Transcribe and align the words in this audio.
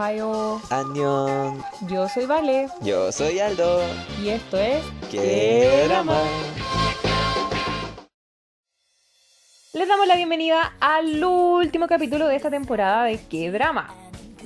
Ohio. 0.00 0.60
Yo 1.86 2.08
soy 2.08 2.24
Vale. 2.24 2.68
Yo 2.80 3.12
soy 3.12 3.38
Aldo. 3.38 3.82
Y 4.22 4.30
esto 4.30 4.56
es. 4.56 4.82
¡Qué 5.10 5.84
drama! 5.88 6.16
Les 9.74 9.86
damos 9.86 10.06
la 10.06 10.16
bienvenida 10.16 10.72
al 10.80 11.22
último 11.22 11.86
capítulo 11.86 12.28
de 12.28 12.36
esta 12.36 12.50
temporada 12.50 13.04
de 13.04 13.20
¡Qué 13.28 13.50
drama! 13.50 13.94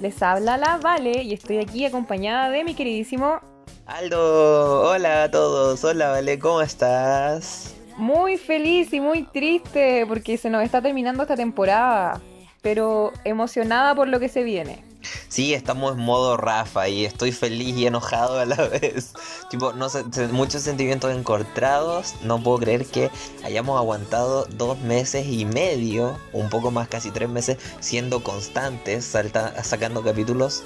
Les 0.00 0.20
habla 0.22 0.56
la 0.56 0.78
Vale 0.78 1.22
y 1.22 1.34
estoy 1.34 1.58
aquí 1.58 1.86
acompañada 1.86 2.50
de 2.50 2.64
mi 2.64 2.74
queridísimo. 2.74 3.40
Aldo, 3.86 4.90
hola 4.90 5.24
a 5.24 5.30
todos. 5.30 5.84
Hola, 5.84 6.10
Vale, 6.10 6.36
¿cómo 6.36 6.62
estás? 6.62 7.76
Muy 7.96 8.38
feliz 8.38 8.92
y 8.92 9.00
muy 9.00 9.22
triste 9.22 10.04
porque 10.08 10.36
se 10.36 10.50
nos 10.50 10.64
está 10.64 10.82
terminando 10.82 11.22
esta 11.22 11.36
temporada, 11.36 12.20
pero 12.60 13.12
emocionada 13.22 13.94
por 13.94 14.08
lo 14.08 14.18
que 14.18 14.28
se 14.28 14.42
viene. 14.42 14.93
Sí, 15.28 15.54
estamos 15.54 15.92
en 15.96 16.00
modo 16.04 16.36
Rafa 16.36 16.88
y 16.88 17.04
estoy 17.04 17.32
feliz 17.32 17.76
y 17.76 17.86
enojado 17.86 18.38
a 18.38 18.44
la 18.46 18.56
vez. 18.68 19.12
Tipo, 19.50 19.72
no 19.72 19.88
sé, 19.88 20.04
muchos 20.32 20.62
sentimientos 20.62 21.12
encontrados. 21.14 22.14
No 22.22 22.42
puedo 22.42 22.58
creer 22.58 22.86
que 22.86 23.10
hayamos 23.44 23.78
aguantado 23.78 24.46
dos 24.50 24.78
meses 24.80 25.26
y 25.26 25.44
medio, 25.44 26.18
un 26.32 26.48
poco 26.50 26.70
más, 26.70 26.88
casi 26.88 27.10
tres 27.10 27.28
meses, 27.28 27.58
siendo 27.80 28.22
constantes, 28.22 29.04
salta- 29.04 29.62
sacando 29.64 30.02
capítulos 30.02 30.62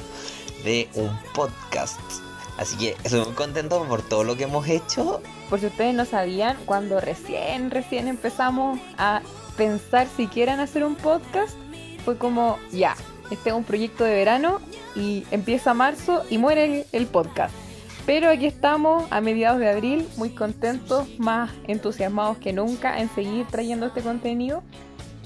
de 0.65 0.89
un 0.95 1.11
podcast. 1.35 1.99
Así 2.59 2.77
que 2.77 2.97
estoy 3.05 3.21
muy 3.25 3.35
contento 3.35 3.83
por 3.85 4.03
todo 4.03 4.25
lo 4.25 4.37
que 4.37 4.45
hemos 4.45 4.67
hecho. 4.67 5.23
Por 5.49 5.61
si 5.61 5.67
ustedes 5.67 5.95
no 5.95 6.05
sabían, 6.05 6.57
cuando 6.67 7.01
recién, 7.01 7.71
recién 7.71 8.09
empezamos 8.09 8.81
a 8.99 9.23
pensar 9.57 10.09
siquiera 10.17 10.55
en 10.55 10.61
hacer 10.61 10.83
un 10.85 10.97
podcast, 10.97 11.55
fue 12.05 12.19
como, 12.19 12.59
ya, 12.73 12.97
este 13.31 13.51
es 13.51 13.55
un 13.55 13.65
proyecto 13.65 14.05
de 14.05 14.15
verano 14.15 14.61
y 14.95 15.25
empieza 15.31 15.75
marzo 15.75 16.23
y 16.31 16.39
muere 16.39 16.65
el, 16.65 16.87
el 16.93 17.07
podcast. 17.07 17.55
Pero 18.07 18.31
aquí 18.31 18.47
estamos 18.47 19.07
a 19.11 19.21
mediados 19.21 19.61
de 19.61 19.69
abril, 19.69 20.09
muy 20.17 20.31
contentos, 20.31 21.07
más 21.19 21.51
entusiasmados 21.67 22.39
que 22.39 22.55
nunca 22.55 23.01
en 23.01 23.11
seguir 23.11 23.47
trayendo 23.47 23.87
este 23.87 24.01
contenido. 24.01 24.63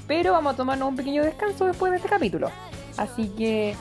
Pero 0.09 0.33
vamos 0.33 0.55
a 0.55 0.57
tomarnos 0.57 0.89
un 0.89 0.97
pequeño 0.97 1.23
descanso 1.23 1.67
después 1.67 1.93
de 1.93 1.99
este 1.99 2.09
capítulo. 2.09 2.51
Así 2.97 3.29
que 3.39 3.77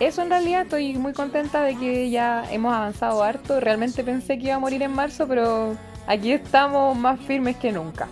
eso 0.00 0.22
en 0.22 0.30
realidad 0.30 0.62
estoy 0.62 0.94
muy 0.94 1.12
contenta 1.12 1.62
de 1.62 1.76
que 1.76 2.10
ya 2.10 2.44
hemos 2.50 2.74
avanzado 2.74 3.22
harto. 3.22 3.60
Realmente 3.60 4.02
pensé 4.02 4.38
que 4.38 4.46
iba 4.46 4.54
a 4.56 4.58
morir 4.58 4.82
en 4.82 4.92
marzo, 4.92 5.26
pero 5.28 5.76
aquí 6.06 6.32
estamos 6.32 6.96
más 6.96 7.20
firmes 7.20 7.56
que 7.56 7.72
nunca. 7.72 8.08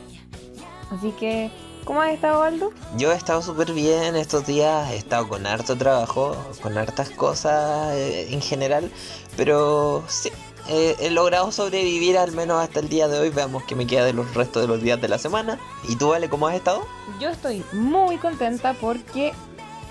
Así 0.91 1.11
que, 1.19 1.51
¿cómo 1.85 2.01
has 2.01 2.13
estado, 2.13 2.43
Aldo? 2.43 2.73
Yo 2.97 3.13
he 3.13 3.17
estado 3.17 3.43
súper 3.43 3.73
bien 3.73 4.17
estos 4.17 4.47
días, 4.47 4.91
he 4.91 4.97
estado 4.97 5.29
con 5.29 5.47
harto 5.47 5.77
trabajo, 5.77 6.37
con 6.63 6.77
hartas 6.79 7.11
cosas 7.11 7.95
eh, 7.95 8.33
en 8.33 8.41
general, 8.41 8.91
pero 9.37 10.03
sí, 10.09 10.31
eh, 10.69 10.95
he 11.01 11.11
logrado 11.11 11.51
sobrevivir 11.51 12.17
al 12.17 12.33
menos 12.33 12.63
hasta 12.63 12.81
el 12.81 12.89
día 12.89 13.09
de 13.09 13.19
hoy. 13.19 13.31
Veamos 13.31 13.65
qué 13.65 13.75
me 13.75 13.87
queda 13.87 14.05
de 14.05 14.13
los 14.13 14.33
restos 14.35 14.63
de 14.63 14.69
los 14.69 14.81
días 14.83 15.01
de 15.01 15.09
la 15.09 15.19
semana. 15.19 15.59
¿Y 15.89 15.97
tú, 15.97 16.11
Vale, 16.11 16.29
cómo 16.29 16.47
has 16.47 16.55
estado? 16.55 16.87
Yo 17.21 17.31
estoy 17.31 17.65
muy 17.73 18.17
contenta 18.19 18.75
porque 18.75 19.33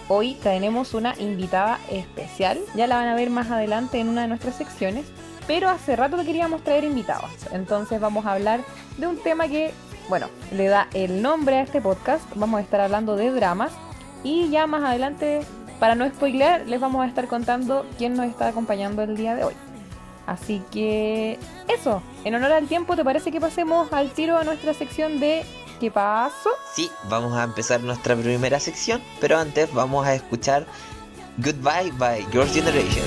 hoy 0.07 0.35
tenemos 0.35 0.93
una 0.93 1.13
invitada 1.19 1.79
especial. 1.89 2.59
Ya 2.75 2.87
la 2.87 2.95
van 2.95 3.07
a 3.07 3.15
ver 3.15 3.29
más 3.29 3.51
adelante 3.51 3.99
en 3.99 4.07
una 4.07 4.21
de 4.21 4.27
nuestras 4.29 4.55
secciones. 4.55 5.05
Pero 5.47 5.69
hace 5.69 5.95
rato 5.95 6.17
que 6.17 6.25
queríamos 6.25 6.63
traer 6.63 6.83
invitados. 6.85 7.31
Entonces 7.51 7.99
vamos 7.99 8.25
a 8.25 8.33
hablar 8.33 8.63
de 8.97 9.07
un 9.07 9.17
tema 9.17 9.47
que, 9.47 9.73
bueno, 10.11 10.27
le 10.51 10.67
da 10.67 10.89
el 10.93 11.21
nombre 11.21 11.55
a 11.55 11.61
este 11.61 11.79
podcast. 11.79 12.21
Vamos 12.35 12.59
a 12.59 12.63
estar 12.63 12.81
hablando 12.81 13.15
de 13.15 13.31
dramas. 13.31 13.71
Y 14.25 14.49
ya 14.49 14.67
más 14.67 14.83
adelante, 14.83 15.39
para 15.79 15.95
no 15.95 16.05
spoilear, 16.05 16.67
les 16.67 16.81
vamos 16.81 17.01
a 17.01 17.07
estar 17.07 17.29
contando 17.29 17.85
quién 17.97 18.15
nos 18.15 18.25
está 18.25 18.49
acompañando 18.49 19.03
el 19.03 19.15
día 19.15 19.35
de 19.35 19.45
hoy. 19.45 19.53
Así 20.27 20.61
que 20.69 21.39
eso, 21.69 22.03
en 22.25 22.35
honor 22.35 22.51
al 22.51 22.67
tiempo, 22.67 22.97
¿te 22.97 23.05
parece 23.05 23.31
que 23.31 23.39
pasemos 23.39 23.93
al 23.93 24.11
tiro 24.11 24.37
a 24.37 24.43
nuestra 24.43 24.73
sección 24.73 25.21
de 25.21 25.45
¿Qué 25.79 25.89
pasó? 25.89 26.49
Sí, 26.75 26.91
vamos 27.09 27.31
a 27.37 27.45
empezar 27.45 27.79
nuestra 27.79 28.13
primera 28.13 28.59
sección, 28.59 29.01
pero 29.21 29.37
antes 29.37 29.73
vamos 29.73 30.05
a 30.05 30.13
escuchar 30.13 30.67
Goodbye 31.37 31.91
by 31.97 32.27
Your 32.33 32.47
Generation. 32.49 33.05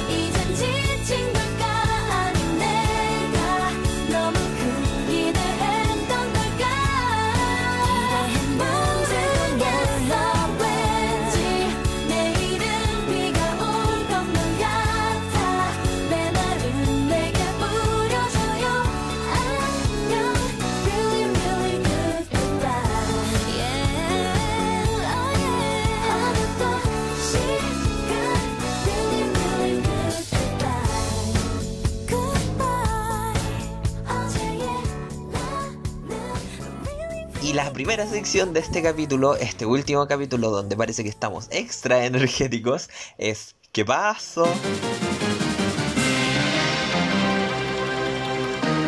La 37.54 37.72
primera 37.72 38.04
sección 38.06 38.52
de 38.52 38.58
este 38.58 38.82
capítulo, 38.82 39.36
este 39.36 39.64
último 39.64 40.08
capítulo 40.08 40.50
donde 40.50 40.76
parece 40.76 41.04
que 41.04 41.08
estamos 41.08 41.46
extra 41.52 42.04
energéticos, 42.04 42.90
es 43.16 43.54
¿Qué 43.70 43.84
pasó? 43.84 44.44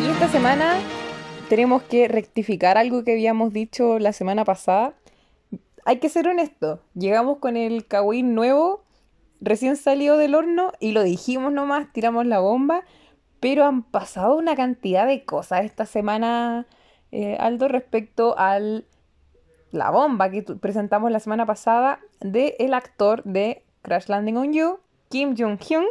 Y 0.03 0.09
esta 0.09 0.27
semana 0.27 0.79
tenemos 1.47 1.81
que 1.83 2.09
rectificar 2.09 2.77
algo 2.77 3.05
que 3.05 3.13
habíamos 3.13 3.53
dicho 3.53 3.99
la 3.99 4.11
semana 4.11 4.43
pasada. 4.43 4.95
Hay 5.85 5.99
que 5.99 6.09
ser 6.09 6.27
honesto, 6.27 6.81
llegamos 6.93 7.37
con 7.37 7.55
el 7.55 7.87
Kawin 7.87 8.35
nuevo, 8.35 8.83
recién 9.39 9.77
salido 9.77 10.17
del 10.17 10.35
horno 10.35 10.73
y 10.81 10.91
lo 10.91 11.03
dijimos 11.03 11.53
nomás, 11.53 11.93
tiramos 11.93 12.25
la 12.25 12.39
bomba, 12.39 12.83
pero 13.39 13.63
han 13.63 13.83
pasado 13.83 14.35
una 14.35 14.57
cantidad 14.57 15.07
de 15.07 15.23
cosas 15.23 15.63
esta 15.63 15.85
semana, 15.85 16.67
eh, 17.11 17.37
Aldo, 17.39 17.67
respecto 17.67 18.37
al 18.37 18.85
la 19.71 19.91
bomba 19.91 20.29
que 20.29 20.43
presentamos 20.43 21.11
la 21.11 21.19
semana 21.19 21.45
pasada 21.45 21.99
de 22.19 22.55
el 22.59 22.73
actor 22.73 23.23
de 23.23 23.63
Crash 23.81 24.07
Landing 24.07 24.37
on 24.37 24.53
You, 24.53 24.79
Kim 25.09 25.35
Jong-hyun, 25.35 25.85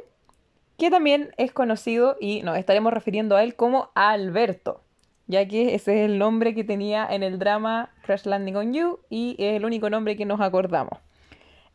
que 0.77 0.91
también 0.91 1.31
es 1.37 1.53
conocido 1.53 2.17
y 2.21 2.43
nos 2.43 2.57
estaremos 2.59 2.93
refiriendo 2.93 3.37
a 3.37 3.43
él 3.43 3.55
como 3.55 3.91
Alberto, 3.95 4.83
ya 5.27 5.47
que 5.47 5.75
ese 5.75 6.03
es 6.03 6.11
el 6.11 6.19
nombre 6.19 6.55
que 6.55 6.65
tenía 6.65 7.07
en 7.07 7.23
el 7.23 7.39
drama 7.39 7.91
Crash 8.03 8.25
Landing 8.27 8.57
on 8.57 8.73
You 8.73 9.01
y 9.09 9.37
es 9.39 9.57
el 9.57 9.65
único 9.65 9.91
nombre 9.91 10.17
que 10.17 10.27
nos 10.27 10.41
acordamos. 10.41 10.99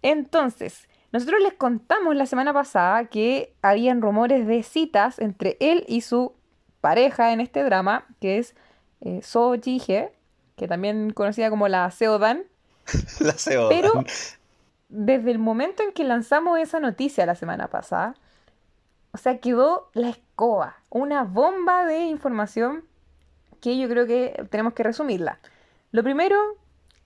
Entonces, 0.02 0.88
nosotros 1.12 1.42
les 1.42 1.54
contamos 1.54 2.16
la 2.16 2.26
semana 2.26 2.54
pasada 2.54 3.06
que 3.06 3.54
habían 3.62 4.02
rumores 4.02 4.48
de 4.48 4.64
citas 4.64 5.20
entre 5.20 5.58
él 5.60 5.84
y 5.88 6.02
su 6.02 6.34
pareja 6.80 7.34
en 7.34 7.42
este 7.42 7.64
drama, 7.64 8.06
que 8.20 8.38
es 8.38 8.56
eh, 9.02 9.22
So 9.22 9.54
Ji-hye, 9.56 10.12
que 10.56 10.68
también 10.68 11.12
conocida 11.12 11.50
como 11.50 11.68
la 11.68 11.90
Seodan, 11.92 12.44
La 13.20 13.34
CEO. 13.34 13.70
pero 13.70 13.92
desde 14.90 15.32
el 15.32 15.40
momento 15.40 15.84
en 15.84 15.92
que 15.92 16.04
lanzamos 16.04 16.60
esa 16.60 16.80
noticia 16.80 17.26
la 17.26 17.36
semana 17.36 17.68
pasada, 17.68 18.16
o 19.14 19.18
sea, 19.18 19.40
quedó 19.40 19.90
la 19.94 20.10
escoba, 20.10 20.78
una 20.90 21.24
bomba 21.24 21.86
de 21.86 22.00
información 22.06 22.84
que 23.60 23.78
yo 23.78 23.88
creo 23.88 24.08
que 24.08 24.46
tenemos 24.50 24.74
que 24.74 24.84
resumirla. 24.84 25.40
Lo 25.92 26.04
primero, 26.04 26.38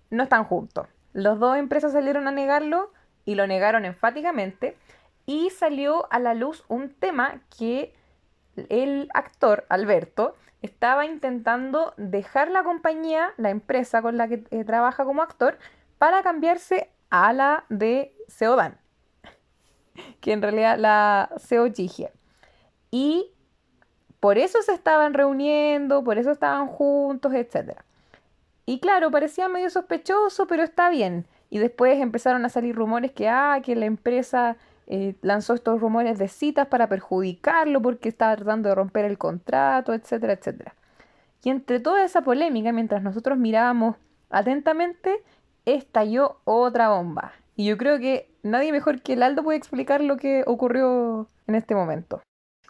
no 0.10 0.24
están 0.24 0.46
juntos. 0.46 0.88
Los 1.14 1.40
dos 1.40 1.58
empresas 1.58 1.94
salieron 1.94 2.28
a 2.28 2.32
negarlo 2.32 2.92
y 3.26 3.36
lo 3.36 3.48
negaron 3.48 3.86
enfáticamente 3.86 4.78
y 5.26 5.50
salió 5.50 6.12
a 6.12 6.20
la 6.20 6.34
luz 6.34 6.64
un 6.68 6.90
tema 6.90 7.42
que 7.58 7.94
el 8.70 9.10
actor 9.14 9.66
Alberto 9.70 10.36
estaba 10.62 11.06
intentando 11.06 11.94
dejar 11.98 12.50
la 12.50 12.64
compañía, 12.64 13.34
la 13.38 13.50
empresa 13.50 14.02
con 14.02 14.18
la 14.18 14.28
que 14.28 14.44
eh, 14.52 14.64
trabaja 14.64 15.06
como 15.06 15.22
actor, 15.22 15.58
para 15.98 16.24
cambiarse 16.24 16.90
a 17.10 17.34
la 17.34 17.66
de 17.70 18.16
Seodan, 18.28 18.78
que 20.22 20.34
en 20.34 20.42
realidad 20.42 20.78
la 20.78 21.30
Seo. 21.38 21.68
Y 22.92 23.32
por 24.20 24.38
eso 24.38 24.62
se 24.62 24.74
estaban 24.74 25.14
reuniendo, 25.14 26.04
por 26.04 26.18
eso 26.18 26.32
estaban 26.32 26.68
juntos, 26.68 27.34
etc. 27.34 27.80
Y 28.66 28.80
claro, 28.80 29.12
parecía 29.12 29.48
medio 29.48 29.70
sospechoso, 29.70 30.48
pero 30.48 30.64
está 30.64 30.90
bien. 30.90 31.28
Y 31.50 31.60
después 31.60 32.02
empezaron 32.02 32.44
a 32.44 32.50
salir 32.50 32.76
rumores 32.76 33.12
que, 33.12 33.30
ah, 33.30 33.60
que 33.64 33.76
la 33.76 33.86
empresa 33.86 34.58
eh, 34.88 35.16
lanzó 35.22 35.54
estos 35.54 35.80
rumores 35.82 36.18
de 36.20 36.28
citas 36.28 36.68
para 36.68 36.88
perjudicarlo 36.90 37.82
porque 37.82 38.10
estaba 38.10 38.36
tratando 38.36 38.70
de 38.70 38.76
romper 38.76 39.06
el 39.06 39.18
contrato, 39.18 39.94
etcétera, 39.94 40.34
etcétera. 40.34 40.76
Y 41.44 41.50
entre 41.50 41.80
toda 41.80 42.04
esa 42.04 42.22
polémica, 42.22 42.72
mientras 42.72 43.04
nosotros 43.04 43.38
mirábamos 43.38 43.96
atentamente, 44.30 45.24
estalló 45.66 46.40
otra 46.44 46.90
bomba. 46.90 47.34
Y 47.56 47.66
yo 47.66 47.78
creo 47.78 48.00
que 48.00 48.30
nadie 48.44 48.72
mejor 48.72 49.02
que 49.02 49.14
el 49.14 49.24
Aldo 49.24 49.44
puede 49.44 49.58
explicar 49.58 50.02
lo 50.02 50.18
que 50.18 50.44
ocurrió 50.46 51.30
en 51.48 51.56
este 51.56 51.76
momento. 51.76 52.22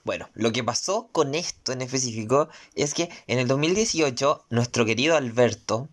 Bueno, 0.03 0.29
lo 0.35 0.51
que 0.51 0.63
pasó 0.63 1.09
con 1.12 1.33
esto 1.33 1.71
en 1.71 1.81
específico 1.81 2.50
es 2.75 2.94
que 2.94 3.09
en 3.25 3.39
el 3.39 3.47
2018 3.47 4.45
nuestro 4.51 4.85
querido 4.85 5.17
Alberto, 5.17 5.89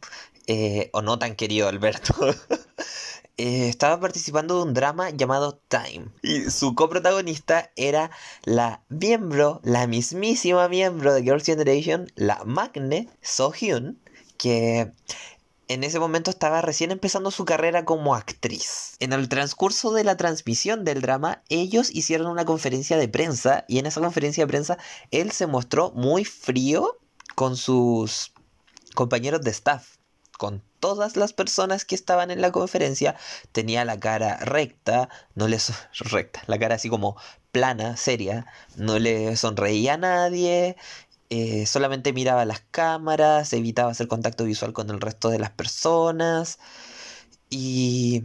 eh, 0.46 0.90
o 0.92 1.00
no 1.00 1.18
tan 1.18 1.34
querido 1.34 1.68
Alberto, 1.68 2.14
eh, 3.38 3.68
estaba 3.68 3.98
participando 3.98 4.56
de 4.56 4.62
un 4.62 4.74
drama 4.74 5.10
llamado 5.10 5.60
Time. 5.68 6.08
Y 6.22 6.50
su 6.50 6.74
coprotagonista 6.74 7.70
era 7.76 8.10
la 8.44 8.82
miembro, 8.88 9.60
la 9.64 9.86
mismísima 9.86 10.68
miembro 10.68 11.14
de 11.14 11.22
Girls' 11.22 11.46
Generation, 11.46 12.06
la 12.14 12.42
Magne 12.44 13.08
So-hyun, 13.22 13.98
que 14.36 14.92
en 15.68 15.84
ese 15.84 15.98
momento 15.98 16.30
estaba 16.30 16.60
recién 16.60 16.90
empezando 16.90 17.30
su 17.30 17.46
carrera 17.46 17.84
como 17.86 18.14
actriz. 18.14 18.96
En 18.98 19.12
el 19.14 19.28
transcurso 19.28 19.92
de 19.92 20.04
la 20.04 20.16
transmisión 20.18 20.84
del 20.84 21.00
drama, 21.00 21.42
ellos 21.48 21.90
hicieron 21.90 22.26
una 22.26 22.44
conferencia 22.44 22.98
de 22.98 23.08
prensa 23.08 23.64
y 23.68 23.78
en 23.78 23.86
esa 23.86 24.02
conferencia 24.02 24.44
de 24.44 24.48
prensa 24.48 24.78
él 25.10 25.30
se 25.30 25.46
mostró 25.46 25.90
muy 25.92 26.26
frío 26.26 26.98
con 27.34 27.56
sus 27.56 28.32
compañeros 28.94 29.40
de 29.40 29.50
staff, 29.50 29.96
con 30.42 30.60
todas 30.80 31.16
las 31.16 31.32
personas 31.32 31.84
que 31.84 31.94
estaban 31.94 32.32
en 32.32 32.40
la 32.40 32.50
conferencia. 32.50 33.14
Tenía 33.52 33.84
la 33.84 34.00
cara 34.00 34.38
recta, 34.38 35.08
no 35.36 35.46
le 35.46 35.58
recta, 35.94 36.42
la 36.48 36.58
cara 36.58 36.74
así 36.74 36.88
como 36.88 37.16
plana, 37.52 37.96
seria, 37.96 38.46
no 38.76 38.98
le 38.98 39.36
sonreía 39.36 39.94
a 39.94 39.98
nadie 39.98 40.76
eh, 41.30 41.64
solamente 41.66 42.12
miraba 42.12 42.44
las 42.44 42.60
cámaras, 42.70 43.54
evitaba 43.54 43.90
hacer 43.92 44.06
contacto 44.06 44.44
visual 44.44 44.74
con 44.74 44.90
el 44.90 45.00
resto 45.00 45.30
de 45.30 45.38
las 45.38 45.50
personas. 45.50 46.58
Y 47.48 48.24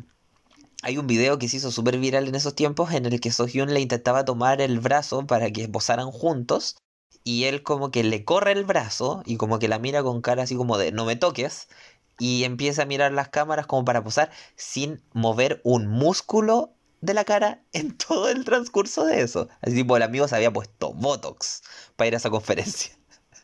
hay 0.83 0.97
un 0.97 1.07
video 1.07 1.39
que 1.39 1.47
se 1.49 1.57
hizo 1.57 1.71
súper 1.71 1.99
viral 1.99 2.27
en 2.27 2.35
esos 2.35 2.55
tiempos 2.55 2.93
en 2.93 3.05
el 3.05 3.19
que 3.21 3.31
Sohyun 3.31 3.73
le 3.73 3.81
intentaba 3.81 4.25
tomar 4.25 4.61
el 4.61 4.79
brazo 4.79 5.25
para 5.27 5.51
que 5.51 5.69
posaran 5.69 6.11
juntos. 6.11 6.77
Y 7.23 7.45
él 7.45 7.63
como 7.63 7.91
que 7.91 8.03
le 8.03 8.25
corre 8.25 8.53
el 8.53 8.65
brazo 8.65 9.21
y 9.25 9.37
como 9.37 9.59
que 9.59 9.67
la 9.69 9.79
mira 9.79 10.03
con 10.03 10.21
cara 10.21 10.43
así 10.43 10.55
como 10.55 10.77
de 10.77 10.91
no 10.91 11.05
me 11.05 11.15
toques. 11.15 11.67
Y 12.19 12.43
empieza 12.43 12.83
a 12.83 12.85
mirar 12.85 13.11
las 13.11 13.29
cámaras 13.29 13.67
como 13.67 13.85
para 13.85 14.03
posar 14.03 14.31
sin 14.55 15.01
mover 15.13 15.61
un 15.63 15.87
músculo 15.87 16.73
de 17.01 17.13
la 17.13 17.23
cara 17.23 17.63
en 17.73 17.97
todo 17.97 18.29
el 18.29 18.45
transcurso 18.45 19.05
de 19.05 19.21
eso. 19.21 19.49
Así 19.61 19.75
tipo 19.75 19.97
el 19.97 20.03
amigo 20.03 20.27
se 20.27 20.35
había 20.35 20.51
puesto 20.51 20.93
Botox 20.93 21.63
para 21.95 22.07
ir 22.07 22.13
a 22.15 22.17
esa 22.17 22.29
conferencia. 22.29 22.91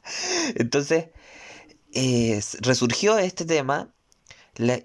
Entonces, 0.56 1.08
eh, 1.94 2.42
resurgió 2.62 3.18
este 3.18 3.46
tema 3.46 3.94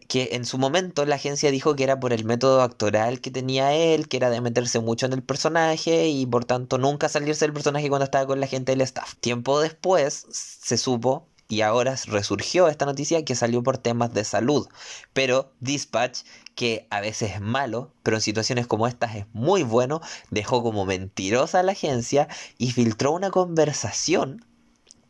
que 0.08 0.31
en 0.32 0.46
su 0.46 0.56
momento 0.56 1.05
la 1.05 1.17
agencia 1.17 1.50
dijo 1.50 1.76
que 1.76 1.84
era 1.84 2.00
por 2.00 2.12
el 2.14 2.25
método 2.25 2.62
actoral 2.62 3.20
que 3.20 3.31
tenía 3.31 3.75
él, 3.75 4.08
que 4.08 4.17
era 4.17 4.31
de 4.31 4.41
meterse 4.41 4.81
mucho 4.81 5.06
en 5.06 5.12
el 5.12 5.23
personaje 5.23 6.08
y 6.08 6.25
por 6.26 6.46
tanto 6.46 6.79
nunca 6.79 7.08
salirse 7.08 7.44
del 7.44 7.52
personaje 7.52 7.88
cuando 7.91 8.05
estaba 8.05 8.26
con 8.26 8.41
la 8.41 8.46
gente 8.46 8.73
del 8.73 8.81
staff. 8.81 9.17
Tiempo 9.20 9.61
después 9.61 10.26
se 10.31 10.79
supo 10.79 11.29
y 11.49 11.62
ahora 11.62 11.97
resurgió 12.06 12.69
esta 12.69 12.85
noticia 12.85 13.25
que 13.25 13.35
salió 13.35 13.62
por 13.62 13.79
temas 13.79 14.12
de 14.12 14.25
salud. 14.25 14.69
Pero 15.15 15.53
Dispatch, 15.61 16.21
que 16.55 16.87
a 16.91 17.00
veces 17.00 17.33
es 17.33 17.41
malo, 17.41 17.93
pero 18.03 18.19
en 18.19 18.21
situaciones 18.21 18.67
como 18.67 18.87
estas 18.87 19.17
es 19.17 19.27
muy 19.33 19.62
bueno, 19.62 20.00
dejó 20.31 20.62
como 20.62 20.85
mentirosa 20.85 21.61
a 21.61 21.62
la 21.62 21.73
agencia 21.73 22.29
y 22.59 22.73
filtró 22.73 23.12
una 23.12 23.31
conversación 23.31 24.45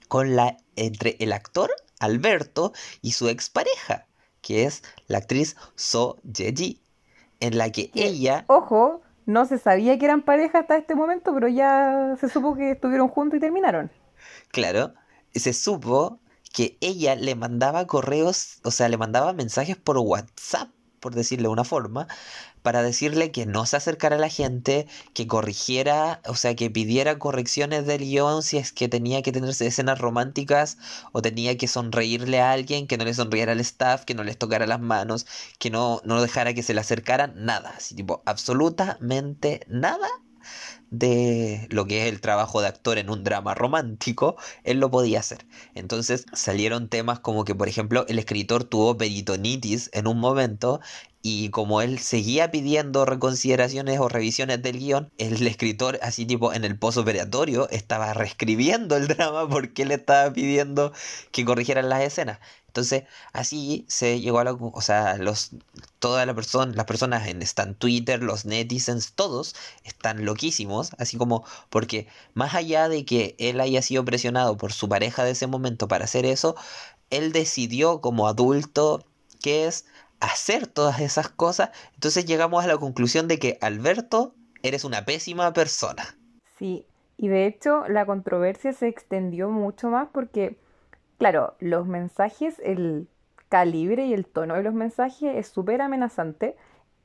con 0.06 0.36
la 0.36 0.56
entre 0.76 1.16
el 1.18 1.32
actor 1.32 1.70
Alberto 1.98 2.72
y 3.02 3.12
su 3.12 3.28
expareja, 3.28 4.06
que 4.40 4.64
es 4.64 4.84
la 5.08 5.18
actriz 5.18 5.56
So 5.74 6.18
Ye-ji, 6.22 6.80
en 7.40 7.58
la 7.58 7.70
que 7.72 7.90
Que, 7.90 8.06
ella 8.06 8.44
ojo, 8.46 9.02
no 9.26 9.44
se 9.44 9.58
sabía 9.58 9.98
que 9.98 10.04
eran 10.04 10.22
pareja 10.22 10.60
hasta 10.60 10.76
este 10.76 10.94
momento, 10.94 11.34
pero 11.34 11.48
ya 11.48 12.16
se 12.20 12.28
supo 12.28 12.54
que 12.54 12.70
estuvieron 12.72 13.08
juntos 13.08 13.38
y 13.38 13.40
terminaron. 13.40 13.90
Claro, 14.52 14.94
se 15.34 15.52
supo 15.52 16.20
que 16.52 16.76
ella 16.80 17.14
le 17.14 17.34
mandaba 17.34 17.86
correos, 17.86 18.60
o 18.64 18.70
sea, 18.70 18.88
le 18.88 18.96
mandaba 18.98 19.32
mensajes 19.32 19.76
por 19.76 19.98
WhatsApp, 19.98 20.70
por 21.00 21.14
decirle 21.14 21.44
de 21.44 21.52
una 21.52 21.64
forma, 21.64 22.08
para 22.62 22.82
decirle 22.82 23.30
que 23.32 23.46
no 23.46 23.66
se 23.66 23.76
acercara 23.76 24.16
a 24.16 24.18
la 24.18 24.28
gente, 24.28 24.86
que 25.14 25.26
corrigiera, 25.26 26.20
o 26.26 26.34
sea, 26.34 26.54
que 26.56 26.70
pidiera 26.70 27.18
correcciones 27.18 27.86
del 27.86 28.00
guion 28.00 28.42
si 28.42 28.58
es 28.58 28.72
que 28.72 28.88
tenía 28.88 29.22
que 29.22 29.32
tener 29.32 29.50
escenas 29.50 29.98
románticas 29.98 30.78
o 31.12 31.22
tenía 31.22 31.56
que 31.56 31.68
sonreírle 31.68 32.40
a 32.40 32.52
alguien, 32.52 32.86
que 32.86 32.98
no 32.98 33.04
le 33.04 33.14
sonriera 33.14 33.52
al 33.52 33.60
staff, 33.60 34.04
que 34.04 34.14
no 34.14 34.24
les 34.24 34.38
tocara 34.38 34.66
las 34.66 34.80
manos, 34.80 35.26
que 35.58 35.70
no, 35.70 36.00
no 36.04 36.20
dejara 36.20 36.54
que 36.54 36.62
se 36.62 36.74
le 36.74 36.80
acercaran, 36.80 37.34
nada, 37.36 37.74
así 37.76 37.94
tipo, 37.94 38.22
absolutamente 38.26 39.60
nada 39.68 40.08
de 40.90 41.66
lo 41.70 41.86
que 41.86 42.02
es 42.02 42.12
el 42.12 42.20
trabajo 42.20 42.60
de 42.60 42.68
actor 42.68 42.98
en 42.98 43.10
un 43.10 43.24
drama 43.24 43.54
romántico, 43.54 44.36
él 44.64 44.78
lo 44.80 44.90
podía 44.90 45.20
hacer. 45.20 45.46
Entonces 45.74 46.26
salieron 46.32 46.88
temas 46.88 47.20
como 47.20 47.44
que, 47.44 47.54
por 47.54 47.68
ejemplo, 47.68 48.06
el 48.08 48.18
escritor 48.18 48.64
tuvo 48.64 48.96
peritonitis 48.96 49.90
en 49.92 50.06
un 50.06 50.18
momento 50.18 50.80
y 51.22 51.50
como 51.50 51.82
él 51.82 51.98
seguía 51.98 52.50
pidiendo 52.50 53.04
reconsideraciones 53.04 53.98
o 53.98 54.08
revisiones 54.08 54.62
del 54.62 54.78
guion, 54.78 55.10
el 55.18 55.46
escritor, 55.46 55.98
así 56.02 56.24
tipo 56.26 56.52
en 56.52 56.64
el 56.64 56.78
posoperatorio, 56.78 57.68
estaba 57.70 58.14
reescribiendo 58.14 58.96
el 58.96 59.08
drama 59.08 59.48
porque 59.48 59.82
él 59.82 59.90
estaba 59.90 60.32
pidiendo 60.32 60.92
que 61.32 61.44
corrigieran 61.44 61.88
las 61.88 62.02
escenas. 62.02 62.38
Entonces, 62.68 63.04
así 63.32 63.84
se 63.88 64.20
llegó 64.20 64.38
a 64.38 64.44
la, 64.44 64.52
o 64.52 64.80
sea, 64.80 65.16
los, 65.16 65.50
todas 65.98 66.26
la 66.26 66.34
persona, 66.34 66.72
las 66.74 66.84
personas 66.84 67.26
en 67.26 67.42
están 67.42 67.74
Twitter, 67.74 68.22
los 68.22 68.44
netizens, 68.44 69.12
todos 69.14 69.56
están 69.84 70.24
loquísimos, 70.24 70.92
así 70.98 71.16
como 71.16 71.44
porque 71.70 72.06
más 72.34 72.54
allá 72.54 72.88
de 72.88 73.04
que 73.04 73.34
él 73.38 73.60
haya 73.60 73.82
sido 73.82 74.04
presionado 74.04 74.56
por 74.56 74.72
su 74.72 74.88
pareja 74.88 75.24
de 75.24 75.32
ese 75.32 75.46
momento 75.46 75.88
para 75.88 76.04
hacer 76.04 76.26
eso, 76.26 76.54
él 77.10 77.32
decidió 77.32 78.00
como 78.00 78.28
adulto 78.28 79.04
que 79.40 79.66
es 79.66 79.86
hacer 80.20 80.66
todas 80.66 81.00
esas 81.00 81.28
cosas. 81.28 81.70
Entonces 81.94 82.26
llegamos 82.26 82.64
a 82.64 82.68
la 82.68 82.76
conclusión 82.76 83.28
de 83.28 83.38
que 83.38 83.58
Alberto, 83.60 84.34
eres 84.62 84.84
una 84.84 85.04
pésima 85.04 85.52
persona. 85.52 86.16
Sí, 86.58 86.86
y 87.16 87.28
de 87.28 87.46
hecho 87.46 87.86
la 87.88 88.06
controversia 88.06 88.72
se 88.72 88.88
extendió 88.88 89.50
mucho 89.50 89.88
más 89.88 90.08
porque, 90.12 90.56
claro, 91.18 91.54
los 91.60 91.86
mensajes, 91.86 92.60
el 92.64 93.08
calibre 93.48 94.06
y 94.06 94.14
el 94.14 94.26
tono 94.26 94.54
de 94.54 94.62
los 94.62 94.74
mensajes 94.74 95.36
es 95.36 95.48
súper 95.48 95.80
amenazante 95.80 96.56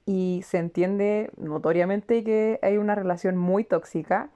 y 0.06 0.42
se 0.45 0.57
entiende 0.57 1.31
notoriamente 1.38 2.24
que 2.24 2.60
hay 2.62 2.77
una 2.77 2.96
relación 2.96 3.38
muy 3.38 3.63
tóxica. 3.63 4.29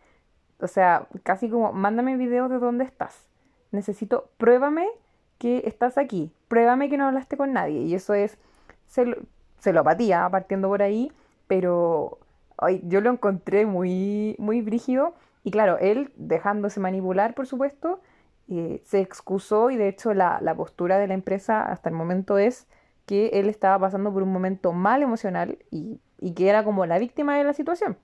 O 0.60 0.67
sea, 0.67 1.07
casi 1.24 1.50
como, 1.50 1.74
mándame 1.74 2.15
videos 2.17 2.50
de 2.50 2.60
dónde 2.60 2.86
estás. 2.86 3.27
Necesito, 3.72 4.29
pruébame 4.38 4.88
que 5.38 5.63
estás 5.65 5.98
aquí. 5.98 6.31
Pruébame 6.48 6.89
que 6.89 6.98
no 6.98 7.07
hablaste 7.07 7.38
con 7.38 7.53
nadie. 7.53 7.81
Y 7.81 7.93
eso 7.93 8.13
es 8.13 8.38
celopatía, 9.60 10.27
partiendo 10.29 10.67
por 10.67 10.82
ahí. 10.82 11.12
Pero 11.48 12.20
ay, 12.58 12.82
yo 12.86 13.01
lo 13.01 13.12
encontré 13.12 13.65
muy, 13.65 14.36
muy 14.39 14.62
brígido. 14.62 15.13
Y 15.44 15.51
claro, 15.51 15.77
él, 15.79 16.12
dejándose 16.15 16.79
manipular, 16.79 17.34
por 17.34 17.48
supuesto, 17.48 18.01
eh, 18.50 18.82
se 18.86 19.00
excusó 19.00 19.72
y 19.72 19.77
de 19.77 19.88
hecho 19.89 20.13
la, 20.13 20.39
postura 20.56 20.98
de 21.00 21.08
la 21.08 21.13
empresa 21.13 21.63
hasta 21.63 21.89
el 21.89 21.96
momento 21.96 22.38
es 22.38 22.67
que 23.06 23.27
él 23.34 23.50
estaba 23.50 23.79
pasando 23.79 24.12
por 24.12 24.24
un 24.24 24.32
momento 24.32 24.74
mal 24.74 25.01
emocional 25.01 25.58
y, 25.72 26.00
y 26.20 26.34
que 26.34 26.50
era 26.50 26.63
como 26.63 26.86
la 26.86 27.00
víctima 27.00 27.38
de 27.38 27.44
la 27.44 27.53
situación. 27.53 27.98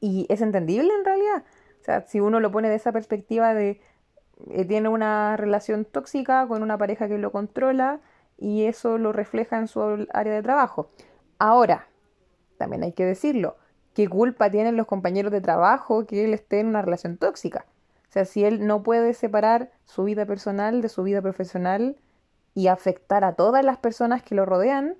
Y 0.00 0.26
es 0.28 0.40
entendible 0.42 0.90
en 0.98 1.04
realidad. 1.04 1.44
O 1.80 1.84
sea, 1.84 2.02
si 2.02 2.20
uno 2.20 2.40
lo 2.40 2.50
pone 2.50 2.68
de 2.68 2.74
esa 2.74 2.92
perspectiva 2.92 3.54
de 3.54 3.80
eh, 4.48 4.64
tiene 4.64 4.88
una 4.88 5.36
relación 5.36 5.84
tóxica 5.84 6.46
con 6.46 6.62
una 6.62 6.78
pareja 6.78 7.08
que 7.08 7.18
lo 7.18 7.32
controla 7.32 8.00
y 8.40 8.64
eso 8.64 8.98
lo 8.98 9.12
refleja 9.12 9.58
en 9.58 9.68
su 9.68 10.06
área 10.12 10.34
de 10.34 10.42
trabajo. 10.42 10.90
Ahora, 11.38 11.86
también 12.58 12.82
hay 12.82 12.92
que 12.92 13.04
decirlo, 13.04 13.56
¿qué 13.94 14.08
culpa 14.08 14.50
tienen 14.50 14.76
los 14.76 14.86
compañeros 14.86 15.30
de 15.30 15.40
trabajo 15.40 16.06
que 16.06 16.24
él 16.24 16.34
esté 16.34 16.60
en 16.60 16.68
una 16.68 16.82
relación 16.82 17.18
tóxica? 17.18 17.66
O 18.08 18.12
sea, 18.12 18.24
si 18.24 18.44
él 18.44 18.66
no 18.66 18.82
puede 18.82 19.14
separar 19.14 19.70
su 19.84 20.04
vida 20.04 20.26
personal 20.26 20.82
de 20.82 20.88
su 20.88 21.02
vida 21.02 21.22
profesional 21.22 21.96
y 22.54 22.66
afectar 22.66 23.22
a 23.24 23.34
todas 23.34 23.64
las 23.64 23.78
personas 23.78 24.22
que 24.22 24.34
lo 24.34 24.46
rodean, 24.46 24.96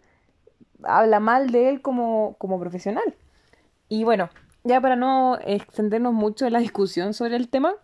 habla 0.85 1.19
mal 1.19 1.51
de 1.51 1.71
él 1.71 1.83
como, 1.83 2.37
como 2.39 2.61
profesional. 2.61 3.17
Y 3.89 4.05
bueno, 4.05 4.31
ya 4.65 4.81
para 4.81 4.97
no 4.97 5.39
extendernos 5.45 6.13
mucho 6.13 6.47
en 6.47 6.53
la 6.53 6.61
discusión 6.61 7.15
sobre 7.15 7.37
el 7.37 7.49
tema, 7.49 7.75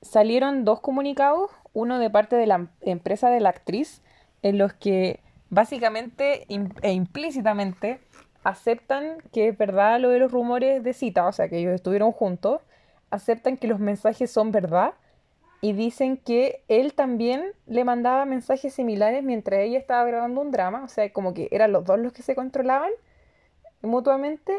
salieron 0.00 0.64
dos 0.64 0.80
comunicados, 0.80 1.50
uno 1.72 1.98
de 1.98 2.10
parte 2.10 2.36
de 2.36 2.46
la 2.46 2.54
em- 2.56 2.68
empresa 2.80 3.28
de 3.28 3.40
la 3.40 3.50
actriz, 3.50 4.02
en 4.42 4.58
los 4.58 4.72
que 4.72 5.20
básicamente 5.50 6.46
e 6.48 6.92
implícitamente 6.92 8.00
aceptan 8.44 9.18
que 9.32 9.48
es 9.48 9.58
verdad 9.58 10.00
lo 10.00 10.10
de 10.10 10.18
los 10.18 10.32
rumores 10.32 10.82
de 10.82 10.92
cita, 10.92 11.26
o 11.26 11.32
sea, 11.32 11.48
que 11.48 11.58
ellos 11.58 11.74
estuvieron 11.74 12.12
juntos, 12.12 12.60
aceptan 13.10 13.56
que 13.56 13.68
los 13.68 13.78
mensajes 13.78 14.30
son 14.30 14.50
verdad 14.50 14.94
y 15.60 15.74
dicen 15.74 16.16
que 16.16 16.64
él 16.68 16.92
también 16.94 17.52
le 17.66 17.84
mandaba 17.84 18.24
mensajes 18.24 18.74
similares 18.74 19.22
mientras 19.22 19.60
ella 19.60 19.78
estaba 19.78 20.04
grabando 20.04 20.40
un 20.40 20.50
drama, 20.50 20.82
o 20.84 20.88
sea, 20.88 21.12
como 21.12 21.34
que 21.34 21.48
eran 21.52 21.70
los 21.72 21.84
dos 21.84 21.98
los 21.98 22.12
que 22.12 22.22
se 22.22 22.34
controlaban 22.34 22.90
mutuamente 23.80 24.58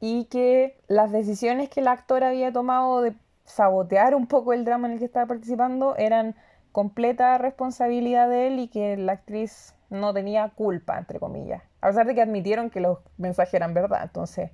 y 0.00 0.24
que 0.26 0.76
las 0.88 1.12
decisiones 1.12 1.68
que 1.68 1.80
el 1.80 1.88
actor 1.88 2.24
había 2.24 2.52
tomado 2.52 3.02
de 3.02 3.12
sabotear 3.44 4.14
un 4.14 4.26
poco 4.26 4.52
el 4.52 4.64
drama 4.64 4.86
en 4.88 4.94
el 4.94 4.98
que 4.98 5.04
estaba 5.04 5.26
participando 5.26 5.94
eran 5.96 6.34
completa 6.72 7.38
responsabilidad 7.38 8.28
de 8.28 8.46
él 8.46 8.58
y 8.60 8.68
que 8.68 8.96
la 8.96 9.12
actriz 9.12 9.74
no 9.90 10.14
tenía 10.14 10.48
culpa, 10.50 10.98
entre 10.98 11.18
comillas. 11.18 11.62
A 11.80 11.88
pesar 11.88 12.06
de 12.06 12.14
que 12.14 12.22
admitieron 12.22 12.70
que 12.70 12.80
los 12.80 12.98
mensajes 13.18 13.54
eran 13.54 13.74
verdad. 13.74 14.02
Entonces, 14.04 14.50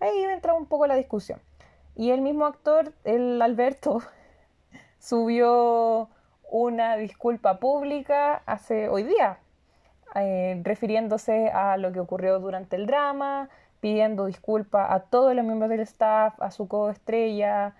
ahí 0.00 0.24
entra 0.24 0.54
un 0.54 0.66
poco 0.66 0.86
la 0.86 0.96
discusión. 0.96 1.40
Y 1.94 2.10
el 2.10 2.20
mismo 2.20 2.46
actor, 2.46 2.92
el 3.04 3.40
Alberto, 3.40 4.02
subió 4.98 6.08
una 6.50 6.96
disculpa 6.96 7.58
pública 7.58 8.42
hace 8.46 8.88
hoy 8.88 9.04
día, 9.04 9.38
eh, 10.14 10.60
refiriéndose 10.64 11.48
a 11.48 11.76
lo 11.76 11.92
que 11.92 12.00
ocurrió 12.00 12.38
durante 12.40 12.76
el 12.76 12.86
drama, 12.86 13.48
pidiendo 13.80 14.26
disculpas 14.26 14.90
a 14.90 15.00
todos 15.00 15.34
los 15.34 15.44
miembros 15.44 15.70
del 15.70 15.80
staff, 15.80 16.40
a 16.40 16.50
su 16.50 16.68
coestrella, 16.68 17.74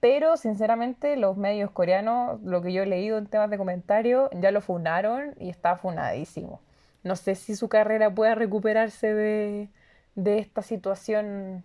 pero 0.00 0.36
sinceramente 0.36 1.16
los 1.16 1.36
medios 1.36 1.70
coreanos, 1.70 2.40
lo 2.42 2.62
que 2.62 2.72
yo 2.72 2.82
he 2.82 2.86
leído 2.86 3.18
en 3.18 3.26
temas 3.26 3.50
de 3.50 3.58
comentarios, 3.58 4.30
ya 4.32 4.50
lo 4.52 4.60
funaron 4.60 5.34
y 5.38 5.50
está 5.50 5.76
funadísimo. 5.76 6.60
No 7.02 7.16
sé 7.16 7.34
si 7.34 7.56
su 7.56 7.68
carrera 7.68 8.14
pueda 8.14 8.34
recuperarse 8.34 9.14
de, 9.14 9.68
esta 10.16 10.62
situación, 10.62 11.64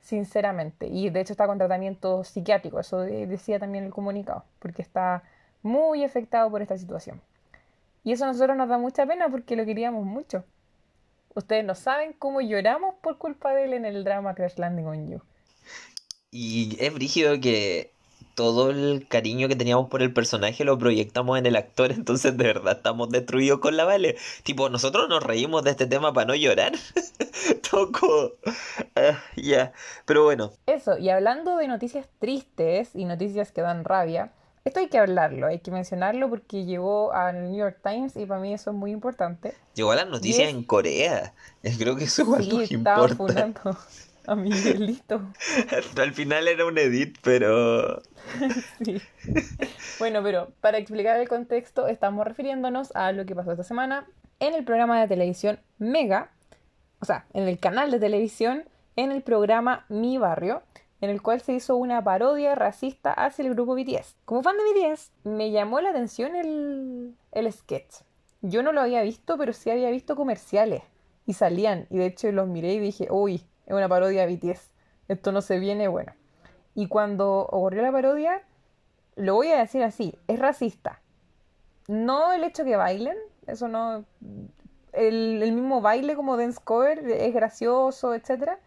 sinceramente. 0.00 0.86
Y 0.88 1.10
de 1.10 1.20
hecho 1.20 1.32
está 1.32 1.46
con 1.46 1.58
tratamiento 1.58 2.24
psiquiátrico, 2.24 2.80
eso 2.80 3.00
de- 3.00 3.26
decía 3.26 3.58
también 3.58 3.84
el 3.84 3.90
comunicado, 3.92 4.44
porque 4.58 4.82
está 4.82 5.22
muy 5.62 6.04
afectado 6.04 6.50
por 6.50 6.62
esta 6.62 6.78
situación. 6.78 7.20
Y 8.04 8.12
eso 8.12 8.24
a 8.24 8.28
nosotros 8.28 8.56
nos 8.56 8.68
da 8.68 8.78
mucha 8.78 9.06
pena 9.06 9.28
porque 9.28 9.56
lo 9.56 9.64
queríamos 9.64 10.04
mucho. 10.06 10.44
Ustedes 11.34 11.64
no 11.64 11.74
saben 11.74 12.12
cómo 12.14 12.40
lloramos 12.40 12.94
por 12.96 13.18
culpa 13.18 13.52
de 13.54 13.64
él 13.64 13.74
en 13.74 13.84
el 13.84 14.04
drama 14.04 14.34
Crash 14.34 14.56
Landing 14.56 14.86
on 14.86 15.08
You. 15.08 15.22
Y 16.32 16.76
es 16.80 16.94
brígido 16.94 17.40
que 17.40 17.90
todo 18.34 18.70
el 18.70 19.06
cariño 19.08 19.48
que 19.48 19.56
teníamos 19.56 19.88
por 19.88 20.00
el 20.02 20.12
personaje 20.12 20.64
lo 20.64 20.78
proyectamos 20.78 21.38
en 21.38 21.46
el 21.46 21.56
actor, 21.56 21.90
entonces 21.92 22.36
de 22.36 22.44
verdad 22.44 22.76
estamos 22.76 23.10
destruidos 23.10 23.58
con 23.60 23.76
la 23.76 23.84
Vale. 23.84 24.16
Tipo, 24.44 24.68
nosotros 24.68 25.08
nos 25.08 25.22
reímos 25.22 25.64
de 25.64 25.70
este 25.72 25.86
tema 25.86 26.12
para 26.12 26.26
no 26.26 26.34
llorar. 26.34 26.72
Toco. 27.70 28.32
Ah, 28.96 29.18
ya. 29.36 29.72
Pero 30.06 30.24
bueno, 30.24 30.52
Eso, 30.66 30.96
y 30.98 31.08
hablando 31.10 31.56
de 31.56 31.68
noticias 31.68 32.06
tristes 32.18 32.90
y 32.94 33.04
noticias 33.04 33.52
que 33.52 33.60
dan 33.62 33.84
rabia, 33.84 34.32
esto 34.64 34.80
hay 34.80 34.88
que 34.88 34.98
hablarlo, 34.98 35.46
hay 35.46 35.58
que 35.60 35.70
mencionarlo 35.70 36.28
porque 36.28 36.64
llegó 36.64 37.12
al 37.12 37.44
New 37.50 37.58
York 37.58 37.78
Times 37.82 38.14
y 38.16 38.26
para 38.26 38.40
mí 38.40 38.52
eso 38.52 38.70
es 38.70 38.76
muy 38.76 38.90
importante. 38.92 39.54
llegó 39.74 39.90
a 39.92 39.96
las 39.96 40.08
noticias 40.08 40.48
es- 40.48 40.54
en 40.54 40.62
Corea. 40.64 41.32
Creo 41.78 41.96
que 41.96 42.04
eso 42.04 42.24
Sí, 42.40 42.48
nos 42.48 42.70
estaba 42.70 43.08
importa. 43.08 43.16
funando 43.16 43.76
a 44.30 44.36
Miguelito. 44.36 45.22
Al 46.00 46.12
final 46.12 46.46
era 46.46 46.64
un 46.64 46.78
edit, 46.78 47.18
pero... 47.22 48.00
Sí. 48.84 49.00
Bueno, 49.98 50.22
pero 50.22 50.52
para 50.60 50.78
explicar 50.78 51.18
el 51.18 51.28
contexto, 51.28 51.88
estamos 51.88 52.24
refiriéndonos 52.24 52.94
a 52.94 53.10
lo 53.12 53.26
que 53.26 53.34
pasó 53.34 53.50
esta 53.50 53.64
semana 53.64 54.06
en 54.38 54.54
el 54.54 54.64
programa 54.64 55.00
de 55.00 55.08
televisión 55.08 55.58
Mega, 55.78 56.30
o 57.00 57.04
sea, 57.04 57.26
en 57.34 57.48
el 57.48 57.58
canal 57.58 57.90
de 57.90 57.98
televisión, 57.98 58.64
en 58.94 59.10
el 59.10 59.22
programa 59.22 59.84
Mi 59.88 60.16
Barrio, 60.18 60.62
en 61.00 61.10
el 61.10 61.22
cual 61.22 61.40
se 61.40 61.54
hizo 61.54 61.76
una 61.76 62.04
parodia 62.04 62.54
racista 62.54 63.12
hacia 63.12 63.44
el 63.44 63.54
grupo 63.54 63.74
BTS. 63.74 64.14
Como 64.24 64.42
fan 64.42 64.56
de 64.56 64.92
BTS, 64.92 65.10
me 65.24 65.50
llamó 65.50 65.80
la 65.80 65.90
atención 65.90 66.36
el, 66.36 67.14
el 67.32 67.52
sketch. 67.52 68.02
Yo 68.42 68.62
no 68.62 68.70
lo 68.72 68.80
había 68.80 69.02
visto, 69.02 69.36
pero 69.36 69.52
sí 69.52 69.70
había 69.70 69.90
visto 69.90 70.14
comerciales 70.14 70.82
y 71.26 71.32
salían, 71.32 71.86
y 71.90 71.98
de 71.98 72.06
hecho 72.06 72.30
los 72.32 72.48
miré 72.48 72.74
y 72.74 72.78
dije, 72.78 73.08
uy, 73.10 73.44
es 73.70 73.76
una 73.76 73.88
parodia 73.88 74.26
de 74.26 74.34
BTS, 74.34 74.72
esto 75.08 75.30
no 75.30 75.42
se 75.42 75.58
viene 75.58 75.86
bueno. 75.86 76.12
Y 76.74 76.88
cuando 76.88 77.40
ocurrió 77.40 77.82
la 77.82 77.92
parodia, 77.92 78.42
lo 79.14 79.34
voy 79.34 79.48
a 79.48 79.58
decir 79.58 79.82
así, 79.84 80.18
es 80.26 80.38
racista. 80.38 81.00
No 81.86 82.32
el 82.32 82.42
hecho 82.44 82.64
que 82.64 82.76
bailen, 82.76 83.16
eso 83.46 83.68
no... 83.68 84.04
El, 84.92 85.40
el 85.40 85.52
mismo 85.52 85.80
baile 85.80 86.16
como 86.16 86.36
dance 86.36 86.60
cover 86.62 86.98
es 86.98 87.32
gracioso, 87.32 88.12
etcétera, 88.12 88.58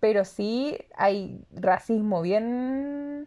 pero 0.00 0.26
sí 0.26 0.76
hay 0.96 1.42
racismo 1.54 2.20
bien 2.20 3.26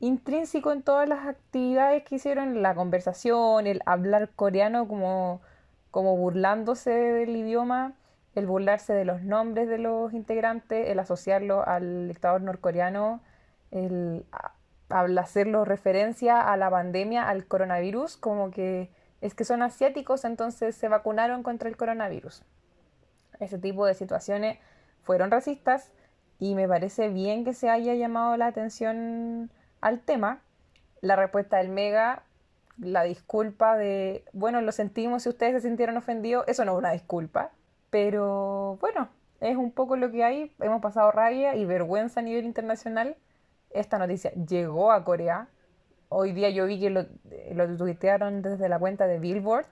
intrínseco 0.00 0.72
en 0.72 0.82
todas 0.82 1.08
las 1.08 1.24
actividades 1.28 2.02
que 2.02 2.16
hicieron, 2.16 2.62
la 2.62 2.74
conversación, 2.74 3.68
el 3.68 3.80
hablar 3.86 4.30
coreano 4.34 4.88
como, 4.88 5.40
como 5.92 6.16
burlándose 6.16 6.90
del 6.90 7.36
idioma, 7.36 7.92
el 8.34 8.46
burlarse 8.46 8.92
de 8.92 9.04
los 9.04 9.22
nombres 9.22 9.68
de 9.68 9.78
los 9.78 10.12
integrantes, 10.12 10.88
el 10.88 10.98
asociarlo 10.98 11.66
al 11.66 12.08
dictador 12.08 12.42
norcoreano, 12.42 13.20
el 13.70 14.24
hacerlo 14.88 15.64
referencia 15.64 16.40
a 16.40 16.56
la 16.56 16.70
pandemia, 16.70 17.28
al 17.28 17.46
coronavirus, 17.46 18.16
como 18.16 18.50
que 18.50 18.90
es 19.20 19.34
que 19.34 19.44
son 19.44 19.62
asiáticos, 19.62 20.24
entonces 20.24 20.76
se 20.76 20.88
vacunaron 20.88 21.42
contra 21.42 21.68
el 21.68 21.76
coronavirus. 21.76 22.42
Ese 23.40 23.58
tipo 23.58 23.86
de 23.86 23.94
situaciones 23.94 24.58
fueron 25.02 25.30
racistas 25.30 25.92
y 26.38 26.54
me 26.54 26.68
parece 26.68 27.08
bien 27.08 27.44
que 27.44 27.54
se 27.54 27.70
haya 27.70 27.94
llamado 27.94 28.36
la 28.36 28.46
atención 28.46 29.50
al 29.80 30.00
tema. 30.00 30.40
La 31.00 31.16
respuesta 31.16 31.58
del 31.58 31.68
Mega, 31.68 32.22
la 32.78 33.02
disculpa 33.04 33.76
de, 33.76 34.24
bueno, 34.32 34.60
lo 34.60 34.72
sentimos 34.72 35.22
si 35.22 35.28
ustedes 35.28 35.62
se 35.62 35.68
sintieron 35.68 35.96
ofendidos, 35.96 36.44
eso 36.48 36.64
no 36.64 36.72
es 36.72 36.78
una 36.78 36.92
disculpa, 36.92 37.50
pero 37.94 38.76
bueno, 38.80 39.08
es 39.38 39.56
un 39.56 39.70
poco 39.70 39.94
lo 39.94 40.10
que 40.10 40.24
hay. 40.24 40.52
Hemos 40.58 40.82
pasado 40.82 41.12
rabia 41.12 41.54
y 41.54 41.64
vergüenza 41.64 42.18
a 42.18 42.22
nivel 42.24 42.44
internacional. 42.44 43.16
Esta 43.70 43.98
noticia 43.98 44.32
llegó 44.32 44.90
a 44.90 45.04
Corea. 45.04 45.46
Hoy 46.08 46.32
día 46.32 46.50
yo 46.50 46.66
vi 46.66 46.80
que 46.80 46.90
lo, 46.90 47.06
lo 47.52 47.76
tuitearon 47.76 48.42
desde 48.42 48.68
la 48.68 48.80
cuenta 48.80 49.06
de 49.06 49.20
Billboard, 49.20 49.66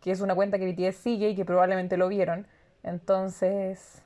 que 0.00 0.10
es 0.10 0.20
una 0.20 0.34
cuenta 0.34 0.58
que 0.58 0.66
BTS 0.72 0.96
sigue 0.96 1.28
y 1.28 1.36
que 1.36 1.44
probablemente 1.44 1.96
lo 1.96 2.08
vieron. 2.08 2.48
Entonces, 2.82 4.02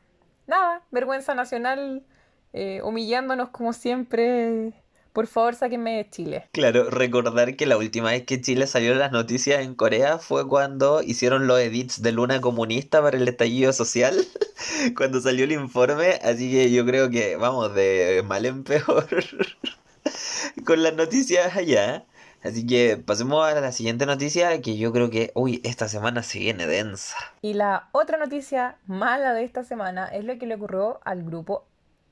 nada, 0.47 0.83
vergüenza 0.91 1.35
nacional, 1.35 2.05
eh, 2.53 2.83
humillándonos 2.83 3.49
como 3.49 3.73
siempre. 3.73 4.75
Por 5.13 5.27
favor, 5.27 5.55
sáquenme 5.55 5.99
de 5.99 6.09
Chile. 6.09 6.49
Claro, 6.53 6.89
recordar 6.89 7.55
que 7.55 7.67
la 7.67 7.77
última 7.77 8.11
vez 8.11 8.25
que 8.25 8.41
Chile 8.41 8.67
salió 8.67 8.93
en 8.93 8.99
las 8.99 9.13
noticias 9.13 9.61
en 9.61 9.75
Corea 9.75 10.19
fue 10.19 10.49
cuando 10.49 11.03
hicieron 11.03 11.47
los 11.47 11.61
edits 11.61 12.01
de 12.01 12.13
Luna 12.13 12.41
Comunista 12.41 13.03
para 13.03 13.19
el 13.19 13.29
estallido 13.29 13.75
social, 13.75 14.15
cuando 14.97 15.21
salió 15.21 15.45
el 15.45 15.53
informe, 15.53 16.19
así 16.25 16.51
que 16.51 16.71
yo 16.71 16.87
creo 16.87 17.11
que 17.11 17.37
vamos 17.37 17.75
de 17.75 18.25
mal 18.27 18.47
en 18.47 18.65
peor 18.65 19.07
con 20.65 20.83
las 20.83 20.95
noticias 20.95 21.57
allá. 21.57 22.07
Así 22.43 22.67
que 22.67 22.97
pasemos 22.97 23.47
a 23.47 23.61
la 23.61 23.71
siguiente 23.71 24.05
noticia, 24.05 24.61
que 24.63 24.77
yo 24.77 24.93
creo 24.93 25.11
que, 25.11 25.31
uy, 25.35 25.61
esta 25.63 25.89
semana 25.89 26.25
se 26.25 26.41
viene 26.41 26.67
densa. 26.67 27.17
Y 27.41 27.55
la 27.55 27.89
otra 27.93 28.19
noticia 28.19 28.79
mala 28.87 29.33
de 29.33 29.45
esta 29.45 29.63
semana 29.63 30.07
es 30.07 30.25
lo 30.25 30.37
que 30.39 30.47
le 30.47 30.57
ocurrió 30.57 31.01
al 31.05 31.23
grupo 31.23 31.67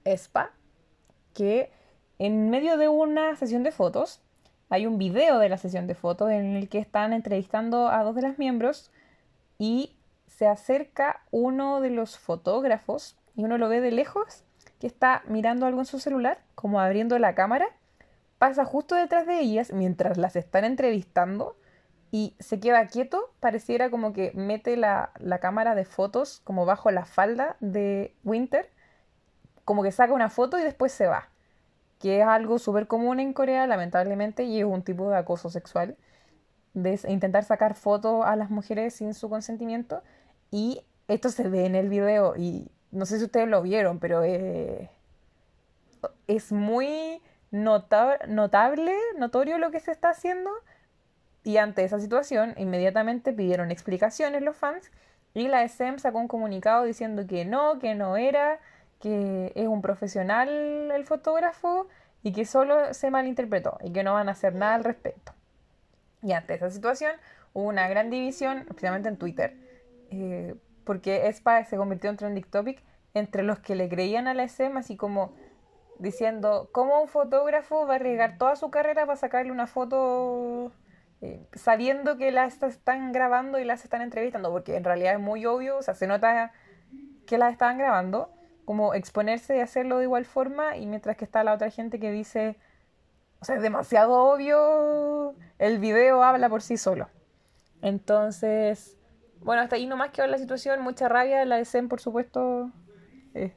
ESPA, 0.04 0.52
que 1.34 1.72
en 2.20 2.50
medio 2.50 2.76
de 2.76 2.86
una 2.86 3.34
sesión 3.34 3.62
de 3.62 3.72
fotos, 3.72 4.20
hay 4.68 4.86
un 4.86 4.98
video 4.98 5.38
de 5.38 5.48
la 5.48 5.56
sesión 5.56 5.86
de 5.86 5.94
fotos 5.94 6.30
en 6.30 6.54
el 6.54 6.68
que 6.68 6.78
están 6.78 7.14
entrevistando 7.14 7.88
a 7.88 8.04
dos 8.04 8.14
de 8.14 8.20
las 8.20 8.38
miembros 8.38 8.92
y 9.58 9.96
se 10.26 10.46
acerca 10.46 11.22
uno 11.30 11.80
de 11.80 11.88
los 11.88 12.18
fotógrafos 12.18 13.16
y 13.34 13.44
uno 13.44 13.56
lo 13.56 13.70
ve 13.70 13.80
de 13.80 13.90
lejos 13.90 14.44
que 14.78 14.86
está 14.86 15.22
mirando 15.28 15.64
algo 15.64 15.80
en 15.80 15.86
su 15.86 15.98
celular, 15.98 16.42
como 16.54 16.78
abriendo 16.78 17.18
la 17.18 17.34
cámara, 17.34 17.68
pasa 18.36 18.66
justo 18.66 18.94
detrás 18.96 19.26
de 19.26 19.40
ellas 19.40 19.72
mientras 19.72 20.18
las 20.18 20.36
están 20.36 20.64
entrevistando 20.64 21.56
y 22.10 22.34
se 22.38 22.60
queda 22.60 22.86
quieto, 22.88 23.32
pareciera 23.40 23.88
como 23.88 24.12
que 24.12 24.32
mete 24.34 24.76
la, 24.76 25.12
la 25.16 25.38
cámara 25.38 25.74
de 25.74 25.86
fotos 25.86 26.42
como 26.44 26.66
bajo 26.66 26.90
la 26.90 27.06
falda 27.06 27.56
de 27.60 28.14
Winter, 28.24 28.68
como 29.64 29.82
que 29.82 29.90
saca 29.90 30.12
una 30.12 30.28
foto 30.28 30.58
y 30.58 30.62
después 30.62 30.92
se 30.92 31.06
va, 31.06 31.30
que 32.00 32.20
es 32.20 32.26
algo 32.26 32.58
súper 32.58 32.88
común 32.88 33.20
en 33.20 33.32
Corea, 33.32 33.68
lamentablemente, 33.68 34.42
y 34.42 34.58
es 34.58 34.64
un 34.64 34.82
tipo 34.82 35.08
de 35.08 35.16
acoso 35.18 35.50
sexual, 35.50 35.96
de 36.74 36.98
intentar 37.08 37.44
sacar 37.44 37.74
fotos 37.76 38.24
a 38.26 38.34
las 38.34 38.50
mujeres 38.50 38.94
sin 38.94 39.14
su 39.14 39.30
consentimiento, 39.30 40.02
y 40.50 40.82
esto 41.06 41.28
se 41.28 41.48
ve 41.48 41.66
en 41.66 41.76
el 41.76 41.88
video, 41.88 42.34
y 42.36 42.72
no 42.90 43.06
sé 43.06 43.18
si 43.18 43.24
ustedes 43.26 43.46
lo 43.48 43.62
vieron, 43.62 44.00
pero 44.00 44.24
eh, 44.24 44.90
es 46.26 46.50
muy 46.52 47.22
nota- 47.50 48.18
notable, 48.26 48.92
notorio 49.18 49.58
lo 49.58 49.70
que 49.70 49.80
se 49.80 49.92
está 49.92 50.10
haciendo. 50.10 50.50
Y 51.42 51.56
ante 51.56 51.84
esa 51.84 51.98
situación, 52.00 52.54
inmediatamente 52.58 53.32
pidieron 53.32 53.70
explicaciones 53.70 54.42
los 54.42 54.56
fans 54.56 54.90
y 55.32 55.48
la 55.48 55.62
SM 55.62 55.98
sacó 55.98 56.18
un 56.18 56.28
comunicado 56.28 56.84
diciendo 56.84 57.26
que 57.26 57.44
no, 57.44 57.78
que 57.78 57.94
no 57.94 58.16
era, 58.16 58.58
que 59.00 59.52
es 59.54 59.66
un 59.66 59.82
profesional 59.82 60.90
el 60.90 61.04
fotógrafo 61.04 61.88
y 62.22 62.32
que 62.32 62.44
solo 62.44 62.92
se 62.92 63.10
malinterpretó 63.10 63.78
y 63.82 63.92
que 63.92 64.02
no 64.02 64.14
van 64.14 64.28
a 64.28 64.32
hacer 64.32 64.54
nada 64.54 64.74
al 64.74 64.84
respecto. 64.84 65.32
Y 66.22 66.32
ante 66.32 66.54
esa 66.54 66.70
situación 66.70 67.12
hubo 67.54 67.64
una 67.64 67.88
gran 67.88 68.10
división, 68.10 68.58
especialmente 68.58 69.08
en 69.08 69.16
Twitter, 69.16 69.56
eh, 70.10 70.54
porque 70.84 71.28
ESPA 71.28 71.64
se 71.64 71.76
convirtió 71.76 72.10
en 72.10 72.16
trending 72.16 72.44
topic 72.44 72.82
entre 73.14 73.42
los 73.42 73.58
que 73.58 73.74
le 73.74 73.88
creían 73.88 74.28
a 74.28 74.34
la 74.34 74.44
SM, 74.44 74.78
así 74.78 74.96
como 74.96 75.34
diciendo, 75.98 76.68
¿cómo 76.72 77.00
un 77.00 77.08
fotógrafo 77.08 77.86
va 77.86 77.94
a 77.94 77.96
arriesgar 77.96 78.38
toda 78.38 78.56
su 78.56 78.70
carrera 78.70 79.06
para 79.06 79.16
sacarle 79.16 79.52
una 79.52 79.66
foto 79.66 80.72
eh, 81.20 81.46
sabiendo 81.52 82.16
que 82.16 82.30
las 82.32 82.62
están 82.62 83.12
grabando 83.12 83.58
y 83.58 83.64
las 83.64 83.84
están 83.84 84.02
entrevistando? 84.02 84.50
Porque 84.50 84.76
en 84.76 84.84
realidad 84.84 85.14
es 85.14 85.20
muy 85.20 85.46
obvio, 85.46 85.78
o 85.78 85.82
sea, 85.82 85.94
se 85.94 86.06
nota 86.06 86.52
que 87.26 87.38
las 87.38 87.52
estaban 87.52 87.78
grabando, 87.78 88.32
como 88.70 88.94
exponerse 88.94 89.56
y 89.56 89.58
hacerlo 89.58 89.98
de 89.98 90.04
igual 90.04 90.24
forma, 90.24 90.76
y 90.76 90.86
mientras 90.86 91.16
que 91.16 91.24
está 91.24 91.42
la 91.42 91.54
otra 91.54 91.72
gente 91.72 91.98
que 91.98 92.12
dice, 92.12 92.56
o 93.40 93.44
sea, 93.44 93.56
es 93.56 93.62
demasiado 93.62 94.12
obvio, 94.12 95.34
el 95.58 95.80
video 95.80 96.22
habla 96.22 96.48
por 96.48 96.62
sí 96.62 96.76
solo. 96.76 97.08
Entonces, 97.82 98.96
bueno, 99.40 99.60
hasta 99.60 99.74
ahí 99.74 99.86
nomás 99.86 100.10
quedó 100.10 100.28
la 100.28 100.38
situación, 100.38 100.82
mucha 100.82 101.08
rabia, 101.08 101.44
la 101.46 101.56
de 101.56 101.82
por 101.88 102.00
supuesto, 102.00 102.70
eh, 103.34 103.52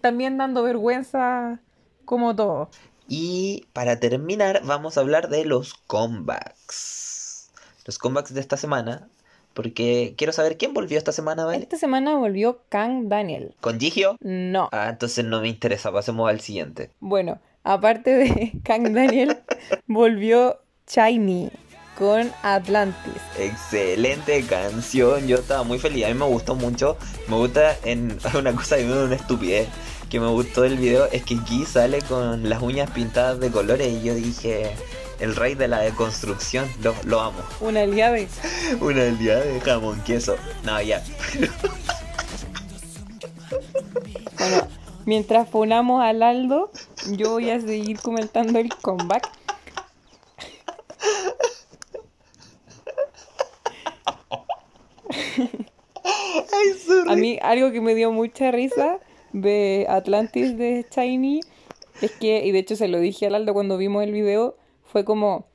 también 0.00 0.36
dando 0.36 0.64
vergüenza 0.64 1.60
como 2.04 2.34
todo. 2.34 2.70
Y 3.06 3.68
para 3.72 4.00
terminar, 4.00 4.62
vamos 4.64 4.98
a 4.98 5.02
hablar 5.02 5.28
de 5.28 5.44
los 5.44 5.74
comebacks. 5.74 7.52
Los 7.84 7.98
comebacks 7.98 8.34
de 8.34 8.40
esta 8.40 8.56
semana. 8.56 9.08
Porque 9.54 10.14
quiero 10.18 10.32
saber 10.32 10.58
quién 10.58 10.74
volvió 10.74 10.98
esta 10.98 11.12
semana, 11.12 11.44
¿vale? 11.44 11.58
Esta 11.58 11.78
semana 11.78 12.16
volvió 12.16 12.60
Kang 12.68 13.08
Daniel. 13.08 13.54
¿Con 13.60 13.80
Gigio? 13.80 14.16
No. 14.20 14.68
Ah, 14.72 14.88
entonces 14.90 15.24
no 15.24 15.40
me 15.40 15.48
interesa, 15.48 15.92
pasemos 15.92 16.28
al 16.28 16.40
siguiente. 16.40 16.90
Bueno, 17.00 17.40
aparte 17.62 18.10
de 18.14 18.52
Kang 18.64 18.92
Daniel, 18.92 19.38
volvió 19.86 20.60
Shiny 20.88 21.50
con 21.98 22.30
Atlantis. 22.42 23.14
Excelente 23.38 24.42
canción, 24.42 25.26
yo 25.28 25.36
estaba 25.36 25.62
muy 25.62 25.78
feliz, 25.78 26.04
a 26.04 26.08
mí 26.08 26.14
me 26.14 26.26
gustó 26.26 26.54
mucho. 26.54 26.96
Me 27.28 27.36
gusta 27.36 27.76
en 27.84 28.18
una 28.38 28.52
cosa 28.52 28.76
da 28.76 29.04
una 29.04 29.14
estupidez 29.14 29.68
que 30.10 30.20
me 30.20 30.28
gustó 30.28 30.62
del 30.62 30.76
video 30.76 31.06
es 31.10 31.24
que 31.24 31.34
Guy 31.34 31.64
sale 31.64 32.00
con 32.02 32.48
las 32.48 32.62
uñas 32.62 32.90
pintadas 32.90 33.40
de 33.40 33.50
colores 33.50 33.88
y 33.88 34.02
yo 34.02 34.14
dije, 34.14 34.70
el 35.20 35.36
rey 35.36 35.54
de 35.54 35.68
la 35.68 35.80
deconstrucción, 35.80 36.68
lo, 36.82 36.94
lo 37.04 37.20
amo. 37.20 37.38
Una 37.60 37.82
aliada. 37.82 38.18
Una 38.80 39.04
de 39.04 39.60
jamón 39.64 40.00
queso. 40.02 40.36
No, 40.64 40.80
ya. 40.80 41.02
Bueno, 44.38 44.68
mientras 45.04 45.48
ponamos 45.48 46.02
al 46.02 46.22
Aldo, 46.22 46.70
yo 47.12 47.30
voy 47.30 47.50
a 47.50 47.60
seguir 47.60 47.98
comentando 48.00 48.58
el 48.58 48.68
comeback. 48.68 49.30
Ay. 55.36 57.08
A 57.08 57.16
mí 57.16 57.38
algo 57.42 57.72
que 57.72 57.80
me 57.80 57.94
dio 57.94 58.12
mucha 58.12 58.50
risa 58.50 58.98
de 59.32 59.86
Atlantis 59.88 60.56
de 60.56 60.86
Shiny 60.90 61.40
es 62.00 62.12
que, 62.12 62.44
y 62.44 62.52
de 62.52 62.58
hecho 62.58 62.76
se 62.76 62.88
lo 62.88 62.98
dije 62.98 63.26
al 63.26 63.34
Aldo 63.34 63.52
cuando 63.54 63.76
vimos 63.76 64.02
el 64.02 64.12
video, 64.12 64.56
fue 64.94 65.04
como, 65.04 65.48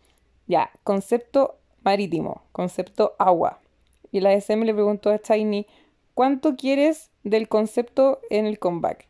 ya, 0.47 0.69
concepto 0.83 1.59
marítimo, 1.81 2.41
concepto 2.51 3.15
agua. 3.17 3.61
Y 4.11 4.19
la 4.19 4.33
SM 4.33 4.65
le 4.65 4.73
preguntó 4.73 5.11
a 5.11 5.21
Shiny, 5.23 5.65
¿cuánto 6.13 6.57
quieres 6.57 7.09
del 7.23 7.47
concepto 7.47 8.19
en 8.29 8.45
el 8.45 8.59
comeback? 8.59 9.07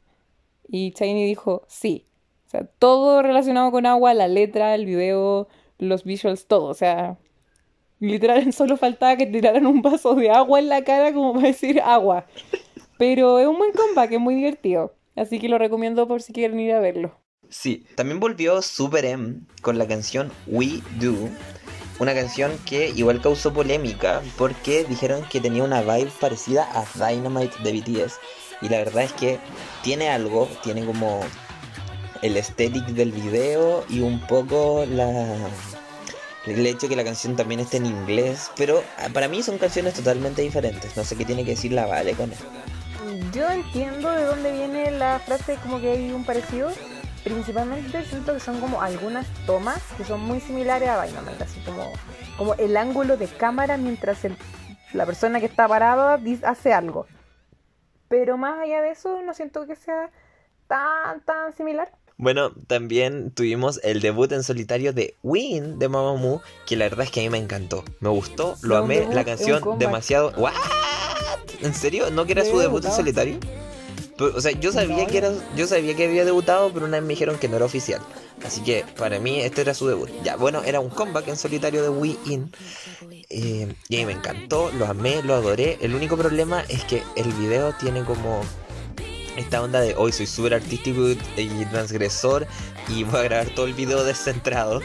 Y 0.67 0.91
Shiny 0.91 1.25
dijo, 1.25 1.63
sí. 1.67 2.05
O 2.45 2.49
sea, 2.51 2.67
todo 2.77 3.23
relacionado 3.23 3.71
con 3.71 3.87
agua, 3.87 4.13
la 4.13 4.27
letra, 4.27 4.75
el 4.75 4.85
video, 4.85 5.47
los 5.79 6.03
visuals, 6.03 6.45
todo. 6.45 6.65
O 6.65 6.75
sea, 6.75 7.17
literal 7.99 8.53
solo 8.53 8.77
faltaba 8.77 9.17
que 9.17 9.25
tiraran 9.25 9.65
un 9.65 9.81
vaso 9.81 10.13
de 10.13 10.29
agua 10.29 10.59
en 10.59 10.69
la 10.69 10.83
cara 10.83 11.11
como 11.11 11.33
para 11.33 11.47
decir 11.47 11.81
agua. 11.81 12.27
Pero 12.99 13.39
es 13.39 13.47
un 13.47 13.57
buen 13.57 13.71
comeback, 13.71 14.11
es 14.11 14.19
muy 14.19 14.35
divertido. 14.35 14.93
Así 15.15 15.39
que 15.39 15.49
lo 15.49 15.57
recomiendo 15.57 16.07
por 16.07 16.21
si 16.21 16.33
quieren 16.33 16.59
ir 16.59 16.73
a 16.73 16.79
verlo. 16.79 17.15
Sí, 17.49 17.83
también 17.95 18.19
volvió 18.19 18.61
Super 18.61 19.05
M 19.05 19.39
con 19.61 19.77
la 19.77 19.87
canción 19.87 20.31
We 20.45 20.81
Do. 20.99 21.29
Una 21.99 22.13
canción 22.13 22.57
que 22.65 22.89
igual 22.89 23.21
causó 23.21 23.51
polémica 23.51 24.21
porque 24.37 24.85
dijeron 24.85 25.25
que 25.29 25.41
tenía 25.41 25.63
una 25.63 25.81
vibe 25.81 26.11
parecida 26.19 26.69
a 26.73 26.85
Dynamite 26.95 27.61
de 27.63 27.73
BTS. 27.73 28.19
Y 28.61 28.69
la 28.69 28.77
verdad 28.77 29.03
es 29.03 29.13
que 29.13 29.39
tiene 29.83 30.09
algo, 30.09 30.47
tiene 30.63 30.85
como 30.85 31.21
el 32.21 32.37
estético 32.37 32.91
del 32.91 33.11
video 33.11 33.83
y 33.89 34.01
un 34.01 34.19
poco 34.27 34.85
la 34.87 35.49
el 36.45 36.65
hecho 36.65 36.87
que 36.87 36.95
la 36.95 37.03
canción 37.03 37.35
también 37.35 37.59
esté 37.59 37.77
en 37.77 37.87
inglés. 37.87 38.51
Pero 38.55 38.83
ah, 38.97 39.09
para 39.11 39.27
mí 39.27 39.41
son 39.41 39.57
canciones 39.57 39.95
totalmente 39.95 40.41
diferentes. 40.41 40.95
No 40.95 41.03
sé 41.03 41.15
qué 41.15 41.25
tiene 41.25 41.43
que 41.43 41.51
decir 41.51 41.71
la 41.71 41.85
Vale 41.85 42.13
con 42.13 42.31
esto. 42.31 42.45
Yo 43.33 43.49
entiendo 43.49 44.11
de 44.11 44.23
dónde 44.23 44.51
viene 44.51 44.91
la 44.91 45.19
frase 45.19 45.57
como 45.63 45.79
que 45.81 45.91
hay 45.91 46.11
un 46.11 46.23
parecido. 46.23 46.71
Principalmente 47.23 48.03
siento 48.05 48.33
que 48.33 48.39
son 48.39 48.59
como 48.59 48.81
algunas 48.81 49.27
tomas 49.45 49.81
que 49.97 50.03
son 50.03 50.21
muy 50.21 50.39
similares 50.39 50.87
a 50.89 51.05
Dynamite, 51.05 51.43
así 51.43 51.59
como, 51.61 51.91
como 52.37 52.53
el 52.55 52.77
ángulo 52.77 53.17
de 53.17 53.27
cámara 53.27 53.77
mientras 53.77 54.23
el- 54.25 54.37
la 54.93 55.05
persona 55.05 55.39
que 55.39 55.45
está 55.45 55.67
parada 55.67 56.17
dis- 56.17 56.43
hace 56.43 56.73
algo. 56.73 57.05
Pero 58.07 58.37
más 58.37 58.59
allá 58.59 58.81
de 58.81 58.91
eso, 58.91 59.21
no 59.21 59.33
siento 59.33 59.67
que 59.67 59.75
sea 59.75 60.09
tan, 60.67 61.21
tan 61.25 61.55
similar. 61.55 61.91
Bueno, 62.17 62.51
también 62.67 63.31
tuvimos 63.31 63.79
el 63.83 64.01
debut 64.01 64.31
en 64.31 64.43
solitario 64.43 64.91
de 64.93 65.15
Win 65.23 65.77
de 65.79 65.87
Mamamoo, 65.87 66.41
que 66.65 66.75
la 66.75 66.85
verdad 66.85 67.05
es 67.05 67.11
que 67.11 67.19
a 67.21 67.23
mí 67.23 67.29
me 67.29 67.37
encantó. 67.37 67.83
Me 67.99 68.09
gustó, 68.09 68.55
lo 68.61 68.77
No, 68.77 68.83
amé, 68.83 69.07
la 69.11 69.23
canción 69.23 69.61
demasiado... 69.77 70.31
¿What? 70.37 70.53
¿En 71.61 71.73
serio? 71.73 72.09
¿No 72.11 72.25
que 72.25 72.31
era 72.33 72.43
su 72.45 72.57
debut 72.57 72.83
en 72.85 72.91
solitario? 72.91 73.39
Pero, 74.19 74.35
o 74.35 74.41
sea, 74.41 74.51
yo 74.51 74.73
sabía 74.73 75.07
que 75.07 75.17
era, 75.17 75.31
yo 75.55 75.65
sabía 75.65 75.95
que 75.95 76.05
había 76.05 76.25
debutado, 76.25 76.73
pero 76.73 76.85
una 76.85 76.97
vez 76.97 77.03
me 77.03 77.13
dijeron 77.13 77.39
que 77.39 77.47
no 77.47 77.55
era 77.55 77.65
oficial. 77.65 78.01
Así 78.45 78.61
que 78.61 78.83
para 78.97 79.17
mí 79.19 79.39
este 79.39 79.61
era 79.61 79.73
su 79.73 79.87
debut. 79.87 80.09
Ya, 80.23 80.35
bueno, 80.35 80.61
era 80.63 80.81
un 80.81 80.89
comeback 80.89 81.29
en 81.29 81.37
solitario 81.37 81.81
de 81.81 81.89
Win. 81.89 82.51
Eh, 83.29 83.73
y 83.87 83.95
a 83.95 83.99
mí 83.99 84.05
me 84.05 84.11
encantó, 84.11 84.71
lo 84.77 84.87
amé, 84.87 85.23
lo 85.23 85.35
adoré. 85.35 85.77
El 85.79 85.95
único 85.95 86.17
problema 86.17 86.65
es 86.67 86.83
que 86.83 87.01
el 87.15 87.31
video 87.33 87.73
tiene 87.79 88.03
como 88.03 88.41
esta 89.37 89.61
onda 89.61 89.79
de 89.79 89.95
hoy 89.95 90.11
soy 90.11 90.27
súper 90.27 90.53
artístico 90.55 91.07
y 91.37 91.65
transgresor 91.71 92.45
y 92.89 93.05
voy 93.05 93.21
a 93.21 93.23
grabar 93.23 93.49
todo 93.55 93.67
el 93.67 93.73
video 93.73 94.03
descentrado. 94.03 94.81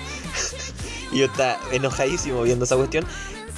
y 1.13 1.19
yo 1.19 1.27
estaba 1.27 1.59
enojadísimo 1.73 2.41
viendo 2.43 2.67
esa 2.67 2.77
cuestión. 2.77 3.05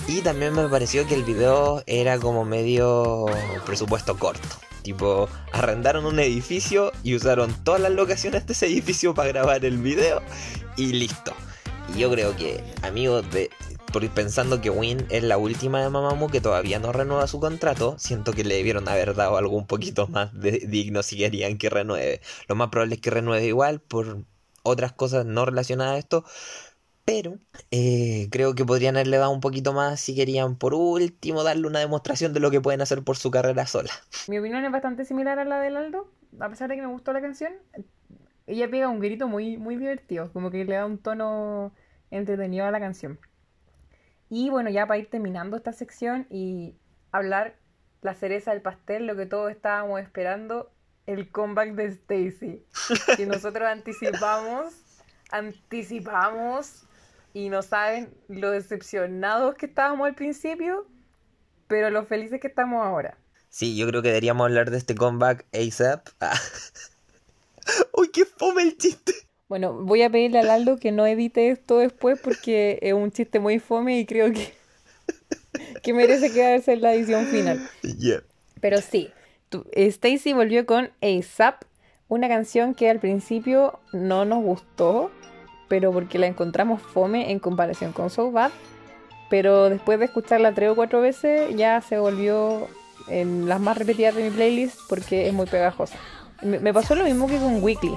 Y 0.09 0.23
también 0.23 0.55
me 0.55 0.69
pareció 0.69 1.07
que 1.07 1.15
el 1.15 1.25
video 1.25 1.83
era 1.87 2.19
como 2.19 2.47
medio 2.47 3.27
presupuesto 3.67 4.17
corto. 4.19 4.66
Tipo, 4.87 5.29
arrendaron 5.51 6.07
un 6.07 6.21
edificio 6.21 6.93
y 7.03 7.17
usaron 7.17 7.53
todas 7.65 7.81
las 7.81 7.91
locaciones 7.91 8.47
de 8.47 8.53
ese 8.53 8.67
edificio 8.67 9.15
para 9.15 9.31
grabar 9.31 9.65
el 9.65 9.79
video 9.79 10.23
y 10.77 10.93
listo. 10.93 11.33
Y 11.93 11.99
yo 11.99 12.09
creo 12.09 12.37
que, 12.37 12.63
amigos, 12.83 13.29
de, 13.33 13.51
por 13.93 14.09
pensando 14.11 14.61
que 14.61 14.71
Win 14.71 15.05
es 15.11 15.25
la 15.25 15.39
última 15.39 15.83
de 15.83 15.91
Mamamoo 15.91 16.29
que 16.29 16.41
todavía 16.41 16.79
no 16.79 16.93
renueva 16.93 17.27
su 17.27 17.41
contrato, 17.41 17.97
siento 17.99 18.33
que 18.33 18.45
le 18.45 18.55
debieron 18.55 18.89
haber 18.89 19.17
dado 19.17 19.37
algo 19.37 19.57
un 19.57 19.67
poquito 19.67 20.07
más 20.07 20.33
de- 20.33 20.69
digno 20.69 21.03
si 21.03 21.17
querían 21.17 21.59
que 21.59 21.69
renueve. 21.69 22.21
Lo 22.47 22.55
más 22.55 22.69
probable 22.69 22.95
es 22.95 23.01
que 23.01 23.11
renueve 23.11 23.45
igual 23.45 23.81
por 23.81 24.23
otras 24.63 24.93
cosas 24.93 25.27
no 25.27 25.47
relacionadas 25.47 25.97
a 25.97 25.99
esto. 25.99 26.25
Pero 27.07 27.39
eh, 27.71 28.27
creo 28.33 28.57
que 28.57 28.65
podrían 28.65 28.97
haberle 28.97 29.19
dado 29.19 29.31
un 29.31 29.41
poquito 29.41 29.73
más 29.73 30.01
si 30.01 30.17
querían 30.17 30.57
por 30.57 30.75
último 30.75 31.45
darle 31.45 31.69
una 31.69 31.79
demostración 31.79 32.33
de 32.33 32.41
lo 32.41 32.51
que 32.51 32.61
pueden 32.61 32.81
hacer 32.81 33.05
por 33.05 33.17
su 33.17 33.31
carrera 33.31 33.65
sola. 33.67 33.93
Mi 34.27 34.41
opinión 34.41 34.65
es 34.65 34.73
bastante 34.73 35.05
similar 35.05 35.39
a 35.39 35.45
la 35.45 35.61
del 35.61 35.77
Aldo, 35.77 36.11
a 36.41 36.49
pesar 36.49 36.69
de 36.69 36.75
que 36.75 36.83
me 36.83 36.89
gustó 36.89 37.13
la 37.13 37.21
canción. 37.21 37.53
Ella 38.49 38.69
pega 38.69 38.89
un 38.89 38.99
grito 38.99 39.29
muy, 39.29 39.57
muy 39.57 39.77
divertido, 39.77 40.33
como 40.33 40.51
que 40.51 40.65
le 40.65 40.75
da 40.75 40.85
un 40.85 40.99
tono 40.99 41.73
entretenido 42.11 42.67
a 42.67 42.73
la 42.73 42.81
canción. 42.81 43.21
Y 44.29 44.51
bueno, 44.51 44.69
ya 44.69 44.89
para 44.89 44.99
ir 44.99 45.09
terminando 45.09 45.57
esta 45.57 45.73
sección 45.73 46.27
y 46.29 46.75
hablar 47.13 47.55
la 48.03 48.15
cereza 48.15 48.51
del 48.51 48.63
pastel, 48.63 49.07
lo 49.07 49.15
que 49.15 49.27
todos 49.27 49.53
estábamos 49.53 50.01
esperando, 50.01 50.73
el 51.07 51.31
comeback 51.31 51.75
de 51.75 51.85
Stacy. 51.87 52.65
Que 53.17 53.27
nosotros 53.27 53.69
anticipamos, 53.69 54.75
anticipamos 55.31 56.83
y 57.33 57.49
no 57.49 57.63
saben 57.63 58.15
lo 58.29 58.51
decepcionados 58.51 59.55
que 59.57 59.67
estábamos 59.67 60.07
al 60.07 60.15
principio, 60.15 60.87
pero 61.67 61.91
lo 61.91 62.05
felices 62.05 62.41
que 62.41 62.47
estamos 62.49 62.85
ahora. 62.85 63.19
Sí, 63.49 63.77
yo 63.77 63.87
creo 63.89 64.03
que 64.03 64.09
deberíamos 64.09 64.45
hablar 64.47 64.71
de 64.71 64.79
este 64.79 64.95
comeback 64.95 65.47
ASAP. 65.55 66.09
Uy, 67.97 68.09
qué 68.11 68.25
fome 68.25 68.63
el 68.63 68.77
chiste. 68.77 69.13
Bueno, 69.49 69.73
voy 69.75 70.03
a 70.03 70.11
pedirle 70.11 70.41
al 70.41 70.51
Aldo 70.51 70.77
que 70.77 70.93
no 70.93 71.07
edite 71.07 71.51
esto 71.51 71.79
después 71.79 72.19
porque 72.21 72.79
es 72.83 72.93
un 72.95 73.11
chiste 73.13 73.39
muy 73.39 73.59
fome 73.59 73.99
y 73.99 74.07
creo 74.07 74.33
que, 74.33 74.53
que 75.83 75.93
merece 75.93 76.33
quedarse 76.33 76.73
en 76.73 76.83
la 76.83 76.95
edición 76.95 77.27
final. 77.27 77.69
Yeah. 77.83 78.23
Pero 78.61 78.81
sí, 78.81 79.11
tu- 79.49 79.65
Stacy 79.73 80.33
volvió 80.33 80.67
con 80.67 80.91
ASAP, 81.01 81.63
una 82.09 82.29
canción 82.29 82.75
que 82.75 82.91
al 82.91 82.99
principio 83.01 83.79
no 83.93 84.25
nos 84.25 84.43
gustó, 84.43 85.11
pero 85.69 85.93
porque 85.93 86.19
la 86.19 86.27
encontramos 86.27 86.81
fome 86.81 87.31
en 87.31 87.39
comparación 87.39 87.93
con 87.93 88.11
So 88.11 88.31
Bad. 88.31 88.51
Pero 89.29 89.69
después 89.69 89.99
de 89.99 90.05
escucharla 90.05 90.53
tres 90.53 90.71
o 90.71 90.77
cuatro 90.77 91.01
veces 91.01 91.55
ya 91.57 91.81
se 91.81 91.99
volvió 91.99 92.69
en 93.09 93.49
las 93.49 93.61
más 93.61 93.77
repetidas 93.77 94.15
de 94.15 94.25
mi 94.25 94.31
playlist 94.31 94.79
porque 94.89 95.27
es 95.27 95.35
muy 95.35 95.47
pegajosa. 95.47 95.99
Me, 96.43 96.73
pasó 96.75 96.95
lo 96.95 97.05
mismo 97.05 97.27
que 97.27 97.39
con 97.39 97.63
Weekly. 97.63 97.95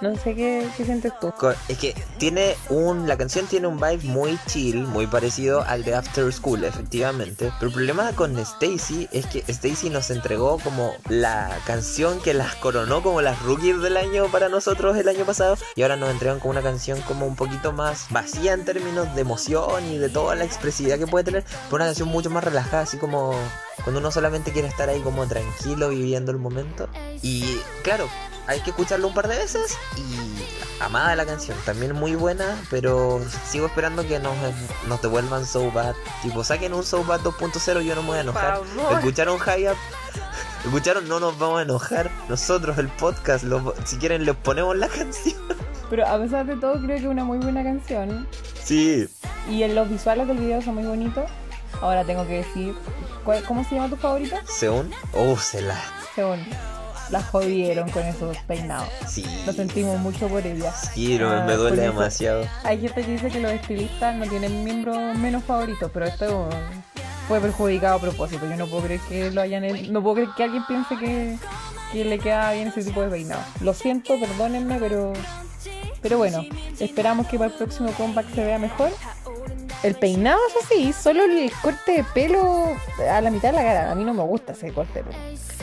No 0.00 0.14
sé 0.16 0.34
qué, 0.34 0.68
qué 0.76 0.84
sientes 0.84 1.12
tú. 1.20 1.32
Es 1.68 1.78
que 1.78 1.94
tiene 2.18 2.56
un. 2.68 3.08
La 3.08 3.16
canción 3.16 3.46
tiene 3.46 3.66
un 3.66 3.76
vibe 3.76 4.04
muy 4.04 4.38
chill, 4.46 4.82
muy 4.82 5.06
parecido 5.06 5.62
al 5.62 5.84
de 5.84 5.94
After 5.94 6.30
School, 6.32 6.64
efectivamente. 6.64 7.52
Pero 7.58 7.68
el 7.68 7.74
problema 7.74 8.12
con 8.12 8.36
Stacy 8.38 9.08
es 9.12 9.26
que 9.26 9.44
Stacy 9.46 9.88
nos 9.90 10.10
entregó 10.10 10.58
como 10.58 10.92
la 11.08 11.56
canción 11.64 12.20
que 12.20 12.34
las 12.34 12.56
coronó 12.56 13.02
como 13.02 13.22
las 13.22 13.40
rookies 13.42 13.80
del 13.80 13.96
año 13.96 14.26
para 14.26 14.48
nosotros 14.48 14.96
el 14.96 15.08
año 15.08 15.24
pasado. 15.24 15.56
Y 15.76 15.82
ahora 15.82 15.96
nos 15.96 16.10
entregan 16.10 16.40
como 16.40 16.50
una 16.50 16.62
canción 16.62 17.00
como 17.02 17.26
un 17.26 17.36
poquito 17.36 17.72
más 17.72 18.06
vacía 18.10 18.52
en 18.52 18.64
términos 18.64 19.14
de 19.14 19.20
emoción 19.20 19.84
y 19.86 19.98
de 19.98 20.08
toda 20.08 20.34
la 20.34 20.44
expresividad 20.44 20.98
que 20.98 21.06
puede 21.06 21.24
tener. 21.24 21.44
Pero 21.44 21.76
una 21.76 21.86
canción 21.86 22.08
mucho 22.08 22.30
más 22.30 22.44
relajada, 22.44 22.82
así 22.82 22.98
como 22.98 23.34
cuando 23.84 24.00
uno 24.00 24.10
solamente 24.10 24.52
quiere 24.52 24.68
estar 24.68 24.88
ahí 24.88 25.00
como 25.00 25.26
tranquilo 25.26 25.88
viviendo 25.90 26.32
el 26.32 26.38
momento. 26.38 26.88
Y 27.22 27.58
claro, 27.82 28.08
hay 28.46 28.60
que 28.60 28.70
escucharlo 28.70 29.08
un 29.08 29.14
par 29.14 29.28
de 29.28 29.36
veces 29.36 29.76
y 29.96 30.82
amada 30.82 31.14
la 31.16 31.24
canción, 31.26 31.56
también 31.64 31.92
muy 31.94 32.14
buena, 32.14 32.44
pero 32.70 33.20
sigo 33.48 33.66
esperando 33.66 34.06
que 34.06 34.18
nos, 34.18 34.34
nos 34.88 35.00
devuelvan 35.02 35.46
So 35.46 35.70
Bad. 35.72 35.94
Tipo, 36.22 36.44
saquen 36.44 36.74
un 36.74 36.84
So 36.84 37.04
Bad 37.04 37.20
2.0, 37.20 37.82
yo 37.82 37.94
no 37.94 38.02
me 38.02 38.08
voy 38.08 38.18
a 38.18 38.20
enojar. 38.22 38.60
Escucharon 38.98 39.38
High 39.38 39.68
Up, 39.68 39.76
escucharon 40.64 41.08
No 41.08 41.20
nos 41.20 41.38
vamos 41.38 41.58
a 41.60 41.62
enojar. 41.62 42.10
Nosotros, 42.28 42.78
el 42.78 42.88
podcast, 42.88 43.44
lo- 43.44 43.74
si 43.84 43.96
quieren 43.98 44.24
les 44.24 44.36
ponemos 44.36 44.76
la 44.76 44.88
canción. 44.88 45.36
Pero 45.88 46.06
a 46.06 46.18
pesar 46.18 46.46
de 46.46 46.56
todo, 46.56 46.74
creo 46.74 46.88
que 46.88 46.96
es 46.96 47.04
una 47.04 47.24
muy 47.24 47.38
buena 47.38 47.62
canción. 47.62 48.26
Sí, 48.64 49.08
Y 49.48 49.62
en 49.62 49.74
los 49.76 49.88
visuales 49.88 50.26
del 50.26 50.38
video 50.38 50.60
son 50.60 50.74
muy 50.74 50.84
bonitos. 50.84 51.24
Ahora 51.80 52.04
tengo 52.04 52.26
que 52.26 52.38
decir, 52.38 52.74
¿cuál- 53.24 53.42
¿cómo 53.44 53.64
se 53.64 53.74
llama 53.74 53.88
tu 53.88 53.96
favorita? 53.96 54.40
según, 54.46 54.90
oh, 55.14 55.36
se 55.36 55.60
la, 55.62 55.76
Según, 56.14 56.44
la 57.10 57.22
jodieron 57.22 57.88
con 57.90 58.02
esos 58.02 58.36
peinados. 58.48 58.88
sí. 59.06 59.24
Lo 59.46 59.52
sentimos 59.52 59.98
mucho 60.00 60.26
por 60.28 60.44
ella. 60.46 60.72
Sí, 60.72 61.18
no, 61.18 61.30
Ah, 61.30 61.44
me 61.46 61.54
duele 61.54 61.82
demasiado. 61.82 62.44
Hay 62.64 62.80
gente 62.80 63.02
que 63.04 63.12
dice 63.12 63.28
que 63.30 63.40
los 63.40 63.52
estilistas 63.52 64.14
no 64.16 64.26
tienen 64.26 64.64
miembros 64.64 64.96
menos 65.18 65.44
favoritos, 65.44 65.90
pero 65.92 66.06
esto 66.06 66.48
fue 67.28 67.40
perjudicado 67.40 67.96
a 67.96 68.00
propósito. 68.00 68.46
Yo 68.48 68.56
no 68.56 68.66
puedo 68.66 68.84
creer 68.84 69.00
que 69.08 69.30
lo 69.30 69.40
hayan 69.42 69.64
no 69.92 70.02
puedo 70.02 70.14
creer 70.16 70.30
que 70.36 70.44
alguien 70.44 70.64
piense 70.66 70.96
que, 70.96 71.38
que 71.92 72.04
le 72.04 72.18
queda 72.18 72.52
bien 72.52 72.68
ese 72.68 72.82
tipo 72.84 73.02
de 73.02 73.08
peinado. 73.08 73.42
Lo 73.60 73.74
siento, 73.74 74.18
perdónenme, 74.18 74.78
pero 74.80 75.12
pero 76.02 76.18
bueno, 76.18 76.44
esperamos 76.78 77.26
que 77.26 77.36
para 77.36 77.50
el 77.50 77.56
próximo 77.56 77.90
comeback 77.92 78.32
se 78.34 78.44
vea 78.44 78.58
mejor. 78.58 78.90
El 79.82 79.94
peinado 79.94 80.40
es 80.48 80.64
así, 80.64 80.92
solo 80.92 81.24
el 81.24 81.50
corte 81.62 81.92
de 81.92 82.04
pelo 82.04 82.76
a 83.10 83.20
la 83.20 83.30
mitad 83.30 83.50
de 83.50 83.56
la 83.56 83.62
cara. 83.62 83.90
A 83.90 83.94
mí 83.94 84.04
no 84.04 84.14
me 84.14 84.22
gusta 84.22 84.52
ese 84.52 84.72
corte 84.72 85.00
de 85.00 85.04
pelo. 85.04 85.18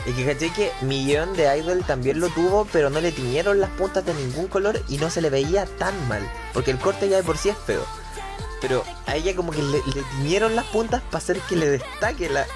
Y 0.06 0.12
que 0.12 0.24
caché 0.24 0.50
que 0.52 0.70
Millón 0.82 1.34
de 1.36 1.56
Idol 1.58 1.82
también 1.84 2.20
lo 2.20 2.28
tuvo, 2.28 2.66
pero 2.72 2.90
no 2.90 3.00
le 3.00 3.10
tiñeron 3.12 3.60
las 3.60 3.70
puntas 3.70 4.04
de 4.04 4.14
ningún 4.14 4.46
color 4.48 4.80
y 4.88 4.98
no 4.98 5.10
se 5.10 5.20
le 5.20 5.30
veía 5.30 5.66
tan 5.78 5.94
mal. 6.08 6.22
Porque 6.52 6.70
el 6.70 6.78
corte 6.78 7.08
ya 7.08 7.16
de 7.16 7.22
por 7.22 7.36
sí 7.38 7.48
es 7.48 7.56
feo. 7.56 7.82
Pero 8.60 8.84
a 9.06 9.16
ella 9.16 9.34
como 9.34 9.50
que 9.52 9.62
le, 9.62 9.78
le 9.78 10.02
tiñeron 10.16 10.56
las 10.56 10.64
puntas 10.66 11.02
para 11.02 11.18
hacer 11.18 11.38
que 11.48 11.56
le 11.56 11.68
destaque 11.68 12.28
la... 12.30 12.46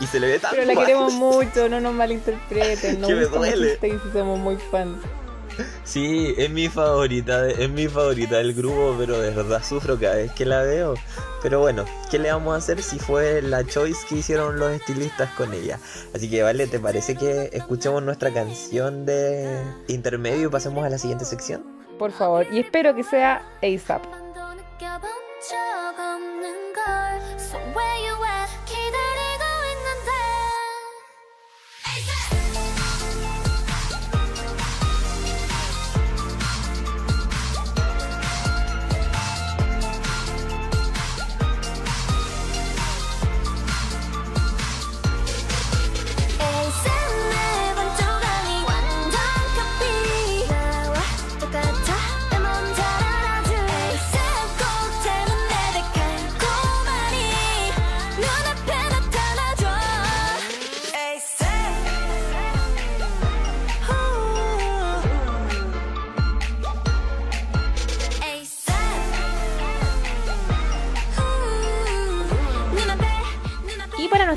Y 0.00 0.06
se 0.06 0.18
le 0.18 0.26
ve 0.26 0.38
tan 0.38 0.50
Pero 0.52 0.64
la 0.64 0.74
mal. 0.74 0.84
queremos 0.86 1.12
mucho, 1.14 1.68
no 1.68 1.80
nos 1.80 1.92
malinterpreten. 1.94 3.00
Nos 3.00 3.08
Que 3.10 3.16
me 3.16 3.24
duele. 3.26 3.72
Stacy, 3.74 3.98
somos 4.12 4.38
muy 4.38 4.56
fans. 4.70 4.98
Sí, 5.84 6.34
es 6.38 6.50
mi 6.50 6.68
favorita, 6.68 7.48
es 7.48 7.68
mi 7.68 7.88
favorita 7.88 8.36
del 8.36 8.54
grupo, 8.54 8.94
pero 8.98 9.20
de 9.20 9.30
verdad 9.30 9.62
sufro 9.62 9.98
cada 9.98 10.16
vez 10.16 10.32
que 10.32 10.44
la 10.46 10.62
veo. 10.62 10.94
Pero 11.42 11.60
bueno, 11.60 11.84
¿qué 12.10 12.18
le 12.18 12.30
vamos 12.30 12.54
a 12.54 12.58
hacer 12.58 12.82
si 12.82 12.98
fue 12.98 13.42
la 13.42 13.64
choice 13.64 14.06
que 14.08 14.16
hicieron 14.16 14.58
los 14.58 14.70
estilistas 14.70 15.30
con 15.32 15.52
ella? 15.52 15.78
Así 16.14 16.30
que 16.30 16.42
vale, 16.42 16.66
¿te 16.66 16.78
parece 16.78 17.16
que 17.16 17.50
escuchemos 17.52 18.02
nuestra 18.02 18.32
canción 18.32 19.04
de 19.04 19.62
intermedio 19.88 20.48
y 20.48 20.50
pasemos 20.50 20.84
a 20.84 20.88
la 20.88 20.98
siguiente 20.98 21.24
sección? 21.24 21.64
Por 21.98 22.12
favor, 22.12 22.46
y 22.52 22.60
espero 22.60 22.94
que 22.94 23.02
sea 23.02 23.42
ASAP. 23.62 24.02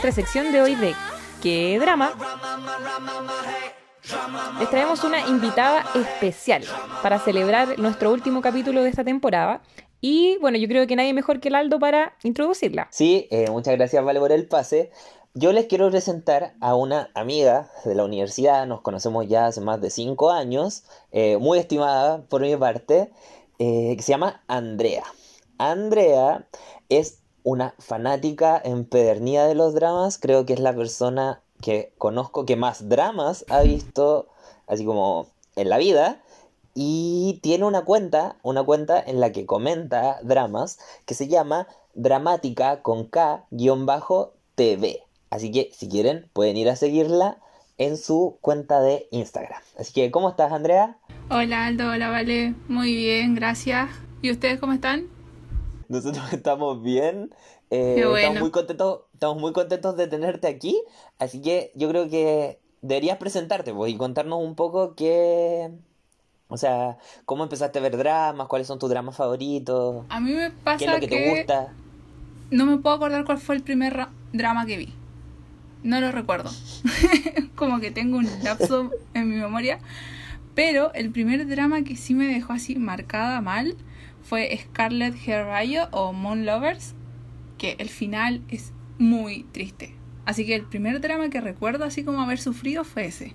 Nuestra 0.06 0.24
sección 0.24 0.52
de 0.52 0.62
hoy 0.62 0.76
de 0.76 0.94
¿Qué 1.42 1.80
drama? 1.80 2.14
Les 4.60 4.70
traemos 4.70 5.04
una 5.04 5.28
invitada 5.28 5.84
especial 5.96 6.64
para 7.02 7.18
celebrar 7.18 7.80
nuestro 7.80 8.12
último 8.12 8.40
capítulo 8.40 8.84
de 8.84 8.90
esta 8.90 9.04
temporada. 9.04 9.64
Y 10.02 10.38
bueno, 10.38 10.60
yo 10.60 10.68
creo 10.68 10.86
que 10.86 10.96
nadie 10.96 11.12
mejor 11.16 11.40
que 11.40 11.48
el 11.48 11.56
Aldo 11.56 11.80
para 11.80 12.14
introducirla. 12.22 12.88
Sí, 12.92 13.28
eh, 13.32 13.50
muchas 13.50 13.76
gracias 13.78 14.06
Vale 14.06 14.20
por 14.20 14.32
el 14.32 14.48
pase. 14.48 14.92
Yo 15.34 15.52
les 15.54 15.66
quiero 15.66 15.90
presentar 15.90 16.54
a 16.62 16.76
una 16.76 17.10
amiga 17.16 17.72
de 17.84 17.96
la 17.96 18.06
universidad, 18.06 18.68
nos 18.68 18.82
conocemos 18.82 19.28
ya 19.28 19.48
hace 19.48 19.62
más 19.62 19.82
de 19.82 19.90
cinco 19.90 20.30
años, 20.30 20.84
eh, 21.14 21.38
muy 21.38 21.58
estimada 21.58 22.22
por 22.28 22.42
mi 22.42 22.56
parte, 22.56 23.12
eh, 23.58 23.96
que 23.98 24.04
se 24.04 24.12
llama 24.12 24.44
Andrea. 24.46 25.04
Andrea 25.58 26.48
es 26.90 27.25
una 27.46 27.76
fanática 27.78 28.60
empedernida 28.62 29.48
de 29.48 29.54
los 29.54 29.76
dramas, 29.76 30.18
creo 30.18 30.48
que 30.48 30.54
es 30.54 30.60
la 30.60 30.76
persona 30.76 31.42
que 31.62 31.94
conozco 32.00 32.46
que 32.46 32.56
más 32.56 32.90
dramas 32.90 33.46
ha 33.50 33.62
visto, 33.62 34.28
así 34.68 34.84
como 34.84 35.28
en 35.56 35.70
la 35.70 35.78
vida, 35.78 36.24
y 36.74 37.40
tiene 37.44 37.66
una 37.66 37.86
cuenta, 37.86 38.36
una 38.42 38.64
cuenta 38.64 39.00
en 39.00 39.20
la 39.20 39.32
que 39.32 39.46
comenta 39.46 40.18
dramas 40.24 40.80
que 41.06 41.14
se 41.14 41.28
llama 41.28 41.68
Dramática 41.94 42.82
con 42.82 43.06
K-TV. 43.06 43.44
Así 45.30 45.52
que 45.52 45.70
si 45.72 45.88
quieren 45.88 46.28
pueden 46.34 46.58
ir 46.58 46.68
a 46.68 46.76
seguirla 46.76 47.38
en 47.78 47.98
su 47.98 48.40
cuenta 48.42 48.82
de 48.82 49.08
Instagram. 49.12 49.62
Así 49.78 49.94
que, 49.94 50.10
¿cómo 50.10 50.30
estás, 50.30 50.52
Andrea? 50.52 50.98
Hola 51.30 51.68
Aldo, 51.68 51.92
hola 51.92 52.10
Vale, 52.10 52.56
muy 52.68 52.96
bien, 52.96 53.36
gracias. 53.36 53.90
¿Y 54.24 54.32
ustedes 54.32 54.60
cómo 54.60 54.74
están? 54.74 55.15
Nosotros 55.90 56.24
estamos 56.34 56.82
bien. 56.82 57.34
eh, 57.70 57.96
bueno. 58.04 58.18
Estamos 58.18 58.40
muy 58.42 58.52
contentos, 58.52 59.00
estamos 59.14 59.40
muy 59.42 59.54
contentos 59.54 59.96
de 59.98 60.08
tenerte 60.08 60.48
aquí. 60.48 60.82
Así 61.20 61.42
que 61.42 61.72
yo 61.76 61.90
creo 61.90 62.10
que 62.10 62.60
deberías 62.82 63.18
presentarte 63.18 63.74
pues, 63.74 63.92
y 63.94 63.98
contarnos 63.98 64.40
un 64.44 64.56
poco 64.56 64.96
qué. 64.96 65.72
O 66.48 66.58
sea, 66.58 66.98
cómo 67.26 67.44
empezaste 67.44 67.80
a 67.80 67.82
ver 67.82 67.98
dramas, 67.98 68.48
cuáles 68.48 68.68
son 68.68 68.78
tus 68.78 68.90
dramas 68.90 69.16
favoritos, 69.18 70.06
A 70.10 70.20
mí 70.20 70.32
me 70.32 70.52
pasa 70.52 70.78
qué 70.78 70.86
es 70.86 70.92
lo 70.92 71.00
que, 71.00 71.08
te 71.08 71.30
gusta. 71.38 71.74
no 72.52 72.68
me 72.68 72.78
puedo 72.78 72.96
acordar 72.96 73.26
cuál 73.26 73.40
fue 73.40 73.56
el 73.56 73.64
primer 73.64 73.94
ra- 73.94 74.12
drama 74.32 74.66
que 74.68 74.78
vi. 74.78 74.94
No 75.82 76.00
lo 76.02 76.12
recuerdo. 76.12 76.52
Como 77.56 77.80
que 77.80 77.90
tengo 77.92 78.18
un 78.18 78.28
lapso 78.44 78.92
en 79.16 79.30
mi 79.30 79.38
memoria. 79.38 79.80
Pero 80.54 80.94
el 80.94 81.12
primer 81.12 81.48
drama 81.48 81.84
que 81.84 81.96
sí 81.96 82.14
me 82.14 82.26
dejó 82.28 82.54
así 82.54 82.76
marcada 82.76 83.42
mal 83.42 83.76
fue 84.26 84.58
Scarlet 84.58 85.16
Hair 85.28 85.46
Rayo 85.48 85.90
o 85.92 86.14
Moon 86.14 86.46
Lovers, 86.46 86.96
que 87.58 87.76
el 87.80 87.90
final 87.90 88.44
es 88.50 88.74
muy 89.00 89.46
triste. 89.54 89.96
Así 90.26 90.46
que 90.46 90.56
el 90.56 90.68
primer 90.68 91.02
drama 91.02 91.30
que 91.30 91.42
recuerdo 91.42 91.86
así 91.86 92.04
como 92.06 92.22
haber 92.22 92.40
sufrido 92.40 92.84
fue 92.86 93.06
ese. 93.08 93.34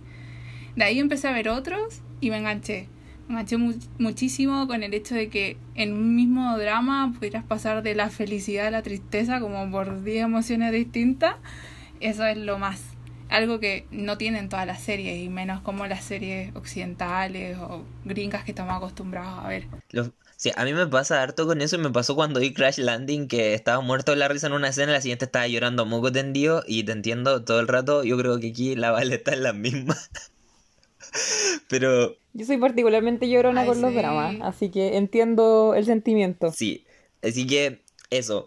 De 0.77 0.85
ahí 0.85 0.99
empecé 0.99 1.29
a 1.29 1.33
ver 1.33 1.49
otros 1.49 2.03
y 2.21 2.31
me 2.31 2.39
enganché. 2.39 2.89
Me 3.29 3.35
enganché 3.35 3.57
mu- 3.59 3.75
muchísimo 3.99 4.67
con 4.67 4.83
el 4.83 4.95
hecho 4.95 5.15
de 5.15 5.29
que 5.31 5.57
en 5.75 5.93
un 5.93 6.15
mismo 6.17 6.57
drama 6.59 7.13
pudieras 7.17 7.45
pasar 7.45 7.83
de 7.83 7.95
la 7.95 8.11
felicidad 8.11 8.69
a 8.69 8.71
la 8.71 8.83
tristeza 8.83 9.41
como 9.41 9.71
por 9.71 10.03
10 10.05 10.25
emociones 10.25 10.73
distintas. 10.73 11.37
Eso 12.01 12.27
es 12.27 12.37
lo 12.39 12.59
más. 12.59 12.83
algo 13.29 13.61
que 13.61 13.87
no 13.93 14.19
tienen 14.19 14.49
todas 14.49 14.67
las 14.67 14.83
series, 14.83 15.23
y 15.23 15.29
menos 15.29 15.61
como 15.63 15.87
las 15.87 16.03
series 16.05 16.55
occidentales 16.57 17.57
o 17.59 17.85
gringas 18.05 18.45
que 18.45 18.51
estamos 18.53 18.75
acostumbrados 18.77 19.45
a 19.45 19.49
ver. 19.49 19.69
Sí, 20.41 20.51
a 20.57 20.65
mí 20.65 20.73
me 20.73 20.87
pasa 20.87 21.23
harto 21.23 21.47
con 21.47 21.61
eso 21.61 21.77
y 21.77 21.81
me 21.81 21.91
pasó 21.91 22.15
cuando 22.15 22.41
vi 22.41 22.55
Crash 22.55 22.79
Landing 22.79 23.29
que 23.29 23.53
estaba 23.53 23.83
muerto 23.83 24.13
de 24.13 24.17
la 24.17 24.27
risa 24.27 24.47
en 24.47 24.55
una 24.55 24.69
escena, 24.69 24.93
la 24.93 25.03
siguiente 25.03 25.27
estaba 25.27 25.47
llorando 25.47 25.83
a 25.83 25.85
moco 25.85 26.11
tendido 26.11 26.65
y 26.67 26.83
te 26.85 26.93
entiendo 26.93 27.45
todo 27.45 27.61
el 27.61 27.69
rato, 27.69 28.05
yo 28.05 28.17
creo 28.17 28.41
que 28.41 28.49
aquí 28.49 28.75
la 28.75 28.91
Vale 28.91 29.17
está 29.17 29.35
en 29.35 29.43
la 29.43 29.53
misma. 29.53 29.99
Pero 31.69 32.17
Yo 32.33 32.47
soy 32.47 32.57
particularmente 32.57 33.29
llorona 33.29 33.61
Ay, 33.61 33.67
con 33.69 33.83
los 33.83 33.95
dramas, 33.95 34.37
así 34.41 34.71
que 34.71 34.97
entiendo 34.97 35.75
el 35.75 35.85
sentimiento. 35.85 36.53
sí, 36.53 36.87
así 37.23 37.47
que 37.47 37.83
eso. 38.11 38.47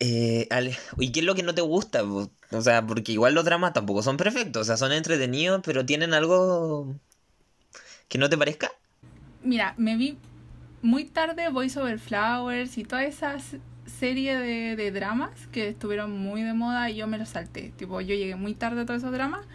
Eh, 0.00 0.46
Ale- 0.50 0.76
¿y 0.98 1.12
qué 1.12 1.20
es 1.20 1.26
lo 1.26 1.34
que 1.34 1.42
no 1.42 1.54
te 1.54 1.62
gusta? 1.62 2.04
O 2.04 2.60
sea, 2.60 2.86
porque 2.86 3.12
igual 3.12 3.34
los 3.34 3.44
dramas 3.46 3.72
tampoco 3.72 4.02
son 4.02 4.16
perfectos, 4.18 4.62
o 4.62 4.64
sea, 4.64 4.76
son 4.76 4.92
entretenidos, 4.92 5.62
pero 5.64 5.86
tienen 5.86 6.12
algo 6.14 6.94
que 8.08 8.18
no 8.18 8.28
te 8.28 8.38
parezca. 8.38 8.72
Mira, 9.42 9.74
me 9.76 9.96
vi 9.96 10.18
muy 10.82 11.04
tarde 11.04 11.48
Voice 11.48 11.78
Over 11.78 11.98
Flowers 11.98 12.78
y 12.78 12.84
toda 12.84 13.04
esa 13.04 13.36
serie 13.86 14.36
de, 14.36 14.76
de 14.76 14.90
dramas 14.90 15.46
que 15.52 15.68
estuvieron 15.68 16.18
muy 16.18 16.42
de 16.42 16.52
moda 16.52 16.90
y 16.90 16.96
yo 16.96 17.06
me 17.06 17.18
los 17.18 17.30
salté. 17.30 17.72
Tipo, 17.76 18.00
yo 18.00 18.14
llegué 18.14 18.36
muy 18.36 18.54
tarde 18.54 18.82
a 18.82 18.86
todos 18.86 19.02
esos 19.02 19.12
dramas 19.12 19.46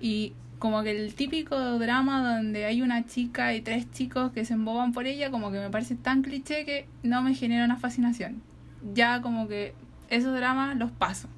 y 0.00 0.34
como 0.58 0.82
que 0.82 0.90
el 0.90 1.14
típico 1.14 1.78
drama 1.78 2.36
donde 2.36 2.64
hay 2.64 2.82
una 2.82 3.06
chica 3.06 3.54
y 3.54 3.60
tres 3.60 3.90
chicos 3.90 4.32
que 4.32 4.44
se 4.44 4.54
emboban 4.54 4.92
por 4.92 5.06
ella, 5.06 5.30
como 5.30 5.50
que 5.50 5.58
me 5.58 5.70
parece 5.70 5.96
tan 5.96 6.22
cliché 6.22 6.64
que 6.64 6.88
no 7.02 7.22
me 7.22 7.34
genera 7.34 7.64
una 7.64 7.76
fascinación. 7.76 8.42
Ya 8.94 9.20
como 9.20 9.48
que 9.48 9.74
esos 10.08 10.34
dramas 10.34 10.76
los 10.76 10.90
paso. 10.90 11.28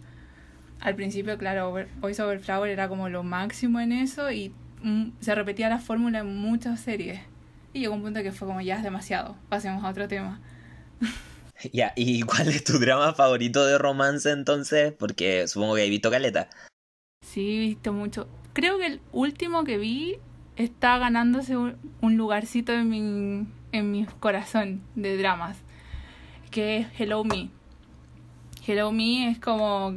Al 0.81 0.95
principio, 0.95 1.37
claro, 1.39 1.75
Voice 2.01 2.23
Over 2.23 2.39
Flower 2.39 2.71
era 2.71 2.89
como 2.89 3.09
lo 3.09 3.25
máximo 3.25 3.81
en 3.81 3.93
eso 3.93 4.31
y 4.31 4.53
mm, 4.83 5.09
se 5.21 5.35
repetía 5.35 5.69
la 5.69 5.79
fórmula 5.79 6.21
en 6.21 6.37
muchas 6.37 6.81
series. 6.81 7.21
Y 7.79 7.83
llegó 7.83 7.95
un 7.95 8.03
punto 8.03 8.25
que 8.25 8.33
fue 8.33 8.49
como 8.49 8.61
ya 8.61 8.79
es 8.79 8.83
demasiado, 8.83 9.37
pasemos 9.49 9.85
a 9.85 9.91
otro 9.91 10.09
tema. 10.09 10.41
Ya, 11.73 11.93
¿y 11.97 12.23
cuál 12.23 12.47
es 12.47 12.63
tu 12.63 12.79
drama 12.79 13.15
favorito 13.15 13.67
de 13.67 13.79
romance 13.79 14.31
entonces? 14.31 14.93
Porque 14.93 15.49
supongo 15.49 15.75
que 15.75 15.87
he 15.87 15.91
visto 15.91 16.09
caleta. 16.09 16.49
Sí, 17.21 17.57
he 17.57 17.59
visto 17.59 17.93
mucho. 17.93 18.29
Creo 18.53 18.79
que 18.79 18.87
el 18.87 19.01
último 19.11 19.65
que 19.65 19.77
vi 19.77 20.19
está 20.55 20.99
ganándose 20.99 21.57
un, 21.57 21.77
un 22.01 22.17
lugarcito 22.17 22.73
en 22.73 22.89
mi, 22.89 23.49
en 23.73 23.91
mi 23.91 24.07
corazón 24.21 24.83
de 24.95 25.17
dramas, 25.17 25.59
que 26.53 26.77
es 26.77 26.87
Hello 26.97 27.25
Me. 27.25 27.51
Hello 28.65 28.93
Me 28.93 29.29
es 29.29 29.41
como... 29.41 29.97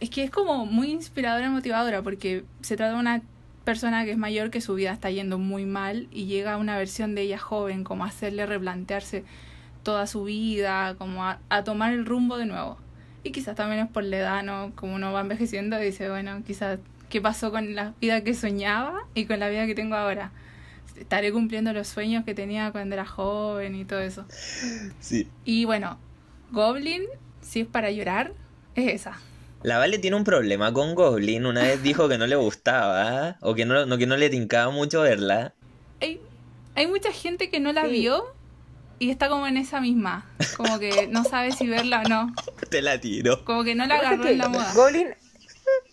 Es 0.00 0.10
que 0.10 0.22
es 0.22 0.30
como 0.30 0.66
muy 0.66 0.90
inspiradora 0.90 1.46
y 1.46 1.50
motivadora 1.50 2.02
porque 2.02 2.44
se 2.60 2.76
trata 2.76 2.92
de 2.92 3.00
una 3.00 3.22
persona 3.66 4.06
que 4.06 4.12
es 4.12 4.16
mayor 4.16 4.50
que 4.50 4.62
su 4.62 4.74
vida 4.74 4.92
está 4.92 5.10
yendo 5.10 5.36
muy 5.36 5.66
mal 5.66 6.08
y 6.10 6.24
llega 6.24 6.54
a 6.54 6.56
una 6.56 6.78
versión 6.78 7.14
de 7.14 7.22
ella 7.22 7.38
joven, 7.38 7.84
como 7.84 8.04
a 8.04 8.06
hacerle 8.06 8.46
replantearse 8.46 9.24
toda 9.82 10.06
su 10.06 10.24
vida, 10.24 10.94
como 10.96 11.24
a, 11.24 11.40
a 11.50 11.64
tomar 11.64 11.92
el 11.92 12.06
rumbo 12.06 12.38
de 12.38 12.46
nuevo. 12.46 12.78
Y 13.24 13.32
quizás 13.32 13.56
también 13.56 13.84
es 13.84 13.90
por 13.90 14.04
la 14.04 14.18
edad, 14.18 14.42
¿no? 14.44 14.72
Como 14.76 14.94
uno 14.94 15.12
va 15.12 15.20
envejeciendo 15.20 15.78
y 15.82 15.86
dice, 15.86 16.08
bueno, 16.08 16.42
quizás 16.46 16.78
qué 17.08 17.20
pasó 17.20 17.50
con 17.50 17.74
la 17.74 17.92
vida 18.00 18.22
que 18.22 18.34
soñaba 18.34 19.00
y 19.14 19.26
con 19.26 19.40
la 19.40 19.48
vida 19.48 19.66
que 19.66 19.74
tengo 19.74 19.96
ahora. 19.96 20.30
Estaré 20.96 21.32
cumpliendo 21.32 21.72
los 21.72 21.88
sueños 21.88 22.24
que 22.24 22.34
tenía 22.34 22.72
cuando 22.72 22.94
era 22.94 23.04
joven 23.04 23.74
y 23.74 23.84
todo 23.84 24.00
eso. 24.00 24.24
Sí. 25.00 25.28
Y 25.44 25.64
bueno, 25.64 25.98
Goblin, 26.52 27.02
si 27.42 27.60
es 27.60 27.66
para 27.66 27.90
llorar, 27.90 28.32
es 28.76 28.94
esa. 28.94 29.18
La 29.62 29.78
Vale 29.78 29.98
tiene 29.98 30.16
un 30.16 30.24
problema 30.24 30.72
con 30.72 30.94
Goblin. 30.94 31.46
Una 31.46 31.62
vez 31.62 31.82
dijo 31.82 32.08
que 32.08 32.18
no 32.18 32.26
le 32.26 32.36
gustaba, 32.36 33.30
¿eh? 33.30 33.34
o 33.40 33.54
que 33.54 33.64
no, 33.64 33.86
no- 33.86 33.98
que 33.98 34.06
no 34.06 34.16
le 34.16 34.30
tincaba 34.30 34.70
mucho 34.70 35.02
verla. 35.02 35.54
Hay, 36.00 36.20
hay 36.74 36.86
mucha 36.86 37.10
gente 37.12 37.50
que 37.50 37.58
no 37.60 37.72
la 37.72 37.84
Sí. 37.84 37.90
vio 37.90 38.24
y 38.98 39.10
está 39.10 39.28
como 39.28 39.46
en 39.46 39.56
esa 39.56 39.80
misma. 39.80 40.24
Como 40.56 40.78
que 40.78 41.08
no 41.08 41.24
sabe 41.24 41.52
si 41.52 41.66
verla 41.66 42.02
o 42.04 42.08
no. 42.08 42.34
Te 42.70 42.80
la 42.82 43.00
tiro. 43.00 43.44
Como 43.44 43.64
que 43.64 43.74
no 43.74 43.86
la 43.86 43.96
agarró 43.96 44.24
es 44.24 44.30
en 44.30 44.38
la 44.38 44.48
moda. 44.48 44.72
Goblin 44.74 45.08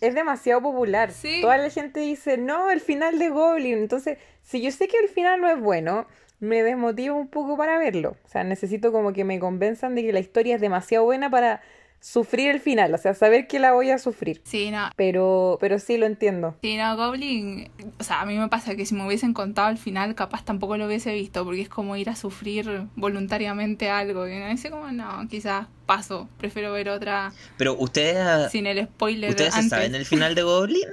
es 0.00 0.14
demasiado 0.14 0.62
popular. 0.62 1.10
Sí. 1.10 1.40
Toda 1.40 1.58
la 1.58 1.70
gente 1.70 2.00
dice, 2.00 2.36
no, 2.38 2.70
el 2.70 2.80
final 2.80 3.18
de 3.18 3.30
Goblin. 3.30 3.78
Entonces, 3.78 4.18
si 4.42 4.62
yo 4.62 4.70
sé 4.70 4.86
que 4.88 4.98
el 4.98 5.08
final 5.08 5.40
no 5.40 5.48
es 5.48 5.58
bueno, 5.58 6.06
me 6.38 6.62
desmotiva 6.62 7.14
un 7.14 7.28
poco 7.28 7.56
para 7.56 7.78
verlo. 7.78 8.16
O 8.24 8.28
sea, 8.28 8.44
necesito 8.44 8.92
como 8.92 9.12
que 9.12 9.24
me 9.24 9.40
convenzan 9.40 9.94
de 9.94 10.02
que 10.04 10.12
la 10.12 10.20
historia 10.20 10.54
es 10.54 10.60
demasiado 10.60 11.04
buena 11.04 11.28
para 11.30 11.60
sufrir 12.04 12.50
el 12.50 12.60
final. 12.60 12.92
O 12.92 12.98
sea, 12.98 13.14
saber 13.14 13.46
que 13.46 13.58
la 13.58 13.72
voy 13.72 13.90
a 13.90 13.98
sufrir. 13.98 14.42
Sí, 14.44 14.70
no, 14.70 14.90
Pero, 14.94 15.56
pero 15.58 15.78
sí 15.78 15.96
lo 15.96 16.04
entiendo. 16.04 16.54
Sí, 16.62 16.76
no, 16.76 16.94
Goblin, 16.96 17.70
o 17.98 18.04
sea, 18.04 18.20
a 18.20 18.26
mí 18.26 18.36
me 18.36 18.48
pasa 18.48 18.76
que 18.76 18.84
si 18.84 18.94
me 18.94 19.06
hubiesen 19.06 19.32
contado 19.32 19.68
al 19.68 19.78
final, 19.78 20.14
capaz 20.14 20.44
tampoco 20.44 20.76
lo 20.76 20.86
hubiese 20.86 21.14
visto, 21.14 21.44
porque 21.44 21.62
es 21.62 21.68
como 21.70 21.96
ir 21.96 22.10
a 22.10 22.14
sufrir 22.16 22.82
voluntariamente 22.94 23.88
algo. 23.88 24.28
Y 24.28 24.38
no 24.38 24.48
dice 24.48 24.70
como, 24.70 24.92
no, 24.92 25.26
quizás 25.30 25.66
paso, 25.86 26.28
prefiero 26.38 26.72
ver 26.72 26.90
otra 26.90 27.32
Pero 27.56 27.74
ustedes, 27.78 28.18
ah, 28.18 28.48
sin 28.50 28.66
el 28.66 28.84
spoiler 28.86 29.30
¿ustedes 29.30 29.54
se 29.54 29.60
antes. 29.60 29.70
saben 29.70 29.94
el 29.94 30.04
final 30.04 30.34
de 30.34 30.42
Goblin? 30.44 30.88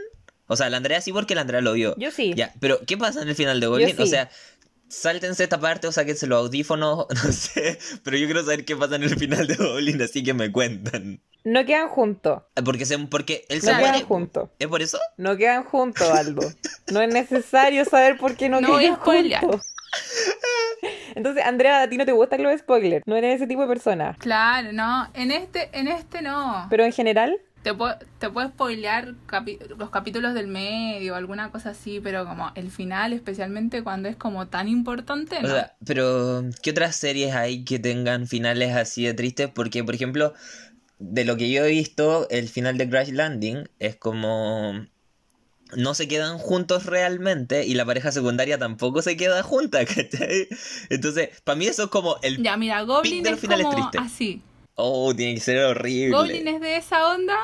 O 0.48 0.56
sea, 0.58 0.70
la 0.70 0.78
Andrea 0.78 1.00
sí 1.00 1.14
porque 1.14 1.36
la 1.36 1.42
Andrea 1.42 1.62
lo 1.62 1.74
vio. 1.74 1.96
Yo 1.98 2.12
sí. 2.12 2.34
Ya, 2.36 2.54
pero 2.60 2.80
¿qué 2.86 2.98
pasa 2.98 3.22
en 3.22 3.30
el 3.30 3.36
final 3.36 3.60
de 3.60 3.68
Goblin? 3.68 3.96
sí. 3.96 4.02
O 4.02 4.06
sea, 4.06 4.30
sáltense 4.92 5.44
esta 5.44 5.60
parte 5.60 5.88
o 5.88 5.92
sáquense 5.92 6.28
los 6.28 6.40
audífonos, 6.40 7.06
no 7.24 7.32
sé. 7.32 7.80
Pero 8.04 8.18
yo 8.18 8.26
quiero 8.26 8.42
saber 8.44 8.66
qué 8.66 8.76
pasa 8.76 8.98
en 8.98 9.04
el 9.04 9.18
final 9.18 9.48
de 9.48 9.56
Goblin, 9.56 10.02
así 10.02 10.24
que 10.24 10.34
me 10.34 10.52
cuentan. 10.52 11.22
No 11.44 11.66
quedan 11.66 11.88
juntos. 11.88 12.44
Porque, 12.64 12.86
se, 12.86 13.00
porque 13.00 13.46
él 13.50 13.60
No 13.60 13.62
se 13.62 13.68
quedan 13.78 13.82
muere. 13.82 14.04
juntos. 14.06 14.50
¿Es 14.60 14.68
por 14.68 14.82
eso? 14.82 15.00
No 15.18 15.38
quedan 15.38 15.64
juntos, 15.64 16.08
Aldo. 16.08 16.42
No 16.92 17.02
es 17.02 17.12
necesario 17.12 17.84
saber 17.86 18.18
por 18.18 18.36
qué 18.36 18.48
no, 18.50 18.62
No 18.62 18.78
quedan 18.78 18.96
juntos. 18.98 19.62
Entonces, 21.16 21.44
Andrea, 21.44 21.82
a 21.84 21.90
ti 21.90 21.98
no 21.98 22.06
te 22.06 22.12
gustan 22.12 22.44
los 22.44 22.60
spoilers. 22.60 23.04
No 23.06 23.16
eres 23.16 23.36
ese 23.38 23.48
tipo 23.48 23.62
de 23.62 23.68
persona. 23.68 24.16
Claro, 24.20 24.72
no, 24.72 25.10
en 25.14 25.32
este, 25.32 25.70
en 25.74 25.88
este 25.88 26.22
no. 26.22 26.68
Pero 26.70 26.86
en 26.86 26.92
general, 26.94 27.38
Te, 27.64 27.74
puedo, 27.74 27.96
te 28.20 28.30
puedo 28.30 28.48
spoilear 28.50 29.14
capi- 29.28 29.60
los 29.78 29.90
capítulos 29.92 30.34
del 30.34 30.48
medio, 30.48 31.16
alguna 31.16 31.52
cosa 31.52 31.72
así, 31.72 32.00
pero 32.00 32.26
como 32.26 32.52
el 32.56 32.72
final, 32.72 33.14
especialmente 33.14 33.84
cuando 33.84 34.10
es 34.10 34.16
como 34.16 34.48
tan 34.48 34.68
importante, 34.68 35.40
O 35.44 35.48
no. 35.48 35.54
sea, 35.54 35.76
pero 35.86 36.44
¿qué 36.62 36.72
otras 36.72 36.96
series 36.96 37.34
hay 37.36 37.64
que 37.64 37.80
tengan 37.80 38.28
finales 38.28 38.76
así 38.76 39.06
de 39.06 39.14
tristes? 39.14 39.50
Porque, 39.50 39.84
por 39.84 39.96
ejemplo, 39.96 40.34
de 41.00 41.26
lo 41.26 41.38
que 41.38 41.52
yo 41.52 41.66
he 41.66 41.70
visto, 41.72 42.28
el 42.30 42.50
final 42.50 42.78
de 42.78 42.90
Crash 42.90 43.12
Landing 43.12 43.70
es 43.80 43.96
como... 43.98 44.88
No 45.76 45.94
se 45.96 46.08
quedan 46.08 46.38
juntos 46.38 46.86
realmente 46.86 47.66
y 47.66 47.76
la 47.76 47.86
pareja 47.86 48.12
secundaria 48.12 48.58
tampoco 48.58 49.02
se 49.02 49.18
queda 49.18 49.44
junta, 49.44 49.86
¿cachai? 49.88 50.48
Entonces, 50.90 51.30
para 51.44 51.58
mí 51.58 51.68
eso 51.68 51.84
es 51.86 51.90
como 51.90 52.18
el... 52.24 52.44
ya, 52.44 52.58
mira, 52.58 52.82
Goblin 52.84 53.28
es 53.28 53.42
como 53.44 53.92
así. 53.96 54.42
Oh, 54.84 55.14
tiene 55.16 55.36
que 55.36 55.42
ser 55.42 55.64
horrible. 55.64 56.16
Goblin 56.18 56.48
es 56.48 56.62
de 56.62 56.78
esa 56.78 57.08
onda, 57.14 57.38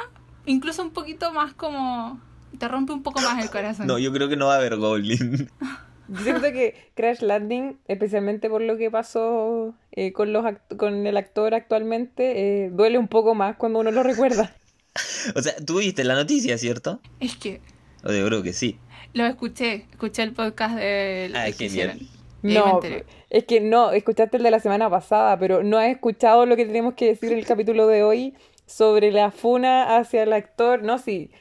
incluso 0.45 0.81
un 0.81 0.91
poquito 0.91 1.31
más 1.33 1.53
como... 1.53 2.19
Te 2.57 2.67
rompe 2.67 2.93
un 2.93 3.03
poco 3.03 3.21
más 3.21 3.43
el 3.43 3.49
corazón. 3.51 3.85
No, 3.87 3.99
yo 3.99 4.11
creo 4.11 4.29
que 4.29 4.35
no 4.37 4.47
va 4.47 4.55
a 4.55 4.57
haber 4.57 4.77
Goblin. 4.77 5.49
yo 6.07 6.19
siento 6.23 6.41
que 6.51 6.89
Crash 6.95 7.21
Landing, 7.21 7.77
especialmente 7.87 8.49
por 8.49 8.61
lo 8.61 8.77
que 8.77 8.89
pasó 8.89 9.75
eh, 9.91 10.11
con, 10.13 10.33
los 10.33 10.43
con 10.77 11.05
el 11.05 11.17
actor 11.17 11.53
actualmente, 11.53 12.65
eh, 12.65 12.69
duele 12.71 12.97
un 12.97 13.07
poco 13.07 13.35
más 13.35 13.57
cuando 13.57 13.79
uno 13.79 13.91
lo 13.91 14.01
recuerda. 14.01 14.55
o 15.35 15.41
sea, 15.41 15.53
tú 15.57 15.77
viste 15.79 16.03
la 16.03 16.15
noticia, 16.15 16.57
¿cierto? 16.57 16.99
Es 17.19 17.35
que 17.35 17.61
O 18.03 18.11
yo 18.11 18.25
creo 18.25 18.41
que 18.41 18.53
sí. 18.53 18.79
lo 19.13 19.25
escuché, 19.25 19.85
escuché 19.91 20.23
el 20.23 20.33
podcast 20.33 20.75
de 20.75 21.31
Ah, 21.35 21.43
genial. 21.51 21.61
hicieron. 21.61 21.99
No, 22.43 22.79
es 23.29 23.43
que 23.45 23.61
no, 23.61 23.91
escuchaste 23.91 24.37
el 24.37 24.43
de 24.43 24.51
la 24.51 24.59
semana 24.59 24.89
pasada, 24.89 25.37
pero 25.39 25.63
no 25.63 25.77
has 25.77 25.89
escuchado 25.89 26.45
lo 26.45 26.55
que 26.55 26.65
tenemos 26.65 26.93
que 26.93 27.07
decir 27.07 27.31
en 27.31 27.39
el 27.39 27.45
capítulo 27.45 27.87
de 27.87 28.03
hoy 28.03 28.35
sobre 28.65 29.11
la 29.11 29.31
funa 29.31 29.97
hacia 29.97 30.23
el 30.23 30.33
actor. 30.33 30.83
No, 30.83 30.97
sí, 30.97 31.31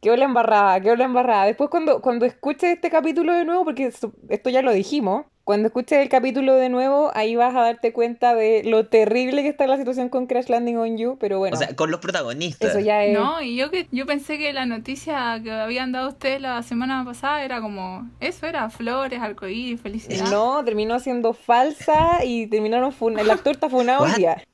quedó 0.00 0.16
la 0.16 0.24
embarrada, 0.24 0.80
quedó 0.80 0.96
la 0.96 1.04
embarrada. 1.04 1.44
Después 1.44 1.70
cuando, 1.70 2.00
cuando 2.00 2.26
escuches 2.26 2.74
este 2.74 2.90
capítulo 2.90 3.32
de 3.32 3.44
nuevo, 3.44 3.64
porque 3.64 3.86
esto 4.28 4.50
ya 4.50 4.62
lo 4.62 4.72
dijimos, 4.72 5.26
cuando 5.50 5.66
escuches 5.68 5.98
el 5.98 6.08
capítulo 6.08 6.54
de 6.54 6.68
nuevo, 6.68 7.10
ahí 7.14 7.34
vas 7.36 7.54
a 7.54 7.60
darte 7.62 7.92
cuenta 7.92 8.34
de 8.34 8.62
lo 8.64 8.86
terrible 8.86 9.42
que 9.42 9.48
está 9.48 9.66
la 9.66 9.76
situación 9.76 10.08
con 10.08 10.26
Crash 10.26 10.48
Landing 10.48 10.76
on 10.78 10.96
You, 10.96 11.16
pero 11.18 11.38
bueno, 11.38 11.56
O 11.56 11.58
sea, 11.58 11.74
con 11.74 11.90
los 11.90 12.00
protagonistas. 12.00 12.70
eso 12.70 12.78
ya 12.80 13.04
es... 13.04 13.12
No, 13.18 13.42
y 13.42 13.56
yo 13.56 13.70
que 13.70 13.88
yo 13.90 14.06
pensé 14.06 14.38
que 14.38 14.52
la 14.52 14.64
noticia 14.66 15.40
que 15.42 15.50
habían 15.50 15.92
dado 15.92 16.08
ustedes 16.08 16.40
la 16.40 16.62
semana 16.62 17.04
pasada 17.04 17.44
era 17.44 17.60
como 17.60 18.08
eso 18.20 18.46
era 18.46 18.70
flores, 18.70 19.20
arcoíris, 19.20 19.80
felicidad. 19.80 20.30
No, 20.30 20.64
terminó 20.64 21.00
siendo 21.00 21.32
falsa 21.32 22.24
y 22.24 22.46
terminaron 22.46 22.92
fun- 22.92 23.18
el 23.18 23.30
actor 23.30 23.52
está 23.52 23.68
funado 23.68 24.04
hoy 24.04 24.10
What? 24.10 24.16
día. 24.16 24.44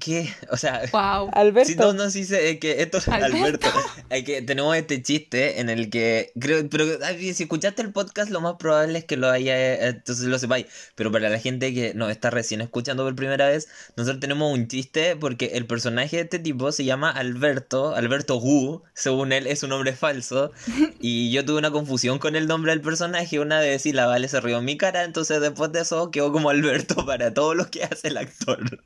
¿Qué? 0.00 0.28
O 0.50 0.56
sea, 0.56 0.82
Wow. 0.92 1.30
Alberto. 1.32 1.70
Sí, 1.70 1.76
no, 1.76 1.92
no, 1.92 2.10
sí 2.10 2.24
sé, 2.24 2.50
es 2.50 2.60
que 2.60 2.82
esto 2.82 2.98
es 2.98 3.08
Alberto. 3.08 3.68
Que 4.08 4.42
tenemos 4.42 4.76
este 4.76 5.02
chiste 5.02 5.60
en 5.60 5.68
el 5.68 5.90
que 5.90 6.32
creo, 6.38 6.68
pero 6.68 6.84
ay, 7.02 7.34
si 7.34 7.44
escuchaste 7.44 7.82
el 7.82 7.92
podcast, 7.92 8.30
lo 8.30 8.40
más 8.40 8.54
probable 8.58 8.98
es 8.98 9.04
que 9.04 9.16
lo 9.16 9.28
haya, 9.30 9.58
eh, 9.58 9.88
entonces 9.88 10.26
lo 10.26 10.38
sepáis. 10.38 10.66
Pero 10.94 11.10
para 11.12 11.28
la 11.28 11.38
gente 11.38 11.72
que 11.74 11.94
nos 11.94 12.10
está 12.10 12.30
recién 12.30 12.60
escuchando 12.60 13.04
por 13.04 13.14
primera 13.14 13.48
vez, 13.48 13.68
nosotros 13.96 14.20
tenemos 14.20 14.52
un 14.52 14.68
chiste 14.68 15.16
porque 15.16 15.52
el 15.54 15.66
personaje 15.66 16.16
de 16.16 16.22
este 16.22 16.38
tipo 16.38 16.72
se 16.72 16.84
llama 16.84 17.10
Alberto, 17.10 17.94
Alberto 17.94 18.38
Wu, 18.38 18.82
según 18.94 19.32
él 19.32 19.46
es 19.46 19.62
un 19.62 19.70
nombre 19.70 19.92
falso. 19.94 20.52
Y 21.00 21.30
yo 21.30 21.44
tuve 21.44 21.58
una 21.58 21.70
confusión 21.70 22.18
con 22.18 22.36
el 22.36 22.46
nombre 22.46 22.72
del 22.72 22.80
personaje 22.80 23.38
una 23.40 23.60
vez 23.60 23.86
y 23.86 23.92
la 23.92 24.06
Vale 24.06 24.28
se 24.28 24.40
rió 24.40 24.58
en 24.58 24.64
mi 24.64 24.76
cara, 24.76 25.04
entonces 25.04 25.40
después 25.40 25.72
de 25.72 25.80
eso 25.80 26.10
quedó 26.10 26.32
como 26.32 26.50
Alberto 26.50 26.94
para 27.06 27.32
todo 27.34 27.54
lo 27.54 27.70
que 27.70 27.84
hace 27.84 28.08
el 28.08 28.18
actor. 28.18 28.80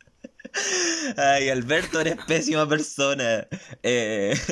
Ay, 1.17 1.49
Alberto, 1.49 2.01
eres 2.01 2.17
pésima 2.27 2.69
persona. 2.69 3.47
Eh, 3.83 4.35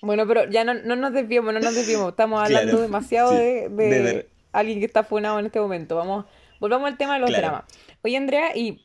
Bueno, 0.00 0.28
pero 0.28 0.48
ya 0.48 0.62
no, 0.62 0.74
no 0.74 0.94
nos 0.94 1.12
desviemos, 1.12 1.52
no 1.52 1.58
nos 1.58 1.74
desviemos. 1.74 2.10
Estamos 2.10 2.40
hablando 2.40 2.70
Claro, 2.76 2.82
demasiado 2.82 3.30
sí, 3.30 3.36
de, 3.36 3.68
de 3.68 4.28
alguien 4.52 4.78
que 4.78 4.86
está 4.86 5.02
funado 5.02 5.40
en 5.40 5.46
este 5.46 5.60
momento. 5.60 5.96
Vamos, 5.96 6.24
volvamos 6.60 6.88
al 6.88 6.96
tema 6.96 7.14
de 7.14 7.20
los 7.20 7.30
Claro. 7.30 7.42
dramas. 7.48 7.64
Oye, 8.04 8.16
Andrea, 8.16 8.56
y 8.56 8.80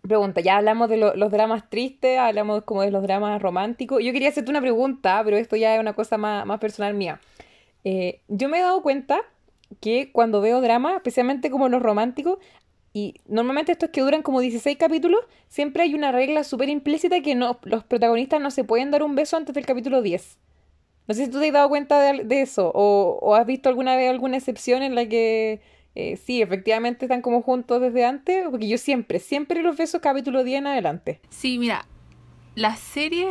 pregunta, 0.00 0.40
ya 0.40 0.56
hablamos 0.56 0.88
de 0.88 0.96
lo- 0.96 1.14
los 1.16 1.30
dramas 1.30 1.68
tristes, 1.68 2.18
hablamos 2.18 2.62
como 2.64 2.80
de 2.80 2.90
los 2.90 3.02
dramas 3.02 3.42
románticos. 3.42 4.02
Yo 4.02 4.10
quería 4.12 4.30
hacerte 4.30 4.50
una 4.50 4.62
pregunta, 4.62 5.20
pero 5.22 5.36
esto 5.36 5.54
ya 5.54 5.74
es 5.74 5.80
una 5.80 5.92
cosa 5.92 6.16
más, 6.16 6.46
más 6.46 6.58
personal 6.60 6.94
mía. 6.94 7.20
Eh, 7.84 8.22
yo 8.28 8.48
me 8.48 8.58
he 8.58 8.62
dado 8.62 8.80
cuenta 8.80 9.20
que 9.82 10.10
cuando 10.12 10.40
veo 10.40 10.62
dramas, 10.62 10.94
especialmente 10.96 11.50
como 11.50 11.68
los 11.68 11.82
románticos, 11.82 12.38
y 12.92 13.14
normalmente 13.26 13.72
estos 13.72 13.90
que 13.90 14.00
duran 14.00 14.22
como 14.22 14.40
16 14.40 14.76
capítulos, 14.78 15.20
siempre 15.48 15.82
hay 15.82 15.94
una 15.94 16.12
regla 16.12 16.44
súper 16.44 16.68
implícita 16.68 17.20
que 17.20 17.34
no, 17.34 17.58
los 17.64 17.84
protagonistas 17.84 18.40
no 18.40 18.50
se 18.50 18.64
pueden 18.64 18.90
dar 18.90 19.02
un 19.02 19.14
beso 19.14 19.36
antes 19.36 19.54
del 19.54 19.66
capítulo 19.66 20.02
10. 20.02 20.38
No 21.06 21.14
sé 21.14 21.24
si 21.24 21.30
tú 21.30 21.40
te 21.40 21.46
has 21.46 21.52
dado 21.52 21.68
cuenta 21.68 22.00
de, 22.00 22.24
de 22.24 22.42
eso 22.42 22.70
o, 22.74 23.18
o 23.22 23.34
has 23.34 23.46
visto 23.46 23.68
alguna 23.68 23.96
vez 23.96 24.10
alguna 24.10 24.36
excepción 24.36 24.82
en 24.82 24.94
la 24.94 25.06
que 25.06 25.60
eh, 25.94 26.16
sí, 26.16 26.42
efectivamente 26.42 27.06
están 27.06 27.22
como 27.22 27.42
juntos 27.42 27.80
desde 27.80 28.04
antes, 28.04 28.46
porque 28.48 28.68
yo 28.68 28.78
siempre, 28.78 29.18
siempre 29.18 29.62
los 29.62 29.76
beso 29.76 30.00
capítulo 30.00 30.44
10 30.44 30.58
en 30.58 30.66
adelante. 30.68 31.20
Sí, 31.28 31.58
mira, 31.58 31.86
las 32.54 32.78
series, 32.78 33.28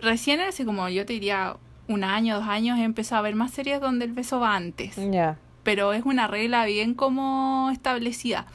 recién 0.00 0.40
hace 0.40 0.64
como 0.64 0.88
yo 0.88 1.04
te 1.04 1.12
diría 1.12 1.58
un 1.88 2.04
año, 2.04 2.36
dos 2.36 2.48
años, 2.48 2.78
he 2.78 2.84
empezado 2.84 3.18
a 3.18 3.22
ver 3.22 3.34
más 3.34 3.50
series 3.50 3.82
donde 3.82 4.06
el 4.06 4.12
beso 4.12 4.40
va 4.40 4.56
antes. 4.56 4.96
Ya. 4.96 5.38
Pero 5.62 5.92
es 5.92 6.04
una 6.04 6.26
regla 6.26 6.64
bien 6.66 6.94
como 6.94 7.70
establecida. 7.72 8.46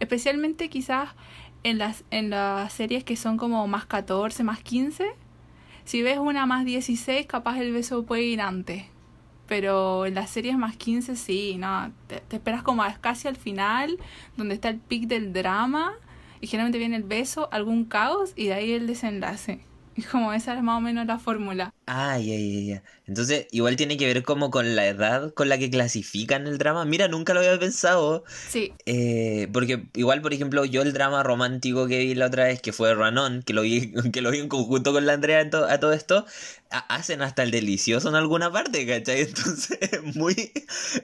Especialmente 0.00 0.68
quizás 0.68 1.10
en 1.64 1.78
las, 1.78 2.04
en 2.10 2.30
las 2.30 2.72
series 2.72 3.04
que 3.04 3.16
son 3.16 3.36
como 3.36 3.66
más 3.66 3.86
14, 3.86 4.42
más 4.44 4.60
15. 4.62 5.12
Si 5.84 6.02
ves 6.02 6.18
una 6.18 6.46
más 6.46 6.64
16, 6.64 7.26
capaz 7.26 7.58
el 7.58 7.72
beso 7.72 8.04
puede 8.04 8.22
ir 8.22 8.40
antes. 8.40 8.84
Pero 9.46 10.06
en 10.06 10.14
las 10.14 10.30
series 10.30 10.56
más 10.56 10.76
15 10.76 11.16
sí, 11.16 11.56
no, 11.58 11.92
te, 12.06 12.22
esperas 12.34 12.62
como 12.62 12.84
casi 13.00 13.28
al 13.28 13.36
final, 13.36 13.98
donde 14.36 14.54
está 14.54 14.68
el 14.68 14.78
pic 14.78 15.06
del 15.06 15.32
drama, 15.32 15.92
y 16.40 16.46
generalmente 16.46 16.78
viene 16.78 16.96
el 16.96 17.02
beso, 17.02 17.48
algún 17.52 17.84
caos, 17.84 18.32
y 18.36 18.46
de 18.46 18.54
ahí 18.54 18.72
el 18.72 18.86
desenlace. 18.86 19.60
Y 19.96 20.02
como 20.02 20.32
esa 20.32 20.54
es 20.54 20.62
más 20.62 20.78
o 20.78 20.80
menos 20.80 21.06
la 21.06 21.18
fórmula. 21.18 21.70
Ay, 21.86 22.30
ay, 22.30 22.56
ay, 22.58 22.72
ay. 22.72 22.80
Entonces, 23.06 23.46
igual 23.50 23.76
tiene 23.76 23.96
que 23.96 24.06
ver 24.06 24.22
como 24.22 24.50
con 24.50 24.76
la 24.76 24.86
edad 24.86 25.34
con 25.34 25.48
la 25.48 25.58
que 25.58 25.68
clasifican 25.70 26.46
el 26.46 26.56
drama. 26.56 26.84
Mira, 26.84 27.08
nunca 27.08 27.34
lo 27.34 27.40
había 27.40 27.58
pensado. 27.58 28.24
Sí, 28.48 28.72
Eh, 28.86 29.48
porque 29.52 29.88
igual, 29.94 30.22
por 30.22 30.32
ejemplo, 30.32 30.64
yo 30.64 30.82
el 30.82 30.92
drama 30.92 31.22
romántico 31.22 31.86
que 31.88 31.98
vi 31.98 32.14
la 32.14 32.26
otra 32.26 32.44
vez, 32.44 32.62
que 32.62 32.72
fue 32.72 32.94
Ranon, 32.94 33.42
que 33.42 33.52
lo 33.52 33.62
vi, 33.62 33.92
que 34.12 34.22
lo 34.22 34.30
vi 34.30 34.38
en 34.38 34.48
conjunto 34.48 34.92
con 34.92 35.06
la 35.06 35.12
Andrea 35.14 35.40
en 35.40 35.50
to- 35.50 35.66
a 35.66 35.78
todo 35.80 35.92
esto, 35.92 36.24
ha- 36.70 36.78
hacen 36.94 37.20
hasta 37.22 37.42
el 37.42 37.50
delicioso 37.50 38.08
en 38.08 38.14
alguna 38.14 38.50
parte, 38.50 38.86
¿cachai? 38.86 39.22
Entonces, 39.28 39.78
es 39.82 40.16
muy... 40.16 40.34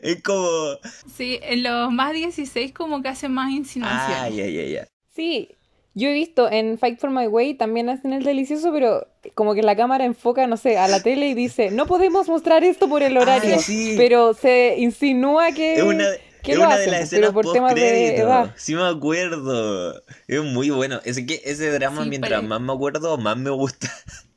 Es 0.02 0.22
como... 0.22 0.78
sí, 1.06 1.38
en 1.42 1.62
los 1.62 1.90
más 1.92 2.12
16 2.12 2.72
como 2.72 3.02
que 3.02 3.08
hacen 3.08 3.32
más 3.32 3.52
insinuaciones. 3.52 4.22
Ay, 4.24 4.40
ay, 4.40 4.58
ay, 4.58 4.76
ay. 4.76 4.86
Sí, 5.14 5.57
yo 5.94 6.08
he 6.08 6.12
visto 6.12 6.50
en 6.50 6.78
Fight 6.78 6.98
for 7.00 7.10
My 7.10 7.26
Way 7.26 7.54
también 7.54 7.88
hacen 7.88 8.12
el 8.12 8.22
delicioso, 8.24 8.72
pero 8.72 9.06
como 9.34 9.54
que 9.54 9.62
la 9.62 9.76
cámara 9.76 10.04
enfoca, 10.04 10.46
no 10.46 10.56
sé, 10.56 10.78
a 10.78 10.86
la 10.88 11.02
tele 11.02 11.28
y 11.28 11.34
dice, 11.34 11.70
no 11.70 11.86
podemos 11.86 12.28
mostrar 12.28 12.62
esto 12.64 12.88
por 12.88 13.02
el 13.02 13.16
horario, 13.16 13.54
Ay, 13.56 13.60
sí. 13.60 13.94
pero 13.96 14.34
se 14.34 14.76
insinúa 14.78 15.52
que, 15.52 15.74
Es 15.76 15.82
una, 15.82 16.06
que 16.42 16.52
es 16.52 16.58
lo 16.58 16.64
una 16.66 16.78
de 16.78 16.86
las 16.86 16.94
pero 16.94 17.04
escenas 17.04 17.32
por 17.32 17.52
temas 17.52 17.74
de 17.74 18.16
edad. 18.16 18.54
Sí 18.56 18.74
me 18.74 18.86
acuerdo. 18.86 20.02
Es 20.28 20.42
muy 20.42 20.70
bueno. 20.70 21.00
Es 21.04 21.16
que 21.26 21.40
ese 21.44 21.70
drama, 21.72 22.04
Sí, 22.04 22.10
mientras 22.10 22.40
pero- 22.40 22.48
más 22.48 22.60
me 22.60 22.72
acuerdo, 22.72 23.18
más 23.18 23.36
me 23.36 23.50
gusta. 23.50 23.90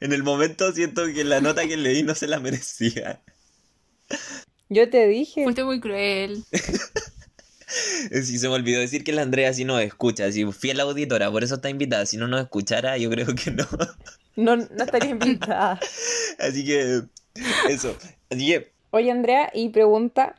En 0.00 0.12
el 0.12 0.22
momento 0.22 0.70
siento 0.72 1.06
que 1.14 1.24
la 1.24 1.40
nota 1.40 1.66
que 1.66 1.78
leí 1.78 2.02
no 2.02 2.14
se 2.14 2.26
la 2.26 2.38
merecía. 2.38 3.22
Yo 4.68 4.90
te 4.90 5.06
dije, 5.08 5.44
Fuiste 5.44 5.64
muy 5.64 5.80
cruel. 5.80 6.44
Sí, 8.22 8.38
se 8.38 8.48
me 8.48 8.54
olvidó 8.54 8.80
decir 8.80 9.04
que 9.04 9.12
la 9.12 9.22
Andrea 9.22 9.52
sí 9.52 9.64
nos 9.64 9.80
escucha, 9.80 10.26
así 10.26 10.50
fiel 10.52 10.80
auditora, 10.80 11.30
por 11.30 11.44
eso 11.44 11.56
está 11.56 11.70
invitada. 11.70 12.06
Si 12.06 12.16
no 12.16 12.28
nos 12.28 12.40
escuchara, 12.40 12.96
yo 12.98 13.10
creo 13.10 13.26
que 13.34 13.50
no. 13.50 13.66
no, 14.36 14.56
no 14.56 14.84
estaría 14.84 15.10
invitada. 15.10 15.80
Así 16.38 16.64
que, 16.64 17.02
eso. 17.68 17.96
Así 18.30 18.46
que, 18.46 18.72
Oye, 18.90 19.10
Andrea, 19.10 19.50
y 19.52 19.70
pregunta, 19.70 20.36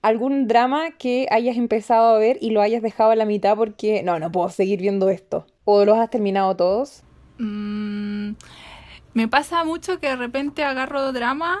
¿algún 0.00 0.46
drama 0.46 0.92
que 0.92 1.26
hayas 1.30 1.56
empezado 1.56 2.14
a 2.14 2.18
ver 2.20 2.38
y 2.40 2.50
lo 2.50 2.62
hayas 2.62 2.82
dejado 2.82 3.10
a 3.10 3.16
la 3.16 3.24
mitad 3.24 3.56
porque 3.56 4.04
no, 4.04 4.20
no 4.20 4.30
puedo 4.30 4.48
seguir 4.48 4.80
viendo 4.80 5.10
esto? 5.10 5.44
¿O 5.64 5.84
los 5.84 5.98
has 5.98 6.08
terminado 6.08 6.54
todos? 6.54 7.02
Mm, 7.38 8.34
me 9.14 9.26
pasa 9.26 9.64
mucho 9.64 9.98
que 9.98 10.06
de 10.06 10.14
repente 10.14 10.62
agarro 10.62 11.12
drama 11.12 11.58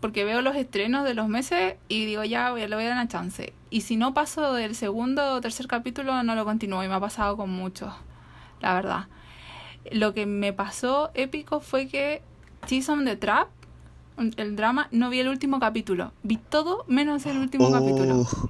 porque 0.00 0.24
veo 0.24 0.42
los 0.42 0.54
estrenos 0.56 1.04
de 1.04 1.14
los 1.14 1.28
meses 1.28 1.74
y 1.88 2.04
digo, 2.06 2.24
ya, 2.24 2.50
voy- 2.50 2.66
le 2.66 2.74
voy 2.74 2.84
a 2.84 2.88
dar 2.88 2.96
una 2.96 3.08
chance. 3.08 3.52
Y 3.70 3.80
si 3.82 3.96
no 3.96 4.14
paso 4.14 4.52
del 4.54 4.74
segundo 4.74 5.34
o 5.34 5.40
tercer 5.40 5.66
capítulo, 5.66 6.22
no 6.22 6.34
lo 6.34 6.44
continúo. 6.44 6.82
Y 6.84 6.88
me 6.88 6.94
ha 6.94 7.00
pasado 7.00 7.36
con 7.36 7.50
muchos, 7.50 7.92
la 8.60 8.74
verdad. 8.74 9.06
Lo 9.90 10.14
que 10.14 10.26
me 10.26 10.52
pasó 10.52 11.10
épico 11.14 11.60
fue 11.60 11.88
que 11.88 12.22
Cheese 12.66 12.90
on 12.92 13.04
the 13.04 13.16
Trap, 13.16 13.48
el 14.36 14.56
drama, 14.56 14.88
no 14.90 15.10
vi 15.10 15.20
el 15.20 15.28
último 15.28 15.60
capítulo. 15.60 16.12
Vi 16.22 16.36
todo 16.36 16.84
menos 16.88 17.24
el 17.26 17.38
último 17.38 17.70
capítulo. 17.70 18.20
oh, 18.20 18.48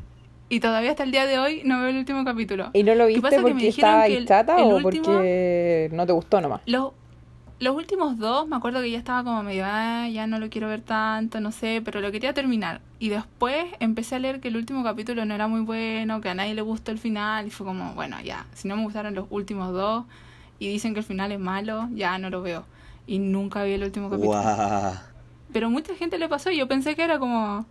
Y 0.49 0.61
todavía 0.61 0.91
hasta 0.91 1.03
el 1.03 1.11
día 1.13 1.27
de 1.27 1.39
hoy 1.39 1.63
no 1.65 1.79
veo 1.81 1.91
el 1.91 1.97
último 1.99 2.25
capítulo. 2.25 2.71
¿Y 2.73 2.83
no 2.83 2.95
lo 2.95 3.07
¿Qué 3.07 3.21
pasa? 3.21 3.37
viste 3.37 3.37
Que 3.37 3.37
me 3.43 3.51
porque 3.51 3.67
dijeron 3.67 3.91
estaba 3.91 4.03
que 4.07 4.13
ahí 4.13 4.17
el- 4.17 4.27
chata 4.27 4.57
el 4.57 4.63
o 4.73 4.77
último- 4.77 5.05
porque 5.05 5.91
no 5.93 6.07
te 6.07 6.13
gustó 6.13 6.41
nomás? 6.41 6.61
Los, 6.67 6.93
los 7.61 7.75
últimos 7.77 8.19
dos, 8.19 8.47
me 8.47 8.57
acuerdo 8.57 8.81
que 8.81 8.91
ya 8.91 8.99
estaba 8.99 9.25
como 9.25 9.43
medio, 9.43 9.65
"Ah, 9.67 10.09
ya 10.09 10.27
no 10.27 10.39
lo 10.39 10.49
quiero 10.49 10.69
ver 10.69 10.81
tanto, 10.83 11.41
no 11.41 11.51
sé, 11.53 11.83
pero 11.85 12.01
lo 12.01 12.13
quería 12.13 12.33
terminar. 12.33 12.81
Y 12.99 13.09
después 13.09 13.67
empecé 13.81 14.15
a 14.17 14.19
leer 14.21 14.41
que 14.41 14.49
el 14.49 14.57
último 14.57 14.85
capítulo 14.85 15.25
no 15.25 15.35
era 15.35 15.49
muy 15.49 15.61
bueno, 15.63 16.21
que 16.21 16.29
a 16.29 16.35
nadie 16.35 16.55
le 16.55 16.63
gustó 16.63 16.91
el 16.93 16.99
final, 16.99 17.47
y 17.47 17.51
fue 17.51 17.67
como, 17.67 17.95
bueno, 17.95 18.17
ya, 18.23 18.47
si 18.55 18.69
no 18.69 18.77
me 18.77 18.83
gustaron 18.85 19.15
los 19.15 19.27
últimos 19.31 19.73
dos 19.73 20.05
y 20.59 20.69
dicen 20.69 20.93
que 20.95 21.01
el 21.01 21.07
final 21.07 21.33
es 21.33 21.41
malo, 21.41 21.89
ya 21.93 22.19
no 22.19 22.31
lo 22.31 22.43
veo. 22.43 22.65
Y 23.07 23.19
nunca 23.19 23.63
vi 23.65 23.73
el 23.73 23.83
último 23.85 24.11
capítulo. 24.11 24.41
guau. 24.41 24.95
Pero 25.53 25.71
mucha 25.71 25.95
gente 25.95 26.19
le 26.19 26.29
pasó 26.29 26.51
y 26.51 26.59
yo 26.59 26.69
pensé 26.69 26.95
que 26.95 27.03
era 27.03 27.19
como 27.19 27.65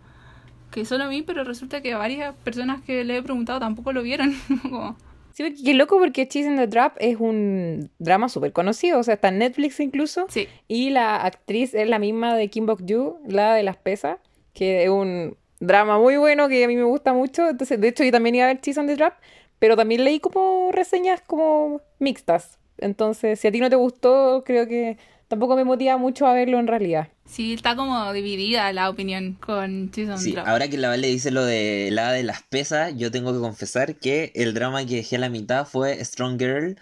que 0.70 0.84
solo 0.84 1.04
a 1.04 1.08
mí, 1.08 1.22
pero 1.22 1.44
resulta 1.44 1.80
que 1.80 1.94
varias 1.94 2.34
personas 2.44 2.82
que 2.82 3.04
le 3.04 3.18
he 3.18 3.22
preguntado 3.22 3.58
tampoco 3.60 3.92
lo 3.92 4.02
vieron. 4.02 4.34
Como, 4.62 4.96
Sí, 5.38 5.44
porque 5.44 5.62
qué 5.62 5.74
loco 5.74 6.00
porque 6.00 6.26
Cheese 6.26 6.48
in 6.48 6.56
the 6.56 6.66
Trap 6.66 6.96
es 6.98 7.20
un 7.20 7.92
drama 8.00 8.28
súper 8.28 8.52
conocido, 8.52 8.98
o 8.98 9.04
sea, 9.04 9.14
está 9.14 9.28
en 9.28 9.38
Netflix 9.38 9.78
incluso. 9.78 10.26
sí, 10.28 10.48
Y 10.66 10.90
la 10.90 11.14
actriz 11.14 11.74
es 11.74 11.88
la 11.88 12.00
misma 12.00 12.34
de 12.34 12.48
Kim 12.48 12.66
Bok-joo, 12.66 13.20
la 13.24 13.54
de 13.54 13.62
las 13.62 13.76
pesas, 13.76 14.18
que 14.52 14.82
es 14.82 14.90
un 14.90 15.36
drama 15.60 15.96
muy 15.96 16.16
bueno 16.16 16.48
que 16.48 16.64
a 16.64 16.66
mí 16.66 16.74
me 16.74 16.82
gusta 16.82 17.12
mucho. 17.12 17.48
Entonces, 17.48 17.80
de 17.80 17.86
hecho, 17.86 18.02
yo 18.02 18.10
también 18.10 18.34
iba 18.34 18.46
a 18.46 18.48
ver 18.48 18.60
Cheese 18.60 18.80
on 18.80 18.88
the 18.88 18.96
Trap, 18.96 19.14
pero 19.60 19.76
también 19.76 20.02
leí 20.02 20.18
como 20.18 20.72
reseñas 20.72 21.20
como 21.20 21.82
mixtas. 22.00 22.58
Entonces, 22.76 23.38
si 23.38 23.46
a 23.46 23.52
ti 23.52 23.60
no 23.60 23.70
te 23.70 23.76
gustó, 23.76 24.42
creo 24.44 24.66
que 24.66 24.98
tampoco 25.28 25.56
me 25.56 25.64
motiva 25.64 25.96
mucho 25.96 26.26
a 26.26 26.32
verlo 26.32 26.58
en 26.58 26.66
realidad. 26.66 27.08
sí, 27.26 27.52
está 27.52 27.76
como 27.76 28.12
dividida 28.12 28.72
la 28.72 28.88
opinión 28.88 29.34
con 29.34 29.90
Cheese 29.90 30.10
on 30.10 30.18
Sí, 30.18 30.34
ahora 30.36 30.68
que 30.68 30.78
la 30.78 30.88
Vale 30.88 31.08
dice 31.08 31.30
lo 31.30 31.44
de 31.44 31.90
la 31.92 32.10
de 32.12 32.22
las 32.22 32.42
pesas, 32.42 32.94
yo 32.96 33.10
tengo 33.10 33.32
que 33.34 33.38
confesar 33.38 33.96
que 33.96 34.32
el 34.34 34.54
drama 34.54 34.84
que 34.86 34.96
dejé 34.96 35.16
a 35.16 35.18
la 35.20 35.28
mitad 35.28 35.66
fue 35.66 36.02
Strong 36.04 36.38
Girl. 36.38 36.76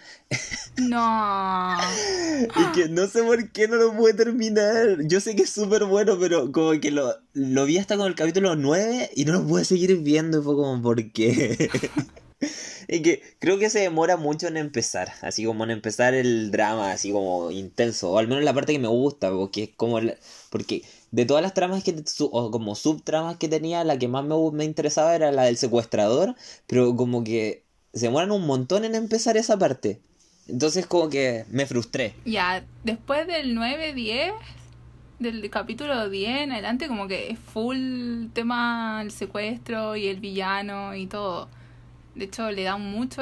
No. 0.77 1.77
Y 2.55 2.71
que 2.73 2.87
no 2.87 3.07
sé 3.07 3.23
por 3.23 3.51
qué 3.51 3.67
no 3.67 3.75
lo 3.77 3.93
pude 3.93 4.13
terminar. 4.13 4.97
Yo 5.07 5.19
sé 5.19 5.35
que 5.35 5.43
es 5.43 5.49
súper 5.49 5.85
bueno, 5.85 6.17
pero 6.19 6.51
como 6.51 6.79
que 6.79 6.91
lo, 6.91 7.15
lo 7.33 7.65
vi 7.65 7.77
hasta 7.79 7.97
con 7.97 8.07
el 8.07 8.15
capítulo 8.15 8.55
9 8.55 9.11
y 9.15 9.25
no 9.25 9.33
lo 9.33 9.45
pude 9.47 9.65
seguir 9.65 9.97
viendo. 9.97 10.39
Y 10.39 10.43
fue 10.43 10.55
como, 10.55 10.81
¿por 10.81 11.11
qué? 11.11 11.69
Y 12.87 13.01
que 13.01 13.21
creo 13.39 13.59
que 13.59 13.69
se 13.69 13.79
demora 13.79 14.15
mucho 14.15 14.47
en 14.47 14.55
empezar, 14.55 15.11
así 15.21 15.43
como 15.43 15.63
en 15.65 15.71
empezar 15.71 16.13
el 16.13 16.51
drama, 16.51 16.91
así 16.91 17.11
como 17.11 17.51
intenso, 17.51 18.11
o 18.11 18.17
al 18.17 18.27
menos 18.27 18.43
la 18.43 18.53
parte 18.53 18.73
que 18.73 18.79
me 18.79 18.87
gusta, 18.87 19.29
porque 19.29 19.73
como, 19.75 19.99
porque 20.49 20.83
de 21.11 21.25
todas 21.25 21.43
las 21.43 21.53
tramas 21.53 21.83
que, 21.83 21.95
o 22.19 22.51
como 22.51 22.75
subtramas 22.75 23.37
que 23.37 23.49
tenía, 23.49 23.83
la 23.83 23.97
que 23.97 24.07
más 24.07 24.23
me, 24.23 24.35
me 24.51 24.63
interesaba 24.63 25.15
era 25.15 25.31
la 25.31 25.43
del 25.43 25.57
secuestrador, 25.57 26.35
pero 26.65 26.95
como 26.95 27.23
que 27.23 27.63
se 27.93 28.05
demoran 28.05 28.31
un 28.31 28.45
montón 28.45 28.85
en 28.85 28.95
empezar 28.95 29.37
esa 29.37 29.57
parte. 29.57 29.99
Entonces 30.47 30.85
como 30.85 31.09
que 31.09 31.45
me 31.49 31.65
frustré. 31.65 32.13
Ya, 32.25 32.63
después 32.83 33.27
del 33.27 33.53
9, 33.53 33.93
10, 33.93 34.31
del 35.19 35.49
capítulo 35.49 36.09
10 36.09 36.41
en 36.43 36.51
adelante, 36.53 36.87
como 36.87 37.07
que 37.07 37.31
es 37.31 37.39
full 37.39 38.27
tema 38.33 39.01
el 39.01 39.11
secuestro 39.11 39.95
y 39.95 40.07
el 40.07 40.19
villano 40.19 40.95
y 40.95 41.07
todo. 41.07 41.49
De 42.17 42.25
hecho, 42.25 42.51
le 42.51 42.63
dan 42.63 42.81
mucho, 42.81 43.21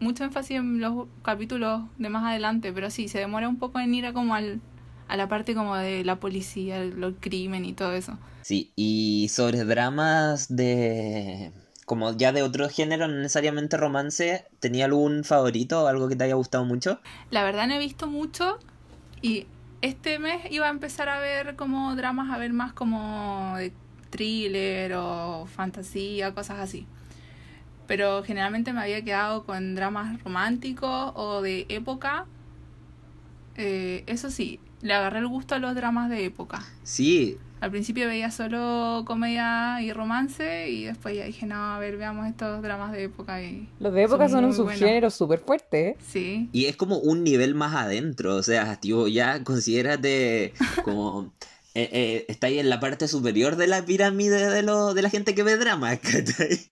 mucho 0.00 0.24
énfasis 0.24 0.56
en 0.56 0.80
los 0.80 1.06
capítulos 1.22 1.82
de 1.98 2.08
más 2.08 2.24
adelante, 2.24 2.72
pero 2.72 2.90
sí, 2.90 3.08
se 3.08 3.18
demora 3.18 3.48
un 3.48 3.58
poco 3.58 3.78
en 3.80 3.94
ir 3.94 4.06
a 4.06 4.12
como 4.12 4.34
al, 4.34 4.60
a 5.08 5.16
la 5.16 5.28
parte 5.28 5.54
como 5.54 5.76
de 5.76 6.04
la 6.04 6.16
policía, 6.20 6.78
el, 6.82 7.02
el 7.02 7.14
crimen 7.16 7.64
y 7.64 7.74
todo 7.74 7.92
eso. 7.92 8.18
Sí, 8.42 8.72
y 8.76 9.28
sobre 9.30 9.64
dramas 9.64 10.54
de... 10.54 11.52
como 11.86 12.12
ya 12.16 12.32
de 12.32 12.42
otro 12.42 12.68
género, 12.68 13.08
no 13.08 13.14
necesariamente 13.16 13.76
romance, 13.76 14.44
¿tenía 14.60 14.86
algún 14.86 15.24
favorito 15.24 15.84
o 15.84 15.86
algo 15.86 16.08
que 16.08 16.16
te 16.16 16.24
haya 16.24 16.34
gustado 16.34 16.64
mucho? 16.64 17.00
La 17.30 17.44
verdad 17.44 17.66
no 17.68 17.74
he 17.74 17.78
visto 17.78 18.06
mucho 18.08 18.58
y 19.22 19.46
este 19.80 20.18
mes 20.18 20.50
iba 20.50 20.66
a 20.66 20.70
empezar 20.70 21.08
a 21.08 21.20
ver 21.20 21.56
como 21.56 21.94
dramas, 21.96 22.30
a 22.34 22.38
ver 22.38 22.52
más 22.52 22.72
como 22.72 23.54
de 23.56 23.72
thriller 24.10 24.94
o 24.94 25.46
fantasía, 25.46 26.34
cosas 26.34 26.58
así. 26.60 26.86
Pero 27.86 28.22
generalmente 28.22 28.72
me 28.72 28.80
había 28.80 29.02
quedado 29.04 29.44
con 29.44 29.74
dramas 29.74 30.22
románticos 30.22 31.12
o 31.14 31.42
de 31.42 31.66
época. 31.68 32.26
Eh, 33.56 34.04
eso 34.06 34.30
sí, 34.30 34.58
le 34.80 34.94
agarré 34.94 35.18
el 35.20 35.28
gusto 35.28 35.54
a 35.54 35.58
los 35.58 35.74
dramas 35.74 36.10
de 36.10 36.24
época. 36.24 36.64
Sí, 36.82 37.38
Al 37.60 37.70
principio 37.70 38.06
veía 38.06 38.30
solo 38.30 39.04
comedia 39.06 39.80
y 39.80 39.92
romance 39.92 40.68
y 40.68 40.84
después 40.84 41.16
ya 41.16 41.24
dije, 41.24 41.46
no, 41.46 41.54
a 41.74 41.78
ver, 41.78 41.96
veamos 41.96 42.26
estos 42.26 42.60
dramas 42.62 42.92
de 42.92 43.04
época 43.04 43.42
y... 43.42 43.68
Los 43.78 43.94
de 43.94 44.02
época 44.02 44.28
son, 44.28 44.44
un 44.44 44.52
subgénero 44.52 45.08
súper 45.10 45.38
fuerte, 45.40 45.88
¿eh? 45.90 45.96
Sí, 46.06 46.50
y 46.52 46.66
es 46.66 46.76
como 46.76 46.98
un 46.98 47.22
nivel 47.24 47.54
más 47.54 47.74
adentro, 47.74 48.36
o 48.36 48.42
sea, 48.42 48.76
tío, 48.80 49.08
ya 49.08 49.42
considérate 49.44 50.52
como... 50.84 51.32
eh, 51.74 51.88
eh, 51.92 52.24
está 52.28 52.48
ahí 52.48 52.58
en 52.58 52.68
la 52.68 52.80
parte 52.80 53.08
superior 53.08 53.56
de 53.56 53.66
la 53.68 53.84
pirámide 53.84 54.50
de, 54.50 54.62
lo, 54.62 54.92
de 54.92 55.02
la 55.02 55.10
gente 55.10 55.34
que 55.34 55.42
ve 55.42 55.56
dramas, 55.56 55.98
¿cachai? 56.02 56.70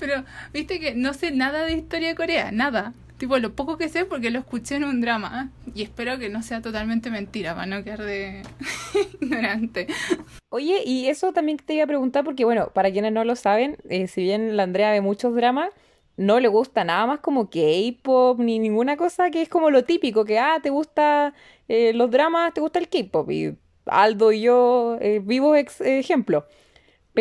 Pero, 0.00 0.24
viste 0.52 0.80
que 0.80 0.94
no 0.94 1.14
sé 1.14 1.30
nada 1.30 1.64
de 1.64 1.74
historia 1.74 2.08
de 2.08 2.14
Corea, 2.16 2.50
nada. 2.50 2.92
Tipo, 3.18 3.36
lo 3.38 3.52
poco 3.54 3.76
que 3.76 3.90
sé 3.90 4.06
porque 4.06 4.30
lo 4.30 4.38
escuché 4.38 4.76
en 4.76 4.84
un 4.84 5.02
drama. 5.02 5.50
Y 5.74 5.82
espero 5.82 6.18
que 6.18 6.30
no 6.30 6.42
sea 6.42 6.62
totalmente 6.62 7.10
mentira 7.10 7.54
para 7.54 7.66
no 7.66 7.84
quedar 7.84 8.02
de 8.02 8.42
ignorante. 9.20 9.86
Oye, 10.48 10.82
y 10.84 11.06
eso 11.08 11.32
también 11.32 11.58
te 11.58 11.74
iba 11.74 11.84
a 11.84 11.86
preguntar 11.86 12.24
porque, 12.24 12.44
bueno, 12.44 12.70
para 12.72 12.90
quienes 12.90 13.12
no 13.12 13.24
lo 13.24 13.36
saben, 13.36 13.76
eh, 13.88 14.06
si 14.08 14.22
bien 14.22 14.56
la 14.56 14.64
Andrea 14.64 14.90
ve 14.90 15.00
muchos 15.00 15.34
dramas, 15.34 15.70
no 16.16 16.40
le 16.40 16.48
gusta 16.48 16.82
nada 16.84 17.06
más 17.06 17.20
como 17.20 17.50
K-pop 17.50 18.38
ni 18.40 18.58
ninguna 18.58 18.96
cosa 18.96 19.30
que 19.30 19.42
es 19.42 19.48
como 19.48 19.70
lo 19.70 19.84
típico, 19.84 20.24
que, 20.24 20.38
ah, 20.38 20.58
te 20.62 20.70
gusta 20.70 21.34
eh, 21.68 21.92
los 21.94 22.10
dramas, 22.10 22.52
te 22.54 22.60
gusta 22.60 22.78
el 22.78 22.88
K-pop. 22.88 23.30
Y 23.30 23.54
Aldo 23.86 24.32
y 24.32 24.40
yo, 24.42 24.96
eh, 25.00 25.20
vivos 25.22 25.56
ex- 25.58 25.80
ejemplos. 25.82 26.44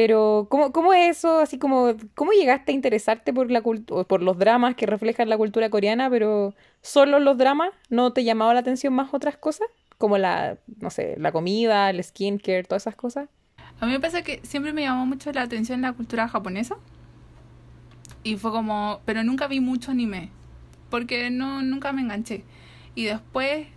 Pero, 0.02 0.48
¿cómo, 0.50 0.72
cómo 0.72 0.94
es 0.94 1.18
eso? 1.18 1.40
Así 1.40 1.58
como, 1.58 1.94
¿cómo 2.16 2.32
llegaste 2.32 2.72
a 2.72 2.76
interesarte 2.76 3.34
por 3.34 3.52
la 3.52 3.62
por 3.62 4.24
los 4.24 4.38
dramas 4.38 4.76
que 4.76 4.86
reflejan 4.86 5.28
la 5.28 5.36
cultura 5.36 5.70
coreana, 5.70 6.10
pero 6.10 6.56
solo 6.82 7.20
los 7.20 7.38
dramas? 7.38 7.72
¿No 7.90 8.14
te 8.14 8.24
llamaba 8.24 8.54
la 8.54 8.62
atención 8.62 8.94
más 8.94 9.14
otras 9.14 9.36
cosas? 9.36 9.68
Como 9.98 10.18
la, 10.18 10.58
no 10.80 10.90
sé, 10.90 11.16
la 11.18 11.34
comida, 11.34 11.90
el 11.90 12.02
skincare, 12.02 12.64
todas 12.64 12.84
esas 12.84 12.96
cosas. 12.96 13.28
A 13.82 13.86
mí 13.88 13.92
me 13.92 14.00
pasa 14.00 14.22
que 14.22 14.40
siempre 14.44 14.72
me 14.72 14.84
llamó 14.84 15.06
mucho 15.06 15.34
la 15.34 15.42
atención 15.42 15.82
la 15.82 15.92
cultura 15.92 16.30
japonesa. 16.30 16.78
Y 18.24 18.38
fue 18.38 18.52
como, 18.52 19.02
pero 19.04 19.22
nunca 19.26 19.48
vi 19.48 19.60
mucho 19.60 19.92
anime. 19.92 20.30
Porque 20.90 21.30
no, 21.30 21.62
nunca 21.62 21.92
me 21.92 22.04
enganché. 22.04 22.46
Y 22.96 23.04
después, 23.04 23.68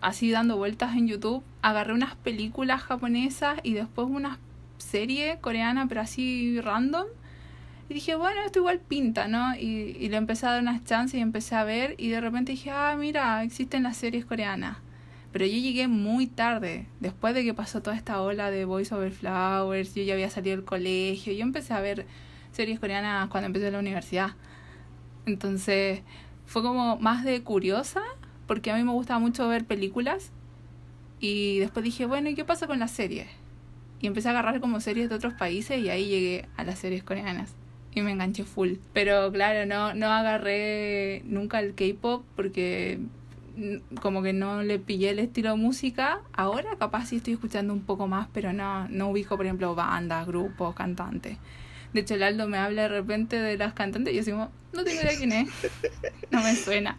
así 0.00 0.30
dando 0.30 0.56
vueltas 0.56 0.96
en 0.96 1.08
YouTube, 1.08 1.42
agarré 1.60 1.92
unas 1.92 2.14
películas 2.16 2.80
japonesas 2.80 3.60
y 3.62 3.74
después 3.74 4.08
una 4.10 4.38
serie 4.88 5.38
coreana, 5.40 5.86
pero 5.88 6.00
así 6.00 6.60
random. 6.60 7.06
Y 7.88 7.94
dije, 7.94 8.16
bueno, 8.16 8.40
esto 8.44 8.58
igual 8.58 8.80
pinta, 8.80 9.28
¿no? 9.28 9.54
Y, 9.56 9.96
y 9.98 10.08
le 10.08 10.16
empecé 10.16 10.46
a 10.46 10.50
dar 10.52 10.62
unas 10.62 10.84
chances 10.84 11.18
y 11.18 11.22
empecé 11.22 11.54
a 11.54 11.64
ver. 11.64 11.94
Y 11.98 12.08
de 12.08 12.20
repente 12.20 12.52
dije, 12.52 12.70
ah, 12.70 12.96
mira, 12.98 13.42
existen 13.42 13.82
las 13.82 13.96
series 13.96 14.24
coreanas. 14.24 14.78
Pero 15.32 15.44
yo 15.44 15.58
llegué 15.58 15.88
muy 15.88 16.26
tarde, 16.26 16.86
después 17.00 17.34
de 17.34 17.44
que 17.44 17.52
pasó 17.52 17.82
toda 17.82 17.96
esta 17.96 18.20
ola 18.22 18.50
de 18.50 18.64
Boys 18.64 18.92
Over 18.92 19.12
Flowers, 19.12 19.94
yo 19.94 20.02
ya 20.02 20.14
había 20.14 20.30
salido 20.30 20.56
del 20.56 20.64
colegio, 20.64 21.32
yo 21.34 21.42
empecé 21.42 21.74
a 21.74 21.80
ver 21.80 22.06
series 22.52 22.80
coreanas 22.80 23.28
cuando 23.28 23.46
empecé 23.46 23.70
la 23.70 23.78
universidad. 23.78 24.30
Entonces 25.26 26.02
fue 26.46 26.62
como 26.62 26.96
más 26.96 27.24
de 27.24 27.42
curiosa, 27.42 28.02
porque 28.46 28.70
a 28.70 28.76
mí 28.76 28.82
me 28.84 28.92
gustaba 28.92 29.20
mucho 29.20 29.46
ver 29.48 29.66
películas. 29.66 30.32
Y 31.20 31.58
después 31.58 31.84
dije, 31.84 32.06
bueno, 32.06 32.30
¿y 32.30 32.34
qué 32.34 32.44
pasa 32.44 32.66
con 32.66 32.78
las 32.78 32.90
series? 32.90 33.28
Y 34.00 34.06
empecé 34.06 34.28
a 34.28 34.30
agarrar 34.32 34.60
como 34.60 34.80
series 34.80 35.08
de 35.08 35.14
otros 35.14 35.34
países 35.34 35.78
y 35.78 35.90
ahí 35.90 36.06
llegué 36.06 36.48
a 36.56 36.64
las 36.64 36.78
series 36.78 37.02
coreanas. 37.02 37.54
Y 37.94 38.02
me 38.02 38.12
enganché 38.12 38.44
full. 38.44 38.74
Pero 38.92 39.32
claro, 39.32 39.66
no, 39.66 39.94
no 39.94 40.06
agarré 40.08 41.22
nunca 41.24 41.60
el 41.60 41.74
K-pop 41.74 42.24
porque 42.36 43.00
como 44.00 44.22
que 44.22 44.32
no 44.32 44.62
le 44.62 44.78
pillé 44.78 45.10
el 45.10 45.18
estilo 45.18 45.50
de 45.50 45.56
música. 45.56 46.20
Ahora 46.32 46.76
capaz 46.78 47.06
sí 47.06 47.16
estoy 47.16 47.34
escuchando 47.34 47.72
un 47.72 47.82
poco 47.82 48.06
más, 48.06 48.28
pero 48.32 48.52
no, 48.52 48.88
no 48.88 49.10
ubico, 49.10 49.36
por 49.36 49.46
ejemplo, 49.46 49.74
bandas, 49.74 50.26
grupos, 50.26 50.74
cantantes. 50.74 51.38
De 51.92 52.00
hecho, 52.00 52.14
el 52.14 52.22
Aldo 52.22 52.48
me 52.48 52.58
habla 52.58 52.82
de 52.82 52.88
repente 52.88 53.36
de 53.36 53.56
las 53.56 53.72
cantantes 53.72 54.12
y 54.12 54.16
yo 54.18 54.24
digo, 54.24 54.48
no 54.74 54.84
tengo 54.84 55.00
idea 55.00 55.16
quién 55.16 55.32
es. 55.32 55.48
No 56.30 56.42
me 56.42 56.54
suena. 56.54 56.98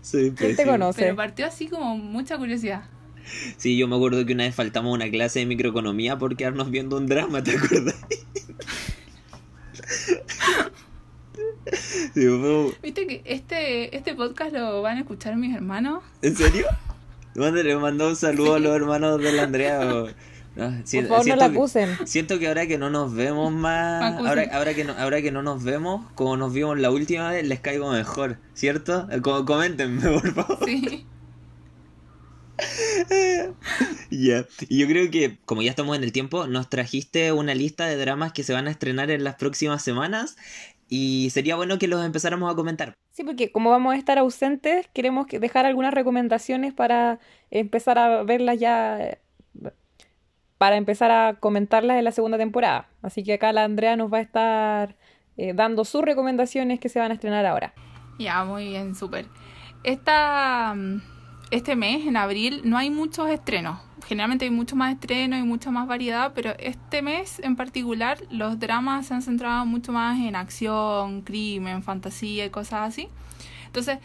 Soy 0.00 0.32
¿Quién 0.32 0.56
te 0.56 0.64
conoce? 0.64 1.02
Pero 1.02 1.16
partió 1.16 1.46
así 1.46 1.68
como 1.68 1.98
mucha 1.98 2.38
curiosidad. 2.38 2.84
Sí, 3.56 3.76
yo 3.76 3.88
me 3.88 3.96
acuerdo 3.96 4.24
que 4.26 4.32
una 4.32 4.44
vez 4.44 4.54
faltamos 4.54 4.92
a 4.92 4.94
una 4.94 5.10
clase 5.10 5.40
de 5.40 5.46
microeconomía 5.46 6.18
por 6.18 6.36
quedarnos 6.36 6.70
viendo 6.70 6.96
un 6.96 7.06
drama, 7.06 7.42
¿te 7.42 7.56
acuerdas? 7.56 7.96
Viste 12.82 13.06
que 13.06 13.22
este, 13.24 13.96
este 13.96 14.14
podcast 14.14 14.52
lo 14.52 14.82
van 14.82 14.96
a 14.96 15.00
escuchar 15.00 15.36
mis 15.36 15.54
hermanos. 15.54 16.02
¿En 16.22 16.36
serio? 16.36 16.66
Mándale, 17.34 17.76
mandó 17.76 18.08
un 18.08 18.16
saludo 18.16 18.54
a 18.54 18.58
los 18.58 18.74
hermanos 18.74 19.20
de 19.22 19.32
la 19.32 19.42
Andrea. 19.44 19.80
o- 19.94 20.08
no, 20.56 20.82
si- 20.84 20.98
Por 21.00 21.08
favor, 21.08 21.26
no 21.28 21.36
la 21.36 21.48
que- 21.50 21.56
acusen. 21.56 21.90
Siento 22.04 22.38
que 22.40 22.48
ahora 22.48 22.66
que 22.66 22.78
no 22.78 22.90
nos 22.90 23.14
vemos 23.14 23.52
más, 23.52 24.02
ahora, 24.26 24.44
ahora, 24.52 24.74
que 24.74 24.84
no, 24.84 24.92
ahora 24.98 25.22
que 25.22 25.30
no 25.30 25.42
nos 25.42 25.62
vemos, 25.62 26.04
como 26.16 26.36
nos 26.36 26.52
vimos 26.52 26.78
la 26.80 26.90
última 26.90 27.30
vez, 27.30 27.46
les 27.46 27.60
caigo 27.60 27.92
mejor, 27.92 28.38
¿cierto? 28.54 29.06
Eh, 29.10 29.20
co- 29.20 29.44
coméntenme, 29.44 30.00
por 30.20 30.32
favor. 30.34 30.58
Sí. 30.66 31.06
Ya. 34.10 34.46
Y 34.68 34.78
yo 34.78 34.86
creo 34.86 35.10
que, 35.10 35.38
como 35.44 35.62
ya 35.62 35.70
estamos 35.70 35.96
en 35.96 36.02
el 36.02 36.12
tiempo, 36.12 36.46
nos 36.46 36.68
trajiste 36.68 37.32
una 37.32 37.54
lista 37.54 37.86
de 37.86 37.96
dramas 37.96 38.32
que 38.32 38.42
se 38.42 38.52
van 38.52 38.66
a 38.66 38.70
estrenar 38.70 39.10
en 39.10 39.24
las 39.24 39.36
próximas 39.36 39.82
semanas. 39.82 40.36
Y 40.88 41.28
sería 41.30 41.56
bueno 41.56 41.78
que 41.78 41.86
los 41.86 42.04
empezáramos 42.04 42.50
a 42.50 42.56
comentar. 42.56 42.94
Sí, 43.12 43.22
porque 43.22 43.52
como 43.52 43.70
vamos 43.70 43.94
a 43.94 43.98
estar 43.98 44.16
ausentes, 44.18 44.86
queremos 44.94 45.26
que- 45.26 45.38
dejar 45.38 45.66
algunas 45.66 45.92
recomendaciones 45.92 46.72
para 46.72 47.18
empezar 47.50 47.98
a 47.98 48.22
verlas 48.22 48.58
ya, 48.58 49.18
para 50.56 50.76
empezar 50.76 51.10
a 51.10 51.34
comentarlas 51.38 51.98
en 51.98 52.04
la 52.04 52.12
segunda 52.12 52.38
temporada. 52.38 52.88
Así 53.02 53.22
que 53.22 53.34
acá 53.34 53.52
la 53.52 53.64
Andrea 53.64 53.96
nos 53.96 54.12
va 54.12 54.18
a 54.18 54.22
estar 54.22 54.96
eh, 55.36 55.52
dando 55.54 55.84
sus 55.84 56.02
recomendaciones 56.02 56.80
que 56.80 56.88
se 56.88 56.98
van 56.98 57.10
a 57.10 57.14
estrenar 57.14 57.44
ahora. 57.46 57.74
Ya, 58.18 58.42
muy 58.44 58.68
bien, 58.68 58.94
súper. 58.94 59.26
Esta, 59.84 60.74
mm, 60.74 61.00
este 61.50 61.76
mes, 61.76 62.06
en 62.06 62.16
abril, 62.16 62.62
no 62.64 62.76
hay 62.76 62.90
muchos 62.90 63.28
estrenos. 63.30 63.78
Generalmente 64.06 64.44
hay 64.44 64.50
mucho 64.50 64.76
más 64.76 64.92
estrenos 64.92 65.38
y 65.38 65.42
mucha 65.42 65.70
más 65.70 65.86
variedad, 65.86 66.32
pero 66.34 66.54
este 66.58 67.02
mes 67.02 67.40
en 67.40 67.56
particular 67.56 68.18
los 68.30 68.58
dramas 68.58 69.06
se 69.06 69.14
han 69.14 69.22
centrado 69.22 69.66
mucho 69.66 69.92
más 69.92 70.18
en 70.18 70.36
acción, 70.36 71.22
crimen, 71.22 71.82
fantasía 71.82 72.46
y 72.46 72.50
cosas 72.50 72.88
así. 72.88 73.08
Entonces, 73.66 73.98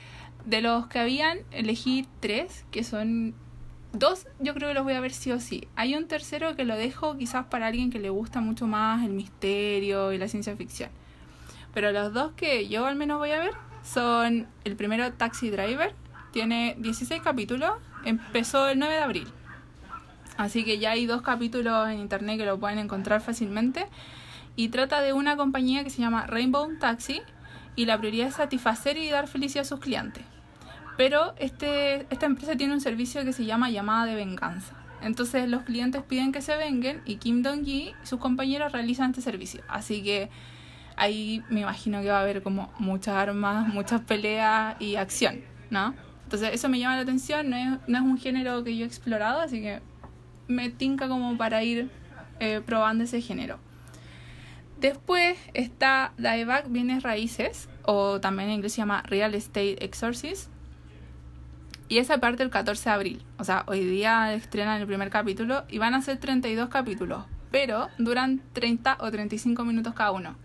de 0.45 0.61
los 0.61 0.87
que 0.87 0.99
habían, 0.99 1.39
elegí 1.51 2.07
tres, 2.19 2.65
que 2.71 2.83
son 2.83 3.33
dos, 3.93 4.27
yo 4.39 4.53
creo 4.53 4.69
que 4.69 4.73
los 4.73 4.83
voy 4.83 4.93
a 4.93 4.99
ver 4.99 5.13
sí 5.13 5.31
o 5.31 5.39
sí. 5.39 5.67
Hay 5.75 5.95
un 5.95 6.07
tercero 6.07 6.55
que 6.55 6.65
lo 6.65 6.75
dejo 6.75 7.17
quizás 7.17 7.45
para 7.45 7.67
alguien 7.67 7.89
que 7.89 7.99
le 7.99 8.09
gusta 8.09 8.41
mucho 8.41 8.67
más 8.67 9.03
el 9.05 9.11
misterio 9.11 10.11
y 10.11 10.17
la 10.17 10.27
ciencia 10.27 10.55
ficción. 10.55 10.89
Pero 11.73 11.91
los 11.91 12.13
dos 12.13 12.33
que 12.33 12.67
yo 12.67 12.85
al 12.85 12.95
menos 12.95 13.19
voy 13.19 13.31
a 13.31 13.39
ver 13.39 13.51
son 13.83 14.47
el 14.63 14.75
primero 14.75 15.11
Taxi 15.13 15.49
Driver, 15.49 15.93
tiene 16.33 16.75
16 16.79 17.21
capítulos, 17.21 17.71
empezó 18.03 18.67
el 18.67 18.79
9 18.79 18.93
de 18.93 19.01
abril. 19.01 19.27
Así 20.35 20.65
que 20.65 20.79
ya 20.79 20.91
hay 20.91 21.05
dos 21.05 21.21
capítulos 21.21 21.87
en 21.87 21.99
internet 21.99 22.37
que 22.39 22.45
lo 22.45 22.59
pueden 22.59 22.79
encontrar 22.79 23.21
fácilmente. 23.21 23.85
Y 24.55 24.69
trata 24.69 25.01
de 25.01 25.13
una 25.13 25.37
compañía 25.37 25.83
que 25.83 25.89
se 25.89 26.01
llama 26.01 26.25
Rainbow 26.27 26.77
Taxi 26.79 27.21
y 27.75 27.85
la 27.85 27.97
prioridad 27.97 28.27
es 28.27 28.35
satisfacer 28.35 28.97
y 28.97 29.09
dar 29.09 29.27
felicidad 29.27 29.61
a 29.61 29.65
sus 29.65 29.79
clientes. 29.79 30.23
Pero 30.97 31.33
este, 31.37 32.05
esta 32.09 32.25
empresa 32.25 32.55
tiene 32.55 32.73
un 32.73 32.81
servicio 32.81 33.23
que 33.23 33.33
se 33.33 33.45
llama 33.45 33.69
llamada 33.69 34.05
de 34.05 34.15
venganza. 34.15 34.75
Entonces 35.01 35.49
los 35.49 35.63
clientes 35.63 36.01
piden 36.03 36.31
que 36.31 36.41
se 36.41 36.55
venguen 36.55 37.01
y 37.05 37.17
Kim 37.17 37.43
Dong-gi 37.43 37.89
y 37.89 37.95
sus 38.03 38.19
compañeros 38.19 38.71
realizan 38.71 39.11
este 39.11 39.21
servicio. 39.21 39.61
Así 39.67 40.03
que 40.03 40.29
ahí 40.95 41.43
me 41.49 41.61
imagino 41.61 42.01
que 42.01 42.09
va 42.09 42.19
a 42.19 42.21
haber 42.21 42.41
como 42.41 42.71
muchas 42.79 43.15
armas, 43.15 43.67
muchas 43.67 44.01
peleas 44.01 44.75
y 44.79 44.95
acción, 44.95 45.41
¿no? 45.69 45.93
Entonces 46.33 46.55
eso 46.55 46.67
me 46.67 46.79
llama 46.79 46.95
la 46.95 47.03
atención, 47.03 47.51
no 47.51 47.55
es, 47.55 47.79
no 47.85 47.95
es 47.99 48.03
un 48.03 48.17
género 48.17 48.63
que 48.63 48.75
yo 48.75 48.85
he 48.85 48.87
explorado, 48.87 49.39
así 49.39 49.61
que 49.61 49.81
me 50.47 50.71
tinca 50.71 51.07
como 51.07 51.37
para 51.37 51.63
ir 51.63 51.91
eh, 52.39 52.59
probando 52.65 53.03
ese 53.03 53.21
género. 53.21 53.59
Después 54.79 55.37
está 55.53 56.11
Dieback 56.17 56.71
Bienes 56.71 57.03
Raíces, 57.03 57.69
o 57.83 58.19
también 58.19 58.49
en 58.49 58.55
inglés 58.55 58.73
se 58.73 58.79
llama 58.79 59.03
Real 59.03 59.35
Estate 59.35 59.85
Exorcist. 59.85 60.49
Y 61.87 61.99
esa 61.99 62.17
parte 62.17 62.41
el 62.41 62.49
14 62.49 62.83
de 62.83 62.89
abril. 62.89 63.23
O 63.37 63.43
sea, 63.43 63.63
hoy 63.67 63.83
día 63.83 64.33
estrenan 64.33 64.81
el 64.81 64.87
primer 64.87 65.11
capítulo 65.11 65.65
y 65.69 65.77
van 65.77 65.93
a 65.93 66.01
ser 66.01 66.17
32 66.17 66.67
capítulos, 66.67 67.25
pero 67.51 67.89
duran 67.99 68.41
30 68.53 68.97
o 69.01 69.11
35 69.11 69.63
minutos 69.65 69.93
cada 69.93 70.09
uno. 70.09 70.35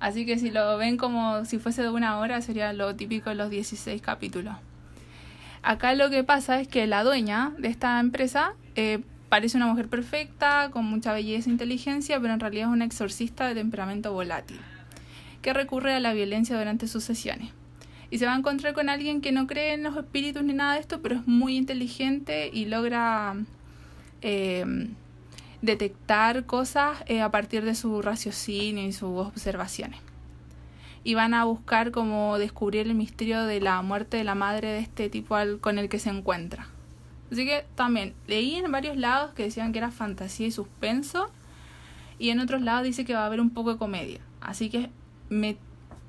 Así 0.00 0.26
que 0.26 0.36
si 0.36 0.50
lo 0.50 0.76
ven 0.78 0.96
como 0.96 1.44
si 1.44 1.60
fuese 1.60 1.82
de 1.82 1.90
una 1.90 2.18
hora, 2.18 2.42
sería 2.42 2.72
lo 2.72 2.96
típico 2.96 3.30
de 3.30 3.36
los 3.36 3.50
16 3.50 4.02
capítulos. 4.02 4.56
Acá 5.68 5.94
lo 5.94 6.08
que 6.08 6.24
pasa 6.24 6.62
es 6.62 6.66
que 6.66 6.86
la 6.86 7.04
dueña 7.04 7.52
de 7.58 7.68
esta 7.68 8.00
empresa 8.00 8.54
eh, 8.74 9.00
parece 9.28 9.58
una 9.58 9.66
mujer 9.66 9.88
perfecta, 9.88 10.70
con 10.70 10.86
mucha 10.86 11.12
belleza 11.12 11.50
e 11.50 11.52
inteligencia, 11.52 12.18
pero 12.18 12.32
en 12.32 12.40
realidad 12.40 12.68
es 12.68 12.72
una 12.72 12.86
exorcista 12.86 13.46
de 13.46 13.54
temperamento 13.54 14.14
volátil, 14.14 14.58
que 15.42 15.52
recurre 15.52 15.92
a 15.92 16.00
la 16.00 16.14
violencia 16.14 16.56
durante 16.56 16.88
sus 16.88 17.04
sesiones. 17.04 17.50
Y 18.10 18.16
se 18.16 18.24
va 18.24 18.32
a 18.32 18.38
encontrar 18.38 18.72
con 18.72 18.88
alguien 18.88 19.20
que 19.20 19.30
no 19.30 19.46
cree 19.46 19.74
en 19.74 19.82
los 19.82 19.94
espíritus 19.94 20.42
ni 20.42 20.54
nada 20.54 20.72
de 20.72 20.80
esto, 20.80 21.02
pero 21.02 21.16
es 21.16 21.26
muy 21.26 21.58
inteligente 21.58 22.48
y 22.50 22.64
logra 22.64 23.36
eh, 24.22 24.64
detectar 25.60 26.46
cosas 26.46 26.96
eh, 27.04 27.20
a 27.20 27.30
partir 27.30 27.62
de 27.66 27.74
su 27.74 28.00
raciocinio 28.00 28.86
y 28.86 28.92
sus 28.94 29.18
observaciones. 29.18 30.07
Y 31.08 31.14
van 31.14 31.32
a 31.32 31.44
buscar 31.44 31.90
como 31.90 32.36
descubrir 32.36 32.86
el 32.86 32.94
misterio 32.94 33.44
de 33.44 33.62
la 33.62 33.80
muerte 33.80 34.18
de 34.18 34.24
la 34.24 34.34
madre 34.34 34.68
de 34.68 34.80
este 34.80 35.08
tipo 35.08 35.36
con 35.62 35.78
el 35.78 35.88
que 35.88 35.98
se 35.98 36.10
encuentra. 36.10 36.68
Así 37.32 37.46
que 37.46 37.64
también 37.76 38.12
leí 38.26 38.56
en 38.56 38.70
varios 38.70 38.98
lados 38.98 39.32
que 39.32 39.44
decían 39.44 39.72
que 39.72 39.78
era 39.78 39.90
fantasía 39.90 40.46
y 40.46 40.50
suspenso. 40.50 41.30
Y 42.18 42.28
en 42.28 42.40
otros 42.40 42.60
lados 42.60 42.84
dice 42.84 43.06
que 43.06 43.14
va 43.14 43.22
a 43.22 43.26
haber 43.26 43.40
un 43.40 43.48
poco 43.48 43.72
de 43.72 43.78
comedia. 43.78 44.20
Así 44.42 44.68
que 44.68 44.90
me, 45.30 45.56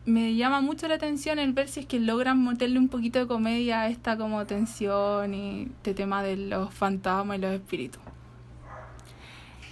me 0.04 0.36
llama 0.36 0.60
mucho 0.60 0.90
la 0.90 0.96
atención 0.96 1.40
el 1.40 1.54
ver 1.54 1.70
si 1.70 1.80
es 1.80 1.86
que 1.86 2.02
logran 2.02 2.44
meterle 2.44 2.78
un 2.78 2.90
poquito 2.90 3.20
de 3.20 3.28
comedia 3.28 3.84
a 3.84 3.88
esta 3.88 4.18
como 4.18 4.46
tensión 4.48 5.34
y 5.34 5.70
este 5.78 5.94
tema 5.94 6.24
de 6.24 6.36
los 6.36 6.74
fantasmas 6.74 7.38
y 7.38 7.42
los 7.42 7.54
espíritus. 7.54 8.02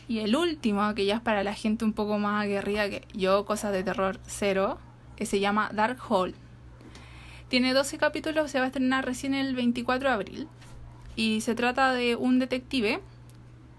Y 0.08 0.20
el 0.20 0.38
último, 0.38 0.96
que 0.96 1.06
ya 1.06 1.16
es 1.16 1.22
para 1.22 1.44
la 1.44 1.54
gente 1.54 1.84
un 1.84 1.92
poco 1.92 2.18
más 2.18 2.46
aguerrida 2.46 2.90
que 2.90 3.06
yo, 3.14 3.44
cosas 3.44 3.74
de 3.74 3.84
terror 3.84 4.22
cero, 4.26 4.80
que 5.18 5.26
se 5.26 5.42
llama 5.42 5.70
Dark 5.74 5.98
Hole. 6.08 6.36
Tiene 7.50 7.74
12 7.74 7.98
capítulos, 7.98 8.52
se 8.52 8.60
va 8.60 8.66
a 8.66 8.68
estrenar 8.68 9.06
recién 9.06 9.34
el 9.34 9.56
24 9.56 10.08
de 10.08 10.14
abril. 10.14 10.48
Y 11.16 11.42
se 11.42 11.56
trata 11.56 11.92
de 11.94 12.16
un 12.16 12.40
detective 12.40 13.02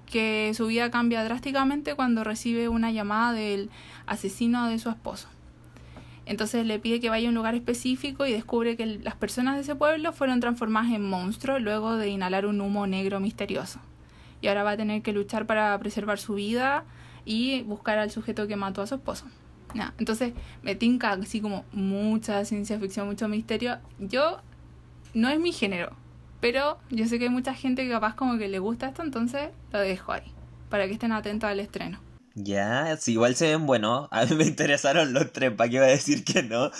que 0.07 0.53
su 0.55 0.66
vida 0.66 0.91
cambia 0.91 1.22
drásticamente 1.22 1.95
cuando 1.95 2.24
recibe 2.24 2.68
una 2.68 2.91
llamada 2.91 3.32
del 3.32 3.70
asesino 4.07 4.68
de 4.68 4.78
su 4.78 4.89
esposo. 4.89 5.28
Entonces 6.26 6.66
le 6.66 6.78
pide 6.78 7.01
que 7.01 7.09
vaya 7.09 7.28
a 7.28 7.30
un 7.30 7.34
lugar 7.34 7.55
específico 7.55 8.26
y 8.26 8.32
descubre 8.32 8.76
que 8.76 8.84
las 8.84 9.14
personas 9.14 9.55
de 9.55 9.62
ese 9.62 9.74
pueblo 9.74 10.12
fueron 10.12 10.41
transformadas 10.41 10.93
en 10.93 11.09
monstruos 11.09 11.62
luego 11.62 11.97
de 11.97 12.09
inhalar 12.09 12.45
un 12.45 12.61
humo 12.61 12.86
negro 12.86 13.20
misterioso. 13.20 13.80
Y 14.41 14.49
ahora 14.49 14.62
va 14.62 14.72
a 14.72 14.76
tener 14.76 15.03
que 15.03 15.12
luchar 15.12 15.47
para 15.47 15.78
preservar 15.78 16.18
su 16.18 16.34
vida 16.34 16.84
y 17.24 17.62
buscar 17.62 17.99
al 17.99 18.11
sujeto 18.11 18.47
que 18.47 18.57
mató 18.57 18.82
a 18.82 18.86
su 18.86 18.97
esposo. 18.97 19.26
Ya, 19.75 19.95
entonces 19.99 20.33
me 20.62 20.75
tinca 20.75 21.12
así 21.12 21.41
como 21.41 21.64
mucha 21.73 22.45
ciencia 22.45 22.79
ficción, 22.79 23.07
mucho 23.07 23.29
misterio. 23.29 23.79
Yo 23.99 24.39
no 25.14 25.29
es 25.29 25.39
mi 25.39 25.53
género, 25.53 25.91
pero 26.41 26.79
yo 26.91 27.07
sé 27.07 27.19
que 27.19 27.25
hay 27.25 27.31
mucha 27.31 27.55
gente 27.55 27.85
que 27.85 27.91
capaz 27.91 28.14
como 28.14 28.39
que 28.39 28.49
le 28.49 28.59
gusta 28.59 28.89
esto, 28.89 29.03
entonces 29.03 29.51
lo 29.73 29.81
dejo 29.81 30.12
ahí, 30.12 30.33
para 30.69 30.87
que 30.87 30.93
estén 30.93 31.12
atentos 31.12 31.49
al 31.49 31.61
estreno. 31.61 32.01
Ya, 32.45 32.97
sí, 32.99 33.12
igual 33.12 33.35
se 33.35 33.49
ven 33.49 33.66
buenos. 33.66 34.09
A 34.12 34.25
mí 34.25 34.37
me 34.37 34.45
interesaron 34.45 35.12
los 35.12 35.33
tres, 35.33 35.53
¿para 35.53 35.69
qué 35.69 35.77
iba 35.77 35.87
a 35.87 35.89
decir 35.89 36.25
que 36.25 36.43
no? 36.43 36.71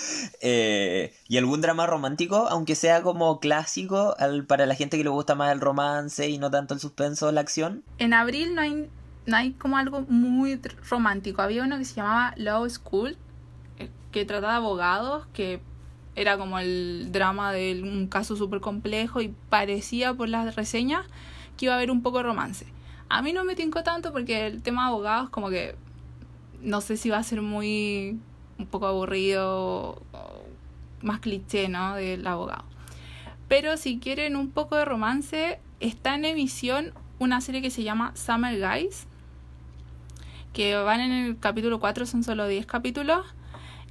Eh, 0.41 1.13
¿Y 1.27 1.37
algún 1.37 1.61
drama 1.61 1.87
romántico, 1.87 2.47
aunque 2.49 2.75
sea 2.75 3.03
como 3.03 3.41
clásico, 3.41 4.15
al, 4.19 4.47
para 4.47 4.67
la 4.67 4.75
gente 4.75 4.97
que 4.97 5.05
le 5.05 5.11
gusta 5.11 5.35
más 5.35 5.53
el 5.53 5.61
romance 5.61 6.29
y 6.29 6.39
no 6.39 6.51
tanto 6.51 6.75
el 6.75 6.81
suspenso, 6.81 7.33
la 7.33 7.41
acción? 7.41 7.83
En 7.99 8.15
abril 8.15 8.55
no 8.55 8.61
hay, 8.61 8.89
hay 9.37 9.53
como 9.53 9.77
algo 9.77 10.03
muy 10.09 10.61
romántico. 10.89 11.43
Había 11.43 11.65
uno 11.65 11.79
que 11.79 11.85
se 11.85 11.95
llamaba 11.95 12.35
Law 12.37 12.69
School, 12.69 13.17
eh, 13.79 13.91
que 14.13 14.25
trataba 14.25 14.55
de 14.55 14.59
abogados, 14.59 15.27
que 15.33 15.61
era 16.17 16.37
como 16.37 16.59
el 16.59 17.11
drama 17.13 17.53
de 17.53 17.81
un 17.83 18.09
caso 18.09 18.37
súper 18.37 18.61
complejo 18.61 19.21
y 19.21 19.35
parecía 19.49 20.15
por 20.15 20.29
las 20.29 20.57
reseñas 20.57 21.07
que 21.57 21.67
iba 21.67 21.75
a 21.75 21.77
haber 21.77 21.91
un 21.91 22.03
poco 22.03 22.19
de 22.19 22.25
romance. 22.25 22.67
A 23.09 23.23
mí 23.23 23.33
no 23.33 23.45
me 23.45 23.55
tincó 23.55 23.83
tanto 23.83 24.13
porque 24.13 24.47
el 24.47 24.63
tema 24.63 24.83
de 24.83 24.89
abogados 24.89 25.31
como 25.31 25.49
que 25.49 25.77
no 26.61 26.81
sé 26.81 26.97
si 26.97 27.09
va 27.09 27.19
a 27.19 27.23
ser 27.23 27.41
muy 27.41 28.19
un 28.59 28.67
poco 28.67 28.87
aburrido 28.87 30.03
o 30.13 30.45
más 31.03 31.21
cliché, 31.21 31.69
¿no? 31.69 31.95
Del 31.95 32.27
abogado. 32.27 32.65
Pero 33.49 33.77
si 33.77 33.99
quieren 33.99 34.37
un 34.37 34.51
poco 34.51 34.77
de 34.77 34.85
romance, 34.85 35.61
está 35.81 36.17
en 36.17 36.25
emisión 36.25 36.93
una 37.19 37.41
serie 37.41 37.63
que 37.63 37.71
se 37.71 37.83
llama 37.83 38.13
Summer 38.15 38.59
Guys, 38.59 39.07
que 40.59 40.77
van 40.77 41.01
en 41.01 41.13
el 41.13 41.39
capítulo 41.41 41.81
4, 41.81 42.07
son 42.07 42.25
solo 42.25 42.49
10 42.49 42.67
capítulos, 42.67 43.27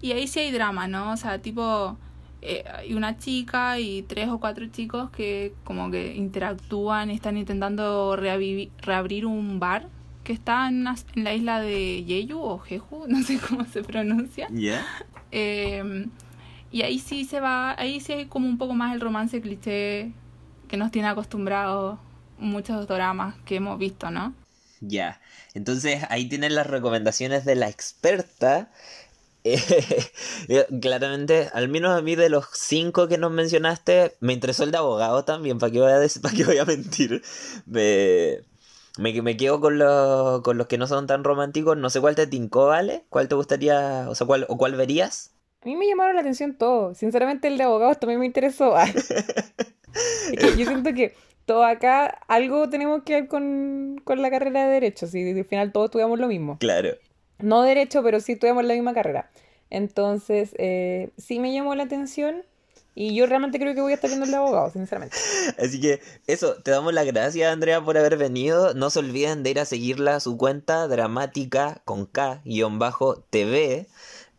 y 0.02 0.12
ahí 0.14 0.28
sí 0.28 0.40
hay 0.40 0.52
drama, 0.52 0.88
¿no? 0.88 1.12
O 1.14 1.18
sea, 1.18 1.42
tipo, 1.42 1.98
eh, 2.42 2.64
hay 2.74 2.94
una 2.94 3.18
chica 3.18 3.80
y 3.80 4.04
tres 4.04 4.30
o 4.30 4.40
cuatro 4.40 4.68
chicos 4.68 5.10
que 5.12 5.54
como 5.64 5.92
que 5.92 6.16
interactúan 6.16 7.12
y 7.12 7.16
están 7.16 7.38
intentando 7.38 8.16
reabrir 8.18 9.26
un 9.28 9.60
bar 9.60 9.90
que 10.24 10.34
está 10.34 10.68
en, 10.70 10.82
una- 10.82 10.96
en 11.16 11.24
la 11.24 11.34
isla 11.36 11.62
de 11.62 12.04
Jeju 12.08 12.40
o 12.40 12.60
Jeju, 12.60 13.06
no 13.10 13.24
sé 13.24 13.40
cómo 13.40 13.66
se 13.66 13.84
pronuncia. 13.84 14.52
¿Ya? 14.52 14.88
Eh, 15.32 16.08
y 16.72 16.82
ahí 16.84 17.00
sí 17.00 17.26
se 17.26 17.40
va, 17.40 17.76
ahí 17.80 18.00
sí 18.02 18.14
hay 18.14 18.26
como 18.28 18.48
un 18.48 18.58
poco 18.58 18.74
más 18.76 18.94
el 18.94 19.02
romance 19.02 19.42
cliché 19.42 20.14
que 20.68 20.78
nos 20.78 20.92
tiene 20.92 21.08
acostumbrados 21.10 22.00
muchos 22.40 22.88
dramas 22.88 23.36
que 23.46 23.56
hemos 23.58 23.80
visto, 23.80 24.12
¿no? 24.12 24.34
Ya. 24.82 25.20
Entonces 25.58 26.04
ahí 26.10 26.30
tienen 26.30 26.54
las 26.54 26.68
recomendaciones 26.68 27.44
de 27.46 27.56
la 27.56 27.68
experta. 27.68 28.70
Eh, 29.44 29.58
claramente, 30.82 31.50
al 31.52 31.68
menos 31.68 31.98
a 31.98 32.02
mí 32.04 32.16
de 32.16 32.30
los 32.30 32.46
cinco 32.54 33.08
que 33.08 33.18
nos 33.18 33.32
mencionaste, 33.32 34.16
me 34.20 34.34
interesó 34.34 34.64
el 34.64 34.72
de 34.72 34.78
abogado 34.78 35.26
también, 35.26 35.58
¿para 35.58 35.72
qué 35.72 35.80
voy 35.80 35.92
a, 35.92 36.00
para 36.22 36.36
qué 36.36 36.44
voy 36.46 36.60
a 36.60 36.66
mentir? 36.66 37.24
Me, 37.66 38.42
me, 39.00 39.20
me 39.24 39.36
quedo 39.36 39.60
con 39.60 39.80
los, 39.80 40.42
con 40.42 40.60
los 40.60 40.68
que 40.68 40.78
no 40.78 40.86
son 40.86 41.08
tan 41.08 41.24
románticos. 41.24 41.76
No 41.76 41.90
sé 41.90 42.00
cuál 42.00 42.14
te 42.16 42.28
tincó, 42.28 42.68
¿vale? 42.68 43.06
¿Cuál 43.10 43.28
te 43.28 43.36
gustaría, 43.36 44.06
o 44.08 44.14
sea, 44.14 44.28
cuál, 44.28 44.46
o 44.50 44.58
cuál 44.58 44.76
verías? 44.76 45.32
A 45.64 45.66
mí 45.66 45.76
me 45.76 45.88
llamaron 45.88 46.16
la 46.16 46.22
atención 46.22 46.56
todo. 46.56 46.94
Sinceramente, 46.94 47.48
el 47.48 47.58
de 47.58 47.64
abogados 47.64 48.00
también 48.00 48.20
me 48.20 48.28
interesó. 48.28 48.76
Es 50.32 50.40
que 50.40 50.58
yo 50.58 50.66
siento 50.68 50.94
que 50.94 51.16
todo 51.48 51.64
acá, 51.64 52.20
algo 52.28 52.70
tenemos 52.70 53.04
que 53.04 53.14
ver 53.14 53.28
con, 53.30 54.02
con 54.04 54.22
la 54.22 54.30
carrera 54.30 54.66
de 54.66 54.74
Derecho. 54.74 55.08
Si 55.08 55.32
al 55.32 55.46
final 55.46 55.72
todos 55.72 55.86
estudiamos 55.86 56.20
lo 56.20 56.28
mismo. 56.28 56.58
Claro. 56.60 56.90
No 57.40 57.64
Derecho, 57.64 58.04
pero 58.04 58.20
sí 58.20 58.34
estudiamos 58.34 58.66
la 58.66 58.74
misma 58.74 58.94
carrera. 58.94 59.32
Entonces, 59.70 60.54
eh, 60.58 61.10
sí 61.18 61.40
me 61.40 61.54
llamó 61.54 61.74
la 61.74 61.84
atención. 61.84 62.44
Y 62.96 63.16
yo 63.16 63.28
realmente 63.28 63.60
creo 63.60 63.76
que 63.76 63.82
voy 63.82 63.92
a 63.92 63.96
estar 63.96 64.10
viendo 64.10 64.26
el 64.26 64.32
de 64.32 64.38
abogados, 64.38 64.74
sinceramente. 64.74 65.16
Así 65.60 65.80
que 65.80 66.02
eso, 66.26 66.56
te 66.64 66.72
damos 66.72 66.94
las 66.94 67.06
gracias 67.06 67.54
Andrea 67.54 67.80
por 67.80 67.98
haber 67.98 68.18
venido. 68.18 68.74
No 68.74 68.90
se 68.90 69.00
olviden 69.00 69.44
de 69.44 69.52
ir 69.52 69.60
a 69.60 69.66
seguirla 69.66 70.16
a 70.16 70.20
su 70.20 70.36
cuenta 70.36 70.88
dramática 70.88 71.82
con 71.86 72.08
K 72.08 72.42
guion 72.44 72.80
bajo 72.80 73.22
TV. 73.30 73.88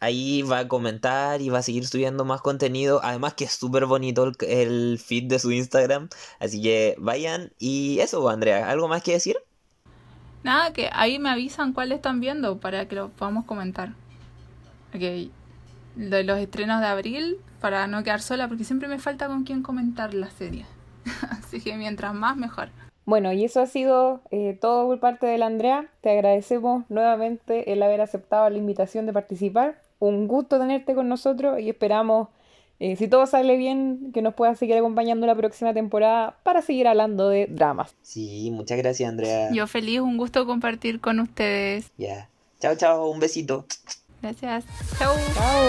Ahí 0.01 0.43
va 0.43 0.61
a 0.61 0.69
comentar 0.69 1.41
y 1.41 1.49
va 1.49 1.59
a 1.59 1.63
seguir 1.63 1.87
subiendo 1.87 2.25
más 2.25 2.41
contenido. 2.41 3.01
Además 3.03 3.35
que 3.35 3.45
es 3.45 3.53
súper 3.53 3.87
bonito 3.87 4.25
el, 4.25 4.37
el 4.49 4.99
feed 4.99 5.25
de 5.25 5.39
su 5.39 5.53
Instagram. 5.53 6.09
Así 6.39 6.63
que 6.63 6.95
vayan. 6.99 7.53
Y 7.59 7.99
eso, 8.01 8.29
Andrea, 8.29 8.71
¿algo 8.71 8.89
más 8.89 9.03
que 9.03 9.13
decir? 9.13 9.37
Nada, 10.45 10.73
que 10.73 10.89
ahí 10.93 11.19
me 11.19 11.31
avisan 11.31 11.73
cuál 11.73 11.93
están 11.93 12.21
viendo 12.21 12.59
para 12.59 12.87
que 12.87 12.95
lo 12.95 13.09
podamos 13.11 13.45
comentar. 13.45 13.91
Ok, 14.95 15.31
de 15.97 16.25
los 16.25 16.39
estrenos 16.39 16.81
de 16.81 16.87
abril, 16.87 17.39
para 17.61 17.87
no 17.87 18.03
quedar 18.05 18.23
sola, 18.23 18.49
porque 18.49 18.65
siempre 18.65 18.89
me 18.89 18.99
falta 18.99 19.27
con 19.27 19.45
quién 19.45 19.63
comentar 19.63 20.15
la 20.15 20.31
serie. 20.31 20.65
Así 21.31 21.61
que 21.61 21.77
mientras 21.77 22.15
más, 22.15 22.37
mejor. 22.37 22.71
Bueno, 23.05 23.33
y 23.33 23.45
eso 23.45 23.61
ha 23.61 23.67
sido 23.67 24.21
eh, 24.31 24.57
todo 24.61 24.87
por 24.87 25.01
parte 25.01 25.27
de 25.27 25.39
la 25.39 25.47
Andrea. 25.47 25.87
Te 26.03 26.11
agradecemos 26.11 26.85
nuevamente 26.89 27.73
el 27.73 27.83
haber 27.83 28.01
aceptado 28.01 28.49
la 28.51 28.59
invitación 28.59 29.07
de 29.07 29.13
participar. 29.13 29.81
Un 29.99 30.29
gusto 30.29 30.59
tenerte 30.59 30.95
con 30.95 31.09
nosotros 31.09 31.61
y 31.61 31.69
esperamos, 31.71 32.29
eh, 32.79 32.97
si 32.97 33.09
todo 33.09 33.27
sale 33.27 33.57
bien, 33.57 34.13
que 34.13 34.23
nos 34.23 34.35
puedas 34.35 34.59
seguir 34.59 34.77
acompañando 34.77 35.27
la 35.27 35.35
próxima 35.35 35.75
temporada 35.75 36.39
para 36.43 36.63
seguir 36.63 36.87
hablando 36.87 37.29
de 37.29 37.47
dramas. 37.47 37.97
Sí, 38.03 38.51
muchas 38.53 38.79
gracias, 38.79 39.09
Andrea. 39.09 39.51
Yo 39.53 39.67
feliz, 39.67 40.01
un 40.01 40.17
gusto 40.17 40.47
compartir 40.47 41.01
con 41.01 41.21
ustedes. 41.21 41.91
Ya. 41.97 42.29
Chao, 42.61 42.77
chao, 42.77 43.09
un 43.11 43.21
besito. 43.21 43.67
Gracias. 44.21 44.65
Chau. 44.99 45.15
Chao. 45.35 45.69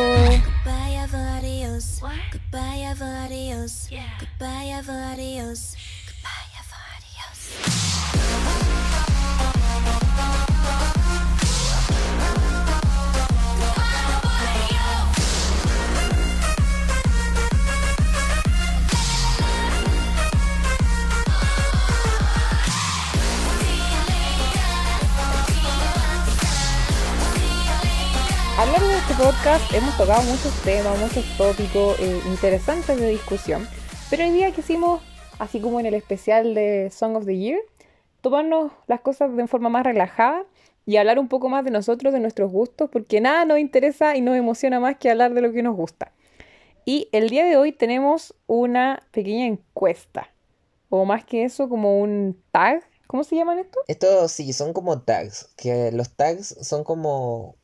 A 28.60 28.66
lo 28.66 28.74
largo 28.74 28.88
de 28.90 28.98
este 28.98 29.14
podcast 29.14 29.74
hemos 29.74 29.96
tocado 29.96 30.22
muchos 30.24 30.54
temas, 30.64 31.00
muchos 31.00 31.24
tópicos 31.38 31.98
eh, 31.98 32.20
interesantes 32.26 33.00
de 33.00 33.08
discusión, 33.08 33.66
pero 34.10 34.26
hoy 34.26 34.32
día 34.32 34.52
quisimos, 34.52 35.02
así 35.38 35.62
como 35.62 35.80
en 35.80 35.86
el 35.86 35.94
especial 35.94 36.54
de 36.54 36.92
Song 36.92 37.16
of 37.16 37.26
the 37.26 37.38
Year, 37.38 37.62
tomarnos 38.20 38.74
las 38.88 39.00
cosas 39.00 39.34
de 39.34 39.48
forma 39.48 39.70
más 39.70 39.86
relajada 39.86 40.44
y 40.86 40.98
hablar 40.98 41.20
un 41.20 41.30
poco 41.30 41.48
más 41.48 41.64
de 41.64 41.72
nosotros, 41.72 42.12
de 42.12 42.20
nuestros 42.20 42.52
gustos, 42.52 42.90
porque 42.90 43.22
nada 43.22 43.46
nos 43.46 43.60
interesa 43.60 44.18
y 44.18 44.22
nos 44.22 44.36
emociona 44.36 44.82
más 44.82 44.98
que 44.98 45.10
hablar 45.10 45.34
de 45.34 45.40
lo 45.40 45.54
que 45.54 45.64
nos 45.64 45.78
gusta. 45.78 46.12
Y 46.84 47.08
el 47.14 47.30
día 47.30 47.46
de 47.46 47.56
hoy 47.56 47.72
tenemos 47.72 48.36
una 48.46 49.04
pequeña 49.12 49.46
encuesta, 49.46 50.34
o 50.90 51.06
más 51.06 51.24
que 51.24 51.46
eso, 51.46 51.70
como 51.70 52.02
un 52.02 52.38
tag. 52.52 52.84
¿Cómo 53.08 53.24
se 53.24 53.38
llaman 53.38 53.60
esto? 53.60 53.80
Estos 53.88 54.34
sí, 54.34 54.52
son 54.52 54.74
como 54.74 55.02
tags, 55.02 55.50
que 55.56 55.94
los 55.94 56.10
tags 56.10 56.58
son 56.60 56.84
como 56.84 57.56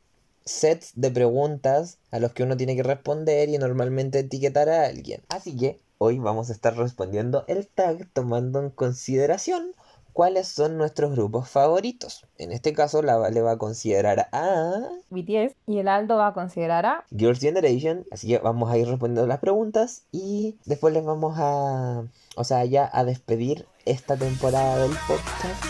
sets 0.46 0.94
de 0.96 1.12
preguntas 1.12 1.98
a 2.12 2.20
los 2.20 2.34
que 2.34 2.44
uno 2.44 2.56
tiene 2.56 2.76
que 2.76 2.84
responder 2.84 3.50
y 3.50 3.58
normalmente 3.58 4.20
etiquetar 4.20 4.70
a 4.70 4.86
alguien. 4.86 5.22
Así 5.30 5.58
que 5.58 5.80
hoy 5.98 6.20
vamos 6.20 6.50
a 6.50 6.54
estar 6.54 6.76
respondiendo 6.78 7.44
el 7.48 7.68
tag 7.68 8.08
tomando 8.14 8.60
en 8.60 8.70
consideración 8.70 9.72
cuáles 10.16 10.48
son 10.48 10.78
nuestros 10.78 11.12
grupos 11.12 11.50
favoritos. 11.50 12.26
En 12.38 12.54
este 12.54 12.72
caso 12.72 13.02
la 13.02 13.18
Vale 13.18 13.42
va 13.42 13.52
a 13.52 13.58
considerar 13.58 14.30
a 14.32 14.88
BTS 15.10 15.56
y 15.68 15.80
el 15.80 15.90
Aldo 15.90 16.16
va 16.16 16.28
a 16.28 16.34
considerar 16.34 16.86
a 16.86 17.04
Girls' 17.10 17.42
Generation, 17.42 18.06
así 18.12 18.30
que 18.30 18.38
vamos 18.38 18.72
a 18.72 18.78
ir 18.78 18.88
respondiendo 18.88 19.28
las 19.28 19.40
preguntas 19.40 20.04
y 20.14 20.58
después 20.64 20.94
les 20.94 21.04
vamos 21.04 21.36
a, 21.38 22.06
o 22.38 22.44
sea, 22.46 22.64
ya 22.64 22.90
a 22.94 23.04
despedir 23.04 23.68
esta 23.84 24.16
temporada 24.16 24.78
del 24.78 24.96
podcast 25.06 25.66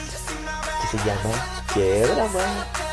que 0.82 0.95
se 0.95 1.03
llama 1.03 1.65
¡Qué 1.73 2.01
drama! 2.01 2.84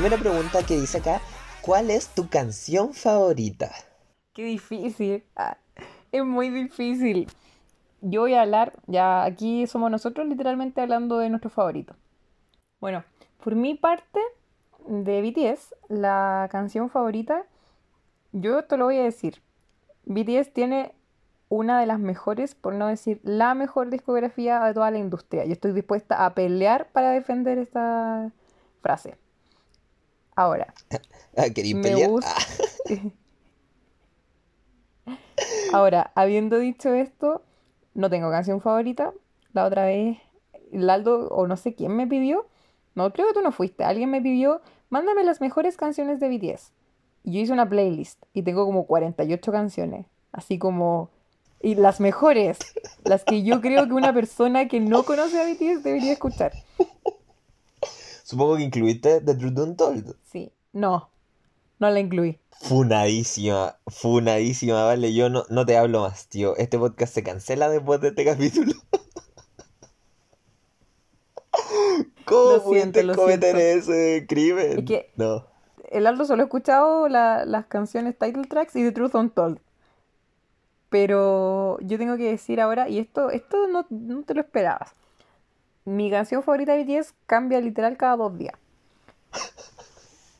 Primera 0.00 0.16
pregunta 0.16 0.64
que 0.64 0.76
dice 0.76 0.98
acá, 0.98 1.20
¿cuál 1.60 1.90
es 1.90 2.14
tu 2.14 2.28
canción 2.28 2.94
favorita? 2.94 3.68
Qué 4.32 4.44
difícil. 4.44 5.24
Ah, 5.34 5.56
es 6.12 6.24
muy 6.24 6.50
difícil. 6.50 7.26
Yo 8.00 8.20
voy 8.20 8.34
a 8.34 8.42
hablar, 8.42 8.74
ya 8.86 9.24
aquí 9.24 9.66
somos 9.66 9.90
nosotros 9.90 10.28
literalmente 10.28 10.80
hablando 10.80 11.18
de 11.18 11.30
nuestro 11.30 11.50
favorito. 11.50 11.96
Bueno, 12.80 13.02
por 13.42 13.56
mi 13.56 13.74
parte 13.74 14.20
de 14.86 15.20
BTS, 15.20 15.74
la 15.88 16.46
canción 16.48 16.90
favorita, 16.90 17.42
yo 18.30 18.62
te 18.66 18.76
lo 18.76 18.84
voy 18.84 18.98
a 18.98 19.02
decir. 19.02 19.42
BTS 20.04 20.52
tiene 20.52 20.94
una 21.48 21.80
de 21.80 21.86
las 21.86 21.98
mejores, 21.98 22.54
por 22.54 22.72
no 22.72 22.86
decir 22.86 23.20
la 23.24 23.54
mejor 23.54 23.90
discografía 23.90 24.60
de 24.60 24.74
toda 24.74 24.92
la 24.92 24.98
industria. 24.98 25.44
Yo 25.44 25.54
estoy 25.54 25.72
dispuesta 25.72 26.24
a 26.24 26.34
pelear 26.34 26.86
para 26.92 27.10
defender 27.10 27.58
esta 27.58 28.30
frase. 28.80 29.18
Ahora, 30.38 30.72
Ah, 31.36 31.50
¿Queréis 31.52 31.74
me 31.74 31.82
pelear? 31.82 32.10
gusta. 32.10 32.32
Ah, 35.06 35.12
Ahora, 35.72 36.12
habiendo 36.14 36.58
dicho 36.58 36.94
esto, 36.94 37.42
no 37.94 38.08
tengo 38.08 38.30
canción 38.30 38.60
favorita. 38.60 39.12
La 39.52 39.64
otra 39.64 39.84
vez, 39.86 40.18
Laldo, 40.70 41.28
o 41.28 41.46
no 41.48 41.56
sé 41.56 41.74
quién 41.74 41.96
me 41.96 42.06
pidió, 42.06 42.46
no 42.94 43.12
creo 43.12 43.26
que 43.28 43.34
tú 43.34 43.42
no 43.42 43.50
fuiste, 43.52 43.82
alguien 43.84 44.10
me 44.10 44.20
pidió, 44.22 44.60
mándame 44.90 45.24
las 45.24 45.40
mejores 45.40 45.76
canciones 45.76 46.20
de 46.20 46.28
BTS. 46.28 46.72
Y 47.24 47.32
yo 47.32 47.40
hice 47.40 47.52
una 47.52 47.68
playlist 47.68 48.22
y 48.32 48.42
tengo 48.42 48.64
como 48.64 48.86
48 48.86 49.50
canciones, 49.52 50.06
así 50.32 50.58
como... 50.58 51.10
Y 51.60 51.74
las 51.74 51.98
mejores, 51.98 52.58
las 53.04 53.24
que 53.24 53.42
yo 53.42 53.60
creo 53.60 53.88
que 53.88 53.92
una 53.92 54.14
persona 54.14 54.68
que 54.68 54.78
no 54.78 55.02
conoce 55.02 55.40
a 55.40 55.44
BTS 55.44 55.82
debería 55.82 56.12
escuchar. 56.12 56.52
Supongo 58.28 58.58
que 58.58 58.62
incluiste 58.64 59.22
The 59.22 59.34
Truth 59.36 59.58
Untold. 59.58 60.14
Sí, 60.30 60.52
no, 60.74 61.08
no 61.78 61.88
la 61.88 61.98
incluí. 61.98 62.38
Funadísima, 62.60 63.76
funadísima, 63.86 64.84
vale. 64.84 65.14
Yo 65.14 65.30
no, 65.30 65.44
no 65.48 65.64
te 65.64 65.78
hablo 65.78 66.02
más, 66.02 66.28
tío. 66.28 66.54
Este 66.58 66.78
podcast 66.78 67.14
se 67.14 67.22
cancela 67.22 67.70
después 67.70 68.02
de 68.02 68.08
este 68.08 68.26
capítulo. 68.26 68.72
¿Cómo 72.26 72.50
Lo 72.56 72.60
siento, 72.70 73.02
lo 73.02 73.14
cometer 73.14 73.56
siento. 73.56 73.92
ese 73.92 74.26
crimen? 74.28 74.80
Es 74.80 74.84
que- 74.84 75.10
No. 75.16 75.46
El 75.90 76.06
Aldo 76.06 76.26
solo 76.26 76.42
ha 76.42 76.44
escuchado 76.44 77.08
la- 77.08 77.46
las 77.46 77.64
canciones 77.64 78.18
title 78.18 78.44
tracks 78.44 78.76
y 78.76 78.82
The 78.82 78.92
Truth 78.92 79.14
Untold. 79.14 79.58
Pero 80.90 81.78
yo 81.80 81.96
tengo 81.96 82.18
que 82.18 82.28
decir 82.30 82.60
ahora, 82.60 82.90
y 82.90 82.98
esto, 82.98 83.30
esto 83.30 83.68
no, 83.68 83.86
no 83.88 84.22
te 84.24 84.34
lo 84.34 84.42
esperabas. 84.42 84.90
Mi 85.88 86.10
canción 86.10 86.42
favorita 86.42 86.74
de 86.74 86.84
BTS 86.84 87.14
cambia 87.24 87.62
literal 87.62 87.96
cada 87.96 88.16
dos 88.16 88.36
días. 88.36 88.54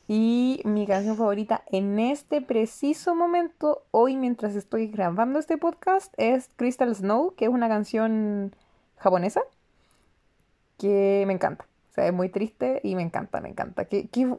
Y 0.07 0.61
mi 0.63 0.85
canción 0.85 1.17
favorita 1.17 1.63
en 1.71 1.97
este 1.97 2.39
preciso 2.39 3.15
momento, 3.15 3.81
hoy 3.89 4.15
mientras 4.15 4.55
estoy 4.55 4.89
grabando 4.89 5.39
este 5.39 5.57
podcast, 5.57 6.13
es 6.17 6.51
Crystal 6.55 6.93
Snow, 6.93 7.33
que 7.35 7.45
es 7.45 7.51
una 7.51 7.67
canción 7.67 8.55
japonesa 8.97 9.41
que 10.77 11.23
me 11.25 11.33
encanta. 11.33 11.65
O 11.89 11.93
sea, 11.93 12.05
es 12.05 12.13
muy 12.13 12.29
triste 12.29 12.79
y 12.83 12.93
me 12.93 13.01
encanta, 13.01 13.41
me 13.41 13.49
encanta. 13.49 13.85
Qué, 13.85 14.07
qué, 14.07 14.31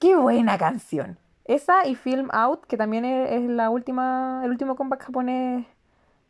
qué 0.00 0.16
buena 0.16 0.58
canción. 0.58 1.16
Esa 1.44 1.86
y 1.86 1.94
Film 1.94 2.28
Out, 2.32 2.64
que 2.66 2.76
también 2.76 3.04
es, 3.04 3.40
la 3.42 3.70
última, 3.70 4.40
el 4.42 4.50
último 4.50 4.74
comeback 4.74 5.04
japonés 5.04 5.64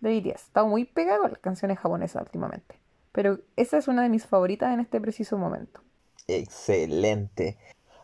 de 0.00 0.20
BTS. 0.20 0.42
Estado 0.42 0.66
muy 0.66 0.84
pegado 0.84 1.24
a 1.24 1.28
las 1.30 1.38
canciones 1.38 1.78
japonesas 1.78 2.20
últimamente. 2.22 2.85
Pero 3.16 3.40
esa 3.56 3.78
es 3.78 3.88
una 3.88 4.02
de 4.02 4.10
mis 4.10 4.26
favoritas 4.26 4.74
en 4.74 4.80
este 4.80 5.00
preciso 5.00 5.38
momento. 5.38 5.80
Excelente. 6.28 7.56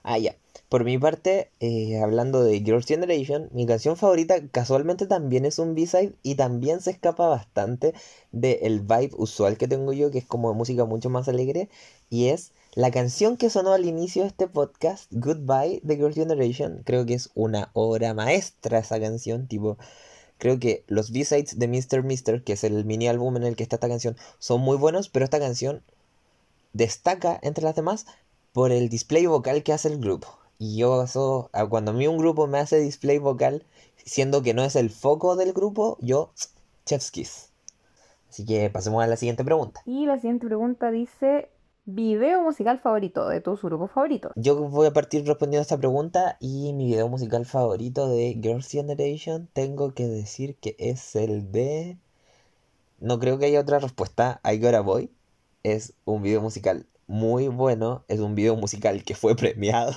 Ah, 0.03 0.17
ya. 0.17 0.37
Por 0.71 0.85
mi 0.85 0.97
parte, 0.97 1.51
eh, 1.61 2.01
hablando 2.01 2.43
de 2.43 2.61
Girls' 2.61 2.87
Generation, 2.87 3.51
mi 3.53 3.67
canción 3.67 3.99
favorita 3.99 4.37
casualmente 4.51 5.07
también 5.07 5.45
es 5.45 5.59
un 5.59 5.75
B-side 5.75 6.15
y 6.23 6.37
también 6.37 6.81
se 6.81 6.93
escapa 6.93 7.29
bastante 7.29 7.93
del 8.31 8.81
vibe 8.81 9.11
usual 9.19 9.59
que 9.59 9.69
tengo 9.69 9.93
yo, 9.93 10.11
que 10.11 10.17
es 10.17 10.25
como 10.25 10.55
música 10.55 10.87
mucho 10.87 11.11
más 11.11 11.29
alegre, 11.29 11.69
y 12.09 12.29
es 12.29 12.53
la 12.75 12.91
canción 12.91 13.37
que 13.37 13.51
sonó 13.51 13.75
al 13.75 13.85
inicio 13.85 14.23
de 14.23 14.29
este 14.29 14.49
podcast, 14.49 15.13
Goodbye 15.13 15.81
de 15.83 15.97
Girls' 15.97 16.15
Generation. 16.15 16.81
Creo 16.87 17.05
que 17.05 17.13
es 17.13 17.29
una 17.35 17.69
obra 17.75 18.15
maestra 18.15 18.79
esa 18.79 18.99
canción, 18.99 19.47
tipo, 19.47 19.77
creo 20.43 20.59
que 20.59 20.83
los 20.89 21.13
B-sides 21.13 21.57
de 21.57 21.69
Mr. 21.69 22.03
Mister, 22.03 22.43
que 22.43 22.55
es 22.55 22.65
el 22.65 22.85
mini 22.85 23.07
álbum 23.07 23.37
en 23.37 23.45
el 23.45 23.55
que 23.55 23.63
está 23.63 23.77
esta 23.77 23.89
canción, 23.89 24.17
son 24.41 24.61
muy 24.61 24.77
buenos, 24.77 25.09
pero 25.09 25.25
esta 25.25 25.39
canción 25.39 25.85
destaca 26.73 27.39
entre 27.43 27.63
las 27.63 27.77
demás 27.77 28.07
por 28.53 28.73
el 28.73 28.89
display 28.89 29.25
vocal 29.27 29.63
que 29.63 29.73
hace 29.73 29.87
el 29.87 30.01
grupo. 30.01 30.37
Y 30.59 30.79
yo 30.79 31.07
cuando 31.69 31.93
a 31.93 31.95
mí 31.95 32.09
un 32.09 32.19
grupo 32.19 32.49
me 32.49 32.59
hace 32.59 32.81
display 32.81 33.19
vocal, 33.19 33.65
siendo 34.05 34.43
que 34.43 34.53
no 34.53 34.65
es 34.65 34.75
el 34.75 34.91
foco 34.91 35.37
del 35.37 35.53
grupo, 35.53 35.97
yo, 36.01 36.33
chef's 36.87 37.13
kiss. 37.13 37.51
Así 38.29 38.45
que 38.45 38.69
pasemos 38.69 39.01
a 39.01 39.07
la 39.07 39.17
siguiente 39.17 39.45
pregunta. 39.45 39.81
Y 39.87 40.07
la 40.07 40.17
siguiente 40.17 40.49
pregunta 40.49 40.91
dice, 40.91 41.51
video 41.85 42.43
musical 42.43 42.79
favorito 42.79 43.29
de 43.29 43.41
tu 43.41 43.57
grupo 43.57 43.89
favorito. 43.89 44.31
Yo 44.37 44.57
voy 44.69 44.87
a 44.87 44.93
partir 44.93 45.27
respondiendo 45.27 45.61
a 45.61 45.63
esta 45.63 45.79
pregunta 45.79 46.37
y 46.41 46.73
mi 46.73 46.87
video 46.87 47.09
musical 47.09 47.45
favorito 47.45 48.09
de 48.09 48.39
Girls' 48.41 48.71
Generation 48.71 49.49
tengo 49.53 49.93
que 49.93 50.07
decir 50.07 50.57
que 50.57 50.77
es 50.79 51.17
el 51.17 51.51
de... 51.51 51.99
No 53.01 53.19
creo 53.19 53.39
que 53.39 53.47
haya 53.47 53.61
otra 53.61 53.81
respuesta. 53.81 54.41
I 54.45 54.59
Got 54.59 54.75
a 54.75 54.81
Boy. 54.81 55.11
Es 55.65 55.95
un 56.05 56.23
video 56.23 56.41
musical 56.41 56.87
muy 57.09 57.49
bueno. 57.49 58.05
Es 58.07 58.21
un 58.21 58.37
video 58.37 58.55
musical 58.55 59.03
que 59.03 59.17
fue 59.17 59.35
premiado. 59.37 59.95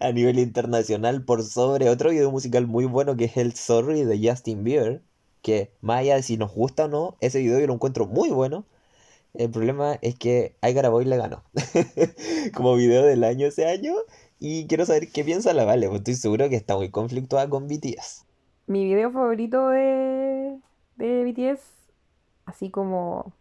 a 0.00 0.12
nivel 0.12 0.38
internacional 0.38 1.24
por 1.24 1.42
sobre 1.42 1.88
otro 1.88 2.10
video 2.10 2.30
musical 2.30 2.66
muy 2.66 2.84
bueno 2.84 3.16
que 3.16 3.24
es 3.24 3.36
el 3.38 3.54
Sorry 3.54 4.04
de 4.04 4.28
Justin 4.28 4.64
Bieber. 4.64 5.02
Que 5.40 5.72
más 5.80 6.00
allá 6.00 6.16
de 6.16 6.22
si 6.22 6.36
nos 6.36 6.52
gusta 6.52 6.86
o 6.86 6.88
no, 6.88 7.16
ese 7.20 7.38
video 7.38 7.58
yo 7.58 7.66
lo 7.66 7.74
encuentro 7.74 8.06
muy 8.06 8.28
bueno. 8.28 8.66
El 9.34 9.50
problema 9.50 9.98
es 10.00 10.16
que 10.16 10.56
I 10.62 10.72
Gotta 10.72 10.90
Boy 10.90 11.04
le 11.04 11.16
ganó 11.16 11.42
como 12.54 12.76
video 12.76 13.02
del 13.02 13.24
año 13.24 13.48
ese 13.48 13.66
año. 13.66 13.92
Y 14.38 14.66
quiero 14.66 14.86
saber 14.86 15.10
qué 15.12 15.24
piensa 15.24 15.52
la 15.52 15.64
Vale, 15.64 15.86
porque 15.86 15.98
estoy 15.98 16.14
seguro 16.14 16.48
que 16.48 16.56
está 16.56 16.76
muy 16.76 16.90
conflictuada 16.90 17.48
con 17.48 17.66
BTS. 17.66 18.26
Mi 18.66 18.84
video 18.84 19.10
favorito 19.10 19.68
de, 19.68 20.58
de 20.96 21.24
BTS, 21.24 21.62
así 22.46 22.70
como, 22.70 23.32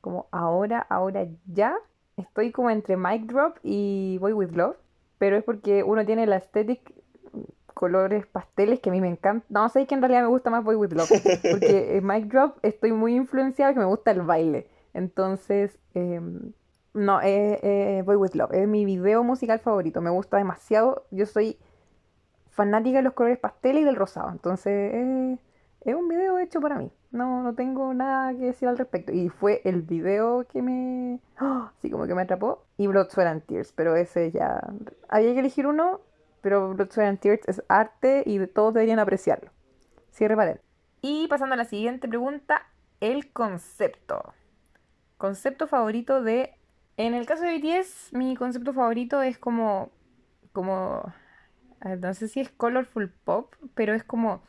como 0.00 0.26
ahora, 0.30 0.80
ahora 0.80 1.26
ya, 1.46 1.76
estoy 2.16 2.50
como 2.50 2.70
entre 2.70 2.96
Mic 2.96 3.26
Drop 3.26 3.58
y 3.62 4.18
Boy 4.18 4.32
With 4.32 4.52
Love, 4.52 4.76
pero 5.18 5.36
es 5.36 5.44
porque 5.44 5.82
uno 5.82 6.04
tiene 6.04 6.26
la 6.26 6.36
aesthetic 6.36 6.94
colores 7.74 8.26
pasteles 8.26 8.80
que 8.80 8.90
a 8.90 8.92
mí 8.92 9.00
me 9.00 9.08
encanta. 9.08 9.46
No, 9.50 9.68
sé 9.68 9.86
que 9.86 9.94
en 9.94 10.00
realidad 10.00 10.22
me 10.22 10.28
gusta 10.28 10.50
más 10.50 10.64
Boy 10.64 10.74
With 10.74 10.92
Love, 10.92 11.10
porque 11.50 11.96
en 11.96 12.06
Mic 12.06 12.24
Drop 12.24 12.58
estoy 12.62 12.92
muy 12.92 13.14
influenciada 13.14 13.72
que 13.72 13.78
me 13.78 13.86
gusta 13.86 14.10
el 14.10 14.22
baile. 14.22 14.66
Entonces, 14.94 15.78
em, 15.94 16.52
no, 16.94 17.20
eh, 17.20 17.60
eh, 17.62 18.02
Boy 18.04 18.16
With 18.16 18.34
Love 18.34 18.54
es 18.54 18.68
mi 18.68 18.84
video 18.84 19.22
musical 19.22 19.58
favorito, 19.60 20.00
me 20.00 20.10
gusta 20.10 20.36
demasiado. 20.36 21.06
Yo 21.10 21.26
soy 21.26 21.58
fanática 22.50 22.98
de 22.98 23.04
los 23.04 23.12
colores 23.12 23.38
pasteles 23.38 23.82
y 23.82 23.84
del 23.84 23.96
rosado, 23.96 24.30
entonces 24.30 24.94
eh, 24.94 25.38
es 25.82 25.94
un 25.94 26.08
video 26.08 26.38
hecho 26.38 26.60
para 26.60 26.76
mí. 26.78 26.90
No, 27.10 27.42
no 27.42 27.54
tengo 27.54 27.94
nada 27.94 28.32
que 28.32 28.46
decir 28.46 28.68
al 28.68 28.76
respecto. 28.76 29.12
Y 29.12 29.30
fue 29.30 29.62
el 29.64 29.82
video 29.82 30.46
que 30.46 30.60
me. 30.60 31.20
¡Ah! 31.38 31.72
Sí, 31.80 31.90
como 31.90 32.06
que 32.06 32.14
me 32.14 32.22
atrapó. 32.22 32.64
Y 32.76 32.86
Blood, 32.86 33.08
Sweat 33.10 33.28
and 33.28 33.42
Tears. 33.46 33.72
Pero 33.72 33.96
ese 33.96 34.30
ya. 34.30 34.60
Había 35.08 35.32
que 35.32 35.40
elegir 35.40 35.66
uno. 35.66 36.00
Pero 36.42 36.74
Blood, 36.74 36.90
Sweat 36.90 37.08
and 37.08 37.20
Tears 37.20 37.48
es 37.48 37.62
arte 37.68 38.22
y 38.26 38.46
todos 38.48 38.74
deberían 38.74 38.98
apreciarlo. 38.98 39.50
Cierre 40.10 40.36
pared. 40.36 40.58
Y 41.00 41.28
pasando 41.28 41.54
a 41.54 41.56
la 41.56 41.64
siguiente 41.64 42.08
pregunta: 42.08 42.66
el 43.00 43.32
concepto. 43.32 44.34
Concepto 45.18 45.66
favorito 45.66 46.22
de. 46.22 46.54
En 46.96 47.14
el 47.14 47.26
caso 47.26 47.42
de 47.42 47.58
BTS, 47.58 48.12
mi 48.12 48.36
concepto 48.36 48.72
favorito 48.72 49.20
es 49.20 49.38
como. 49.38 49.90
Como. 50.52 51.12
No 52.00 52.14
sé 52.14 52.28
si 52.28 52.40
es 52.40 52.50
colorful 52.50 53.10
pop, 53.10 53.54
pero 53.74 53.94
es 53.94 54.02
como 54.02 54.42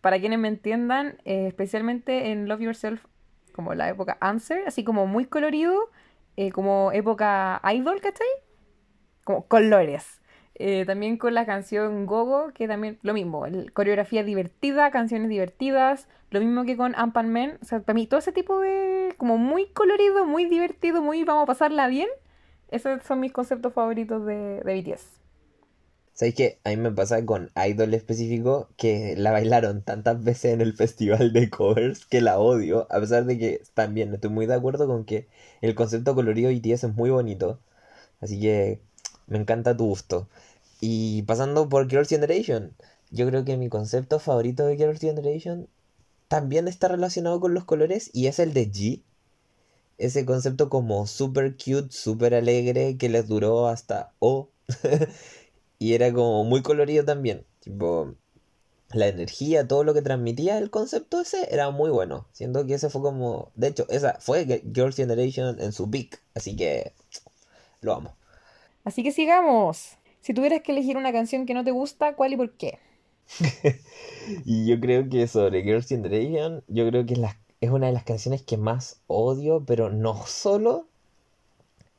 para 0.00 0.18
quienes 0.18 0.38
me 0.38 0.48
entiendan, 0.48 1.18
eh, 1.24 1.46
especialmente 1.48 2.30
en 2.30 2.48
Love 2.48 2.60
Yourself, 2.60 3.04
como 3.54 3.74
la 3.74 3.88
época 3.88 4.16
Answer, 4.20 4.66
así 4.66 4.84
como 4.84 5.06
muy 5.06 5.26
colorido, 5.26 5.90
eh, 6.36 6.50
como 6.52 6.92
época 6.92 7.60
idol, 7.74 8.00
¿cachai? 8.00 8.26
Como 9.24 9.46
colores. 9.46 10.19
Eh, 10.54 10.84
también 10.86 11.16
con 11.16 11.34
la 11.34 11.46
canción 11.46 12.06
Gogo, 12.06 12.52
que 12.54 12.68
también 12.68 12.98
lo 13.02 13.14
mismo, 13.14 13.46
el- 13.46 13.72
coreografía 13.72 14.24
divertida, 14.24 14.90
canciones 14.90 15.28
divertidas, 15.30 16.08
lo 16.30 16.40
mismo 16.40 16.64
que 16.64 16.76
con 16.76 16.94
Amp 16.96 17.16
and 17.16 17.30
Men, 17.30 17.58
o 17.62 17.64
sea, 17.64 17.80
para 17.80 17.94
mí 17.94 18.06
todo 18.06 18.20
ese 18.20 18.32
tipo 18.32 18.60
de, 18.60 19.14
como 19.18 19.38
muy 19.38 19.68
colorido, 19.72 20.26
muy 20.26 20.44
divertido, 20.46 21.02
muy 21.02 21.24
vamos 21.24 21.44
a 21.44 21.46
pasarla 21.46 21.88
bien, 21.88 22.08
esos 22.70 23.02
son 23.04 23.20
mis 23.20 23.32
conceptos 23.32 23.72
favoritos 23.74 24.26
de, 24.26 24.60
de 24.62 24.74
BTS. 24.74 25.20
¿Sabes 26.12 26.34
qué? 26.34 26.60
A 26.64 26.68
mí 26.70 26.76
me 26.76 26.92
pasa 26.92 27.24
con 27.24 27.50
Idol 27.56 27.94
específico 27.94 28.68
que 28.76 29.14
la 29.16 29.30
bailaron 29.32 29.82
tantas 29.82 30.22
veces 30.22 30.52
en 30.52 30.60
el 30.60 30.74
festival 30.74 31.32
de 31.32 31.48
covers 31.50 32.04
que 32.06 32.20
la 32.20 32.38
odio, 32.38 32.86
a 32.90 33.00
pesar 33.00 33.24
de 33.24 33.38
que 33.38 33.62
también 33.74 34.12
estoy 34.14 34.30
muy 34.30 34.46
de 34.46 34.54
acuerdo 34.54 34.86
con 34.86 35.04
que 35.04 35.28
el 35.62 35.74
concepto 35.74 36.14
colorido 36.14 36.50
BTS 36.50 36.86
es 36.88 36.94
muy 36.94 37.10
bonito. 37.10 37.60
Así 38.20 38.40
que 38.40 38.82
me 39.30 39.38
encanta 39.38 39.76
tu 39.76 39.86
gusto. 39.86 40.28
Y 40.80 41.22
pasando 41.22 41.68
por 41.68 41.88
Girls' 41.88 42.08
Generation, 42.10 42.74
yo 43.10 43.26
creo 43.26 43.44
que 43.44 43.56
mi 43.56 43.70
concepto 43.70 44.18
favorito 44.18 44.66
de 44.66 44.76
Girls' 44.76 45.00
Generation 45.00 45.68
también 46.28 46.68
está 46.68 46.88
relacionado 46.88 47.40
con 47.40 47.54
los 47.54 47.64
colores 47.64 48.10
y 48.12 48.26
es 48.26 48.38
el 48.38 48.52
de 48.52 48.70
G. 48.70 49.02
Ese 49.98 50.26
concepto 50.26 50.68
como 50.68 51.06
super 51.06 51.56
cute, 51.56 51.92
super 51.92 52.34
alegre 52.34 52.96
que 52.98 53.08
les 53.08 53.26
duró 53.28 53.68
hasta 53.68 54.12
O. 54.18 54.50
Y 55.82 55.94
era 55.94 56.12
como 56.12 56.44
muy 56.44 56.62
colorido 56.62 57.06
también. 57.06 57.46
Tipo, 57.60 58.14
la 58.92 59.08
energía, 59.08 59.66
todo 59.66 59.82
lo 59.82 59.94
que 59.94 60.02
transmitía 60.02 60.58
el 60.58 60.70
concepto 60.70 61.20
ese 61.20 61.48
era 61.52 61.70
muy 61.70 61.90
bueno. 61.90 62.26
Siento 62.32 62.66
que 62.66 62.74
ese 62.74 62.90
fue 62.90 63.00
como. 63.02 63.50
De 63.54 63.68
hecho, 63.68 63.86
esa 63.88 64.18
fue 64.20 64.44
Girls' 64.74 64.96
Generation 64.96 65.58
en 65.60 65.72
su 65.72 65.90
peak. 65.90 66.20
Así 66.34 66.54
que. 66.54 66.92
Lo 67.80 67.94
amo. 67.94 68.14
Así 68.90 69.04
que 69.04 69.12
sigamos. 69.12 69.98
Si 70.20 70.34
tuvieras 70.34 70.62
que 70.62 70.72
elegir 70.72 70.96
una 70.96 71.12
canción 71.12 71.46
que 71.46 71.54
no 71.54 71.62
te 71.62 71.70
gusta, 71.70 72.16
¿cuál 72.16 72.32
y 72.32 72.36
por 72.36 72.50
qué? 72.56 72.80
Y 74.44 74.66
yo 74.66 74.80
creo 74.80 75.08
que 75.08 75.28
sobre 75.28 75.62
Girls' 75.62 75.86
Generation, 75.86 76.64
yo 76.66 76.88
creo 76.88 77.06
que 77.06 77.14
es, 77.60 77.70
una 77.70 77.86
de 77.86 77.92
las 77.92 78.02
canciones 78.02 78.42
que 78.42 78.56
más 78.56 79.00
odio, 79.06 79.62
pero 79.64 79.90
no 79.90 80.26
solo 80.26 80.88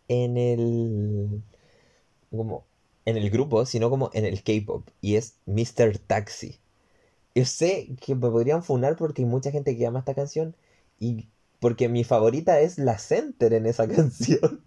en 0.10 0.36
el. 0.36 1.42
como 2.30 2.66
en 3.06 3.16
el 3.16 3.30
grupo, 3.30 3.66
sino 3.66 3.90
como 3.90 4.10
en 4.14 4.26
el 4.26 4.44
K-pop. 4.44 4.86
Y 5.00 5.16
es 5.16 5.36
Mr. 5.46 5.98
Taxi. 5.98 6.58
Yo 7.36 7.46
sé 7.46 7.88
que 8.02 8.16
me 8.16 8.30
podrían 8.30 8.64
funar 8.64 8.98
porque 8.98 9.22
hay 9.22 9.30
mucha 9.30 9.50
gente 9.52 9.78
que 9.78 9.86
ama 9.86 10.00
esta 10.00 10.14
canción. 10.14 10.56
Y 11.00 11.30
porque 11.62 11.90
mi 11.90 12.04
favorita 12.04 12.60
es 12.60 12.80
la 12.80 12.98
Center 12.98 13.54
en 13.54 13.68
esa 13.68 13.88
canción. 13.96 14.62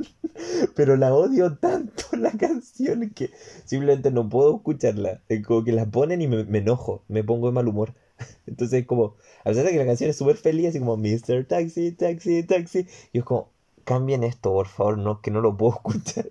Pero 0.77 0.97
la 0.97 1.13
odio 1.13 1.57
tanto 1.57 2.05
la 2.17 2.31
canción 2.31 3.11
que 3.11 3.31
simplemente 3.65 4.13
no 4.13 4.29
puedo 4.29 4.57
escucharla. 4.57 5.21
Es 5.29 5.45
como 5.45 5.65
que 5.65 5.73
la 5.73 5.87
ponen 5.87 6.23
y 6.23 6.29
me, 6.29 6.59
enojo, 6.59 7.03
me 7.09 7.25
pongo 7.25 7.49
de 7.49 7.53
mal 7.53 7.67
humor. 7.67 7.95
Entonces, 8.47 8.87
como, 8.87 9.17
a 9.41 9.51
pesar 9.51 9.65
de 9.65 9.73
que 9.73 9.79
la 9.79 9.87
canción 9.87 10.09
es 10.09 10.17
súper 10.17 10.37
feliz, 10.37 10.69
así 10.69 10.79
como 10.79 10.97
Mr. 10.97 11.45
Taxi, 11.47 11.91
Taxi, 11.91 12.45
Taxi. 12.45 12.87
Y 13.13 13.19
es 13.19 13.25
como, 13.25 13.51
cambien 13.83 14.23
esto, 14.23 14.53
por 14.53 14.69
favor, 14.69 14.97
no, 14.97 15.21
que 15.21 15.33
no 15.33 15.41
lo 15.41 15.57
puedo 15.57 15.75
escuchar. 15.85 16.29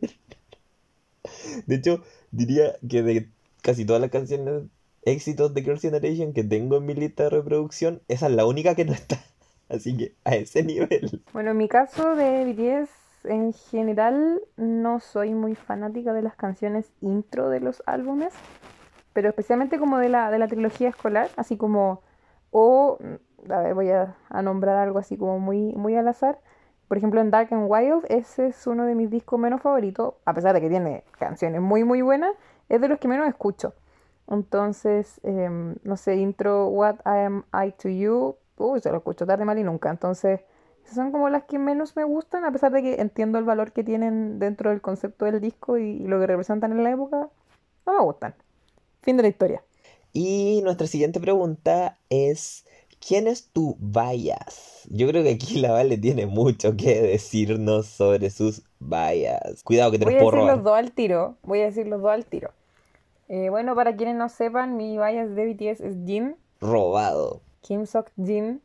De 1.66 1.76
hecho, 1.76 2.01
diría 2.32 2.78
que 2.88 3.03
de 3.03 3.30
casi 3.61 3.84
todas 3.84 4.01
las 4.01 4.11
canciones 4.11 4.64
éxitos 5.03 5.53
de 5.53 5.64
Girls' 5.64 5.82
Generation 5.82 6.32
que 6.32 6.45
tengo 6.45 6.78
en 6.78 6.86
mi 6.86 6.93
lista 6.93 7.24
de 7.24 7.32
reproducción, 7.32 8.01
esa 8.07 8.28
es 8.28 8.34
la 8.34 8.45
única 8.45 8.76
que 8.76 8.86
no 8.86 8.93
está. 8.93 9.22
Así 9.70 9.95
que 9.97 10.16
a 10.24 10.36
ese 10.36 10.64
nivel. 10.64 11.24
Bueno, 11.34 11.51
en 11.51 11.57
mi 11.57 11.68
caso 11.68 12.16
de 12.16 12.45
BTS, 12.45 13.26
en 13.26 13.53
general, 13.53 14.41
no 14.57 14.99
soy 14.99 15.34
muy 15.34 15.55
fanática 15.55 16.14
de 16.14 16.22
las 16.22 16.36
canciones 16.36 16.91
intro 17.01 17.49
de 17.49 17.59
los 17.59 17.82
álbumes, 17.86 18.34
pero 19.14 19.30
especialmente 19.30 19.80
como 19.80 19.97
de 19.97 20.09
la, 20.09 20.32
de 20.32 20.39
la 20.39 20.47
trilogía 20.47 20.89
escolar, 20.89 21.30
así 21.38 21.57
como, 21.57 22.01
o, 22.51 22.97
a 23.49 23.59
ver, 23.61 23.74
voy 23.74 23.89
a, 23.89 24.16
nombrar 24.41 24.78
algo 24.78 24.99
así 24.99 25.18
como 25.18 25.39
muy, 25.39 25.74
muy 25.74 25.95
al 25.95 26.07
azar. 26.07 26.39
Por 26.88 26.97
ejemplo, 26.97 27.22
en 27.22 27.32
Dark 27.32 27.53
and 27.53 27.66
Wild, 27.70 28.05
ese 28.09 28.47
es 28.47 28.68
uno 28.68 28.86
de 28.86 28.95
mis 28.95 29.09
discos 29.09 29.39
menos 29.39 29.61
favoritos, 29.61 30.16
a 30.26 30.34
pesar 30.34 30.53
de 30.53 30.61
que 30.61 30.70
tiene 30.70 31.03
canciones 31.18 31.61
muy, 31.61 31.84
muy 31.84 32.01
buenas, 32.01 32.36
es 32.70 32.82
de 32.82 32.88
los 32.88 32.99
que 32.99 33.07
menos 33.07 33.28
escucho. 33.28 33.74
Entonces, 34.28 35.20
em, 35.24 35.76
no 35.84 35.97
sé, 35.97 36.16
intro 36.16 36.68
What 36.68 36.95
I 37.05 37.26
Am 37.26 37.45
I 37.53 37.72
to 37.74 37.89
You, 37.89 38.36
uy, 38.58 38.80
se 38.82 38.89
lo 38.91 38.97
escucho 38.97 39.26
tarde, 39.26 39.45
mal 39.45 39.58
y 39.60 39.64
nunca. 39.64 39.89
Entonces, 39.89 40.41
esas 40.84 40.95
son 40.95 41.12
como 41.12 41.30
las 41.30 41.43
que 41.45 41.60
menos 41.60 41.95
me 41.95 42.04
gustan, 42.04 42.45
a 42.45 42.51
pesar 42.51 42.72
de 42.72 42.82
que 42.82 42.95
entiendo 43.01 43.38
el 43.39 43.45
valor 43.45 43.72
que 43.72 43.84
tienen 43.84 44.39
dentro 44.39 44.70
del 44.70 44.82
concepto 44.82 45.26
del 45.26 45.39
disco 45.41 45.78
y, 45.78 45.84
y 46.04 46.08
lo 46.08 46.20
que 46.20 46.28
representan 46.28 46.72
en 46.72 46.84
la 46.84 46.91
época, 46.91 47.30
no 47.86 47.93
me 47.93 47.99
gustan. 48.04 48.36
Fin 49.01 49.18
de 49.18 49.24
la 49.24 49.30
historia. 49.30 49.64
Y 50.14 50.62
nuestra 50.64 50.88
siguiente 50.88 51.20
pregunta 51.20 51.97
es, 52.10 52.66
¿quién 53.06 53.28
es 53.28 53.49
tu 53.49 53.76
bias? 53.80 54.88
Yo 54.89 55.08
creo 55.08 55.24
que 55.24 55.32
aquí 55.32 55.60
la 55.60 55.72
Vale 55.72 55.97
tiene 55.97 56.26
mucho 56.28 56.76
que 56.78 57.01
decirnos 57.01 57.88
sobre 57.88 58.30
sus 58.30 58.64
bias. 58.80 59.64
Cuidado 59.64 59.91
que 59.91 59.99
te 59.99 60.06
Voy 60.06 60.14
los 60.14 60.22
a 60.22 60.26
decir 60.26 60.39
robar. 60.39 60.56
los 60.56 60.64
dos 60.64 60.78
al 60.78 60.91
tiro. 60.91 61.38
Voy 61.43 61.62
a 61.62 61.66
decir 61.66 61.88
los 61.88 62.01
dos 62.01 62.12
al 62.12 62.26
tiro. 62.26 62.51
Eh, 63.30 63.49
bueno, 63.49 63.74
para 63.76 63.95
quienes 63.95 64.16
no 64.16 64.30
sepan, 64.30 64.78
mi 64.78 64.97
bias 64.97 65.34
de 65.36 65.45
BTS 65.54 65.82
es 65.82 65.95
Jin, 66.06 66.36
Robado. 66.62 67.41
Kim 67.64 67.88
Sok 67.88 68.11
Jin. 68.24 68.61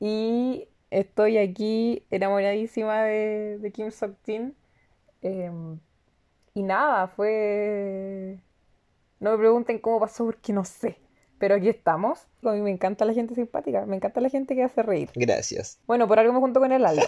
Y 0.00 0.66
estoy 0.90 1.38
aquí 1.38 2.04
enamoradísima 2.10 3.04
de, 3.04 3.58
de 3.58 3.70
Kim 3.70 3.92
Sok 3.92 4.16
Jin. 4.26 4.56
Em, 5.22 5.78
y 6.54 6.62
nada, 6.64 7.06
fue... 7.06 8.40
No 9.20 9.30
me 9.30 9.38
pregunten 9.38 9.78
cómo 9.78 10.00
pasó 10.00 10.24
porque 10.24 10.52
no 10.52 10.64
sé. 10.64 10.98
Pero 11.38 11.54
aquí 11.54 11.68
estamos. 11.68 12.26
A 12.42 12.52
mí 12.52 12.60
me 12.60 12.70
encanta 12.70 13.04
la 13.04 13.12
gente 13.14 13.34
simpática. 13.34 13.86
Me 13.86 13.96
encanta 13.96 14.20
la 14.20 14.28
gente 14.28 14.54
que 14.56 14.62
hace 14.64 14.82
reír. 14.82 15.10
Gracias. 15.14 15.78
Bueno, 15.86 16.08
por 16.08 16.18
algo 16.18 16.32
me 16.32 16.40
junto 16.40 16.58
con 16.58 16.72
el 16.72 16.84
Aldo. 16.84 17.02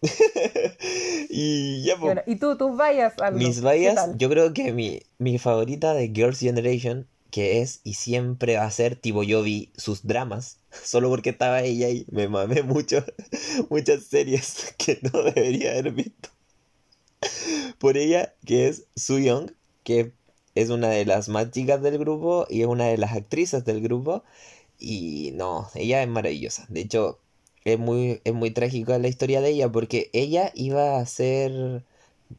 y 1.28 1.82
ya, 1.82 1.94
Y, 1.94 1.96
pues. 1.96 2.00
bueno, 2.00 2.22
¿y 2.26 2.36
tú, 2.36 2.56
tus 2.56 2.78
Aldo? 2.80 3.32
Mis 3.32 3.60
¿Qué 3.60 3.72
bias, 3.76 3.94
tal? 3.94 4.16
yo 4.18 4.28
creo 4.28 4.52
que 4.52 4.72
mi, 4.72 5.00
mi 5.18 5.38
favorita 5.38 5.94
de 5.94 6.08
Girls' 6.08 6.40
Generation, 6.40 7.08
que 7.30 7.60
es 7.60 7.80
y 7.84 7.94
siempre 7.94 8.56
va 8.56 8.64
a 8.64 8.70
ser, 8.70 8.96
tipo, 8.96 9.22
yo 9.22 9.42
vi 9.42 9.70
sus 9.76 10.06
dramas, 10.06 10.58
solo 10.84 11.08
porque 11.08 11.30
estaba 11.30 11.62
ella 11.62 11.88
y 11.90 12.06
me 12.10 12.28
mamé 12.28 12.62
mucho, 12.62 13.04
muchas 13.70 14.04
series 14.04 14.74
que 14.78 14.98
no 15.02 15.22
debería 15.22 15.72
haber 15.72 15.92
visto. 15.92 16.30
por 17.78 17.96
ella, 17.96 18.34
que 18.44 18.68
es 18.68 18.86
Young, 18.96 19.52
que 19.84 20.12
es 20.54 20.70
una 20.70 20.88
de 20.88 21.04
las 21.06 21.28
más 21.28 21.50
chicas 21.50 21.82
del 21.82 21.98
grupo 21.98 22.46
y 22.50 22.62
es 22.62 22.66
una 22.66 22.86
de 22.86 22.98
las 22.98 23.12
actrices 23.12 23.64
del 23.64 23.80
grupo. 23.80 24.24
Y 24.78 25.32
no, 25.34 25.68
ella 25.74 26.02
es 26.02 26.08
maravillosa. 26.08 26.66
De 26.68 26.80
hecho, 26.80 27.18
es 27.64 27.78
muy, 27.78 28.20
es 28.24 28.34
muy 28.34 28.50
trágica 28.50 28.98
la 28.98 29.08
historia 29.08 29.40
de 29.40 29.50
ella 29.50 29.70
porque 29.70 30.10
ella 30.12 30.52
iba 30.54 30.98
a 30.98 31.06
ser 31.06 31.84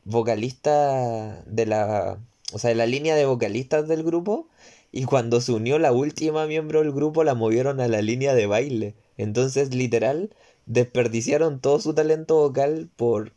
vocalista 0.06 1.44
de 1.46 1.66
la, 1.66 2.20
o 2.54 2.60
sea, 2.60 2.70
de 2.70 2.76
la 2.76 2.86
línea 2.86 3.16
de 3.16 3.26
vocalistas 3.26 3.88
del 3.88 4.04
grupo 4.04 4.48
y 4.92 5.06
cuando 5.06 5.42
se 5.42 5.52
unió 5.52 5.78
la 5.80 5.92
última 5.92 6.48
miembro 6.48 6.80
del 6.80 6.92
grupo 6.92 7.24
la 7.24 7.36
movieron 7.36 7.80
a 7.80 7.88
la 7.88 8.02
línea 8.02 8.34
de 8.34 8.48
baile. 8.48 8.96
Entonces, 9.18 9.74
literal, 9.74 10.34
desperdiciaron 10.66 11.60
todo 11.60 11.80
su 11.80 11.94
talento 11.94 12.36
vocal 12.36 12.90
por 12.96 13.34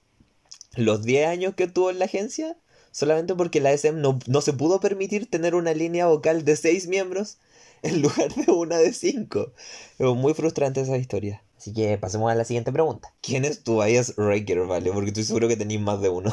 los 0.77 1.03
10 1.03 1.27
años 1.29 1.55
que 1.55 1.67
tuvo 1.67 1.91
en 1.91 1.99
la 1.99 2.07
agencia, 2.07 2.57
solamente 2.91 3.35
porque 3.35 3.61
la 3.61 3.73
SM 3.73 4.01
no, 4.01 4.19
no 4.27 4.41
se 4.41 4.53
pudo 4.53 4.81
permitir 4.81 5.29
tener 5.29 5.55
una 5.55 5.75
línea 5.75 6.07
vocal 6.07 6.45
de 6.45 6.57
6 6.57 6.89
miembros 6.89 7.39
en 7.83 8.01
lugar 8.01 8.35
de 8.35 8.51
una 8.53 8.79
de 8.79 8.93
5. 8.93 9.53
Es 9.99 10.07
muy 10.07 10.35
frustrante 10.35 10.81
esa 10.81 10.97
historia. 10.97 11.43
Así 11.57 11.73
que 11.73 11.97
pasemos 11.99 12.31
a 12.31 12.35
la 12.35 12.45
siguiente 12.45 12.73
pregunta. 12.73 13.15
¿Quién 13.21 13.45
es 13.45 13.63
tu 13.63 13.83
bias 13.83 14.15
Raker, 14.17 14.67
vale? 14.67 14.91
Porque 14.93 15.09
estoy 15.09 15.25
seguro 15.25 15.49
que 15.49 15.57
tenéis 15.57 15.81
más 15.81 16.01
de 16.01 16.09
uno. 16.09 16.33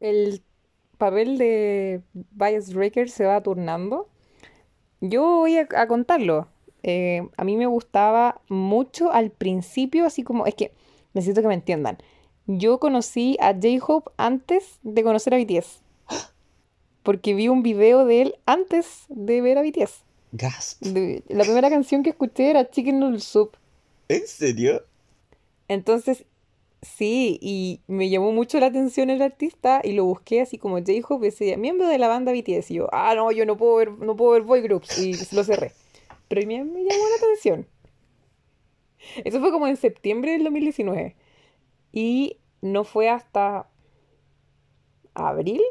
El 0.00 0.42
papel 0.98 1.38
de 1.38 2.02
Bias 2.12 2.72
Breaker 2.72 3.10
se 3.10 3.24
va 3.24 3.42
turnando. 3.42 4.08
Yo 5.00 5.22
voy 5.22 5.56
a, 5.58 5.68
a 5.76 5.86
contarlo. 5.86 6.48
Eh, 6.82 7.26
a 7.36 7.44
mí 7.44 7.56
me 7.56 7.66
gustaba 7.66 8.40
mucho 8.48 9.12
al 9.12 9.30
principio, 9.30 10.06
así 10.06 10.22
como, 10.22 10.46
es 10.46 10.54
que 10.54 10.72
necesito 11.14 11.42
que 11.42 11.48
me 11.48 11.54
entiendan. 11.54 11.98
Yo 12.46 12.78
conocí 12.80 13.36
a 13.40 13.52
J-Hope 13.52 14.10
antes 14.16 14.78
de 14.82 15.02
conocer 15.02 15.34
a 15.34 15.38
BTS. 15.38 15.80
Porque 17.02 17.34
vi 17.34 17.48
un 17.48 17.62
video 17.62 18.04
de 18.04 18.22
él 18.22 18.34
antes 18.46 19.04
de 19.08 19.40
ver 19.40 19.58
a 19.58 19.62
BTS. 19.62 20.02
Gasp. 20.32 20.82
De- 20.84 21.22
la 21.28 21.44
primera 21.44 21.70
canción 21.70 22.02
que 22.02 22.10
escuché 22.10 22.50
era 22.50 22.68
Chicken 22.70 22.98
Noodle 23.00 23.20
Soup. 23.20 23.56
¿En 24.08 24.26
serio? 24.26 24.82
Entonces, 25.68 26.24
sí, 26.82 27.38
y 27.40 27.80
me 27.86 28.08
llamó 28.08 28.32
mucho 28.32 28.60
la 28.60 28.66
atención 28.66 29.10
el 29.10 29.22
artista 29.22 29.80
y 29.82 29.92
lo 29.92 30.04
busqué 30.04 30.40
así 30.40 30.58
como 30.58 30.78
J-Hope, 30.78 31.26
decía, 31.26 31.56
miembro 31.56 31.88
de 31.88 31.98
la 31.98 32.08
banda 32.08 32.32
BTS. 32.32 32.70
Y 32.70 32.74
yo, 32.74 32.88
ah, 32.92 33.14
no, 33.14 33.32
yo 33.32 33.46
no 33.46 33.56
puedo 33.56 33.76
ver, 33.76 33.92
no 33.92 34.16
puedo 34.16 34.32
ver 34.32 34.42
boy 34.42 34.60
groups. 34.60 34.98
Y 34.98 35.14
lo 35.34 35.44
cerré. 35.44 35.72
Pero 36.28 36.46
me, 36.46 36.64
me 36.64 36.84
llamó 36.84 37.08
la 37.08 37.16
atención. 37.16 37.66
Eso 39.24 39.40
fue 39.40 39.50
como 39.50 39.66
en 39.66 39.76
septiembre 39.76 40.32
del 40.32 40.44
2019. 40.44 41.16
Y 41.92 42.38
no 42.60 42.84
fue 42.84 43.08
hasta 43.08 43.68
abril, 45.14 45.62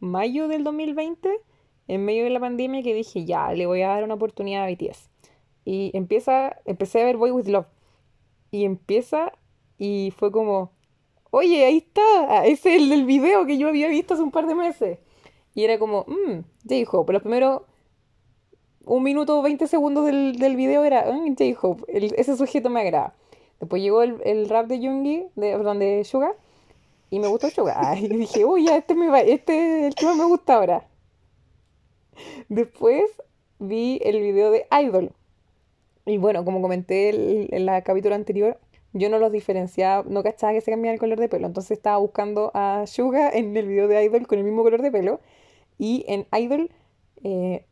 mayo 0.00 0.48
del 0.48 0.64
2020, 0.64 1.30
en 1.88 2.04
medio 2.04 2.24
de 2.24 2.30
la 2.30 2.40
pandemia, 2.40 2.82
que 2.82 2.94
dije, 2.94 3.24
ya, 3.24 3.52
le 3.52 3.66
voy 3.66 3.82
a 3.82 3.88
dar 3.88 4.04
una 4.04 4.14
oportunidad 4.14 4.64
a 4.64 4.70
BTS. 4.70 5.10
Y 5.64 5.90
empieza, 5.94 6.56
empecé 6.64 7.02
a 7.02 7.04
ver 7.04 7.16
Boy 7.16 7.30
With 7.30 7.48
Love. 7.48 7.66
Y 8.50 8.64
empieza 8.64 9.32
y 9.78 10.12
fue 10.16 10.30
como, 10.32 10.72
oye, 11.30 11.64
ahí 11.64 11.78
está, 11.78 12.46
ese 12.46 12.76
es 12.76 12.82
el 12.82 12.88
del 12.90 13.04
video 13.04 13.46
que 13.46 13.58
yo 13.58 13.68
había 13.68 13.88
visto 13.88 14.14
hace 14.14 14.22
un 14.22 14.30
par 14.30 14.46
de 14.46 14.54
meses. 14.54 14.98
Y 15.54 15.64
era 15.64 15.78
como, 15.78 16.04
mmm, 16.06 16.40
J-Hope. 16.68 17.12
Los 17.12 17.22
primeros 17.22 17.62
un 18.86 19.02
minuto 19.02 19.42
20 19.42 19.66
segundos 19.66 20.06
del, 20.06 20.38
del 20.38 20.54
video 20.56 20.84
era 20.84 21.10
"Mm, 21.12 21.34
J-Hope, 21.36 21.84
ese 21.88 22.36
sujeto 22.36 22.70
me 22.70 22.80
agrada. 22.80 23.14
Después 23.60 23.82
llegó 23.82 24.02
el, 24.02 24.20
el 24.24 24.48
rap 24.48 24.66
de 24.68 24.80
Yoongi, 24.80 25.26
de, 25.34 25.52
perdón, 25.56 25.78
de 25.80 26.04
Suga, 26.04 26.32
y 27.10 27.18
me 27.18 27.26
gustó 27.26 27.50
Suga. 27.50 27.74
Ah, 27.76 27.98
y 27.98 28.06
dije, 28.08 28.44
uy, 28.44 28.66
ya, 28.66 28.76
este, 28.76 28.94
me 28.94 29.08
va, 29.08 29.20
este 29.20 29.88
es 29.88 29.94
el 29.98 30.06
más 30.06 30.16
me 30.16 30.24
gusta 30.24 30.54
ahora. 30.54 30.86
Después 32.48 33.04
vi 33.58 34.00
el 34.04 34.20
video 34.20 34.50
de 34.50 34.66
Idol. 34.82 35.12
Y 36.04 36.18
bueno, 36.18 36.44
como 36.44 36.62
comenté 36.62 37.56
en 37.56 37.66
la 37.66 37.82
capítulo 37.82 38.14
anterior, 38.14 38.58
yo 38.96 39.10
no 39.10 39.18
los 39.18 39.30
diferenciaba, 39.30 40.04
no 40.08 40.22
cachaba 40.22 40.54
que 40.54 40.60
se 40.60 40.70
cambiaba 40.70 40.94
el 40.94 41.00
color 41.00 41.20
de 41.20 41.28
pelo. 41.28 41.46
Entonces 41.46 41.72
estaba 41.72 41.98
buscando 41.98 42.50
a 42.54 42.86
Suga 42.86 43.30
en 43.32 43.56
el 43.56 43.66
video 43.68 43.88
de 43.88 44.02
Idol 44.04 44.26
con 44.26 44.38
el 44.38 44.44
mismo 44.44 44.62
color 44.62 44.82
de 44.82 44.90
pelo. 44.90 45.20
Y 45.78 46.04
en 46.08 46.26
Idol, 46.32 46.70
eh, 47.22 47.66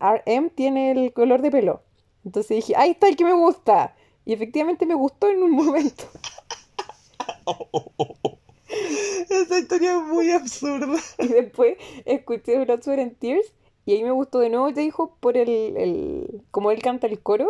RM 0.00 0.50
tiene 0.50 0.92
el 0.92 1.12
color 1.12 1.42
de 1.42 1.50
pelo. 1.50 1.82
Entonces 2.24 2.56
dije, 2.56 2.74
ahí 2.76 2.90
está 2.90 3.08
el 3.08 3.16
que 3.16 3.24
me 3.24 3.34
gusta. 3.34 3.96
Y 4.24 4.32
efectivamente 4.32 4.86
me 4.86 4.94
gustó 4.94 5.28
en 5.28 5.42
un 5.42 5.50
momento. 5.52 6.04
Esa 9.28 9.58
historia 9.58 9.96
es 9.96 10.02
muy 10.02 10.30
absurda. 10.30 11.00
Y 11.18 11.28
después 11.28 11.76
escuché 12.04 12.64
Blood, 12.64 12.82
Sweat 12.82 13.00
and 13.00 13.18
Tears. 13.18 13.52
Y 13.86 13.94
ahí 13.94 14.04
me 14.04 14.12
gustó 14.12 14.38
de 14.38 14.50
nuevo 14.50 14.68
J-Hope 14.68 15.16
por 15.20 15.36
el, 15.36 15.48
el... 15.76 16.42
Como 16.50 16.70
él 16.70 16.80
canta 16.82 17.06
el 17.08 17.20
coro. 17.20 17.48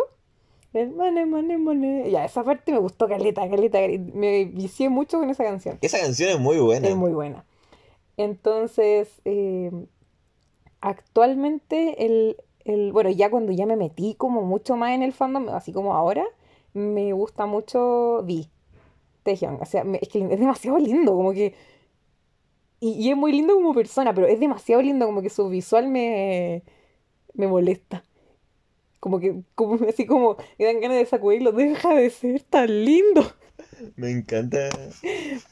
El 0.73 0.91
mane, 0.91 1.25
mane, 1.25 1.57
mane. 1.57 2.09
Ya, 2.11 2.23
esa 2.25 2.43
parte 2.43 2.71
me 2.71 2.79
gustó 2.79 3.07
caleta, 3.07 3.47
caleta. 3.49 3.79
caleta. 3.79 4.11
Me 4.13 4.45
vicié 4.45 4.89
mucho 4.89 5.19
con 5.19 5.29
esa 5.29 5.43
canción. 5.43 5.77
Esa 5.81 5.99
canción 5.99 6.29
es 6.29 6.39
muy 6.39 6.57
buena. 6.59 6.87
Es 6.87 6.95
muy 6.95 7.11
buena. 7.11 7.45
Entonces, 8.17 9.21
eh, 9.25 9.71
actualmente, 10.81 12.05
el, 12.05 12.37
el, 12.65 12.91
bueno, 12.91 13.09
ya 13.09 13.29
cuando 13.29 13.51
ya 13.51 13.65
me 13.65 13.75
metí 13.75 14.15
como 14.15 14.43
mucho 14.43 14.75
más 14.75 14.91
en 14.91 15.03
el 15.03 15.13
fandom, 15.13 15.49
así 15.49 15.71
como 15.73 15.93
ahora, 15.93 16.25
me 16.73 17.13
gusta 17.13 17.45
mucho 17.45 18.23
Vi, 18.23 18.49
Taehyung. 19.23 19.61
O 19.61 19.65
sea, 19.65 19.83
me- 19.83 19.99
es 20.01 20.09
que 20.09 20.19
es 20.21 20.39
demasiado 20.39 20.77
lindo, 20.77 21.13
como 21.15 21.33
que... 21.33 21.53
Y, 22.79 22.93
y 22.93 23.11
es 23.11 23.17
muy 23.17 23.31
lindo 23.31 23.53
como 23.53 23.73
persona, 23.73 24.13
pero 24.13 24.25
es 24.27 24.39
demasiado 24.39 24.81
lindo, 24.81 25.05
como 25.05 25.21
que 25.21 25.29
su 25.29 25.47
visual 25.49 25.87
me, 25.87 26.63
me 27.33 27.47
molesta. 27.47 28.03
Como 29.01 29.19
que, 29.19 29.41
como, 29.55 29.75
así 29.89 30.05
como, 30.05 30.37
me 30.57 30.65
dan 30.65 30.79
ganas 30.79 30.97
de 30.99 31.05
sacudirlo, 31.05 31.51
deja 31.51 31.93
de 31.93 32.09
ser 32.09 32.43
tan 32.43 32.85
lindo. 32.85 33.29
Me 33.97 34.11
encanta. 34.11 34.69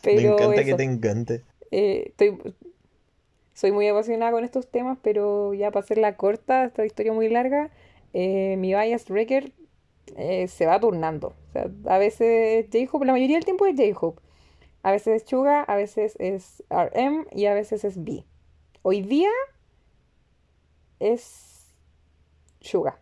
Pero 0.01 0.37
me 0.37 0.43
encanta 0.43 0.63
que 0.63 0.73
te 0.75 0.83
encante. 0.83 1.43
Eh, 1.71 2.03
estoy, 2.07 2.37
soy 3.53 3.71
muy 3.71 3.87
apasionada 3.87 4.31
con 4.31 4.45
estos 4.45 4.67
temas, 4.67 4.97
pero 5.01 5.53
ya 5.53 5.71
para 5.71 5.83
hacerla 5.83 6.15
corta, 6.15 6.63
esta 6.65 6.85
historia 6.85 7.11
muy 7.11 7.27
larga, 7.27 7.71
eh, 8.13 8.55
mi 8.57 8.69
bias 8.73 9.09
breaker 9.09 9.51
eh, 10.15 10.47
se 10.47 10.67
va 10.67 10.79
turnando. 10.79 11.35
O 11.49 11.51
sea, 11.51 11.69
a 11.87 11.97
veces 11.97 12.67
J-Hope, 12.71 13.05
la 13.05 13.13
mayoría 13.13 13.37
del 13.37 13.45
tiempo 13.45 13.65
es 13.65 13.75
J-Hope. 13.75 14.21
A 14.83 14.91
veces 14.91 15.23
es 15.23 15.29
Suga, 15.29 15.63
a 15.63 15.75
veces 15.75 16.15
es 16.19 16.63
RM 16.69 17.25
y 17.31 17.45
a 17.47 17.53
veces 17.53 17.83
es 17.83 18.01
B. 18.03 18.23
Hoy 18.83 19.01
día 19.01 19.31
es 20.99 21.73
Suga. 22.61 22.99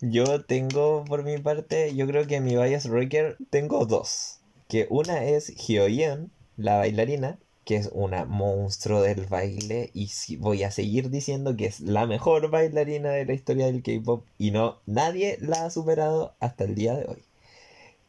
Yo 0.00 0.44
tengo, 0.44 1.04
por 1.04 1.22
mi 1.24 1.38
parte, 1.38 1.94
yo 1.94 2.06
creo 2.08 2.26
que 2.26 2.40
mi 2.40 2.56
bias 2.56 2.88
breaker 2.88 3.36
tengo 3.50 3.86
dos. 3.86 4.40
Que 4.68 4.86
una 4.90 5.24
es 5.24 5.48
Hyoyeon, 5.56 6.32
la 6.56 6.78
bailarina, 6.78 7.38
que 7.64 7.76
es 7.76 7.88
una 7.92 8.24
monstruo 8.24 9.02
del 9.02 9.26
baile 9.26 9.90
y 9.94 10.08
si- 10.08 10.36
voy 10.36 10.62
a 10.64 10.70
seguir 10.72 11.10
diciendo 11.10 11.56
que 11.56 11.66
es 11.66 11.78
la 11.80 12.06
mejor 12.06 12.50
bailarina 12.50 13.10
de 13.10 13.24
la 13.26 13.34
historia 13.34 13.66
del 13.66 13.82
K-pop 13.82 14.26
y 14.38 14.50
no 14.50 14.80
nadie 14.86 15.38
la 15.40 15.66
ha 15.66 15.70
superado 15.70 16.34
hasta 16.40 16.64
el 16.64 16.74
día 16.74 16.94
de 16.96 17.06
hoy. 17.06 17.22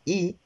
Y 0.06 0.38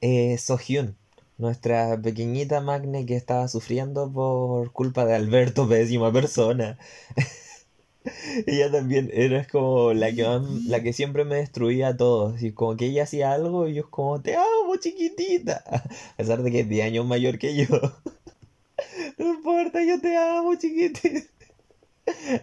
eh, 0.00 0.36
Sohyun, 0.38 0.96
nuestra 1.38 2.00
pequeñita 2.00 2.60
Magne 2.60 3.06
que 3.06 3.16
estaba 3.16 3.48
sufriendo 3.48 4.10
por 4.12 4.72
culpa 4.72 5.04
de 5.06 5.14
Alberto, 5.14 5.68
pésima 5.68 6.12
persona. 6.12 6.78
Ella 8.46 8.70
también 8.70 9.10
era 9.12 9.46
como 9.46 9.92
la 9.92 10.12
que 10.12 10.24
más- 10.24 10.64
la 10.66 10.82
que 10.82 10.92
siempre 10.92 11.24
me 11.24 11.36
destruía 11.36 11.88
a 11.88 11.96
todos. 11.96 12.42
Y 12.42 12.52
como 12.52 12.76
que 12.76 12.86
ella 12.86 13.04
hacía 13.04 13.32
algo 13.32 13.68
y 13.68 13.74
yo 13.74 13.82
es 13.82 13.88
como, 13.88 14.20
te 14.20 14.34
amo, 14.36 14.76
chiquitita. 14.78 15.62
A 15.70 16.16
pesar 16.16 16.42
de 16.42 16.50
que 16.50 16.60
es 16.60 16.68
10 16.68 16.86
años 16.86 17.06
mayor 17.06 17.38
que 17.38 17.54
yo. 17.56 17.66
No 19.18 19.26
importa, 19.34 19.82
yo 19.84 20.00
te 20.00 20.16
amo, 20.16 20.54
chiquitita. 20.56 21.26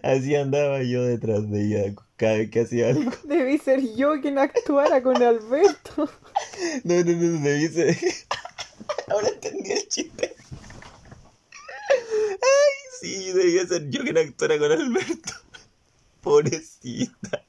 Así 0.02 0.34
andaba 0.34 0.82
yo 0.82 1.04
detrás 1.04 1.48
de 1.50 1.66
ella 1.66 1.94
cada 2.16 2.38
vez 2.38 2.50
que 2.50 2.60
hacía 2.60 2.88
algo. 2.88 3.10
Debí 3.24 3.58
ser 3.58 3.94
yo 3.94 4.20
quien 4.22 4.38
actuara 4.38 5.02
con 5.02 5.22
Alberto. 5.22 6.08
No, 6.84 6.94
no, 7.04 7.12
no, 7.12 7.40
debí 7.40 7.68
ser... 7.68 7.96
Ahora 9.08 9.28
entendí 9.28 9.70
el 9.72 9.86
chiste. 9.88 10.34
Ay, 11.90 12.74
sí, 13.00 13.32
debía 13.32 13.66
ser 13.66 13.90
yo 13.90 14.02
quien 14.02 14.18
actuara 14.18 14.58
con 14.58 14.72
Alberto. 14.72 15.32
Pobrecita. 16.22 17.42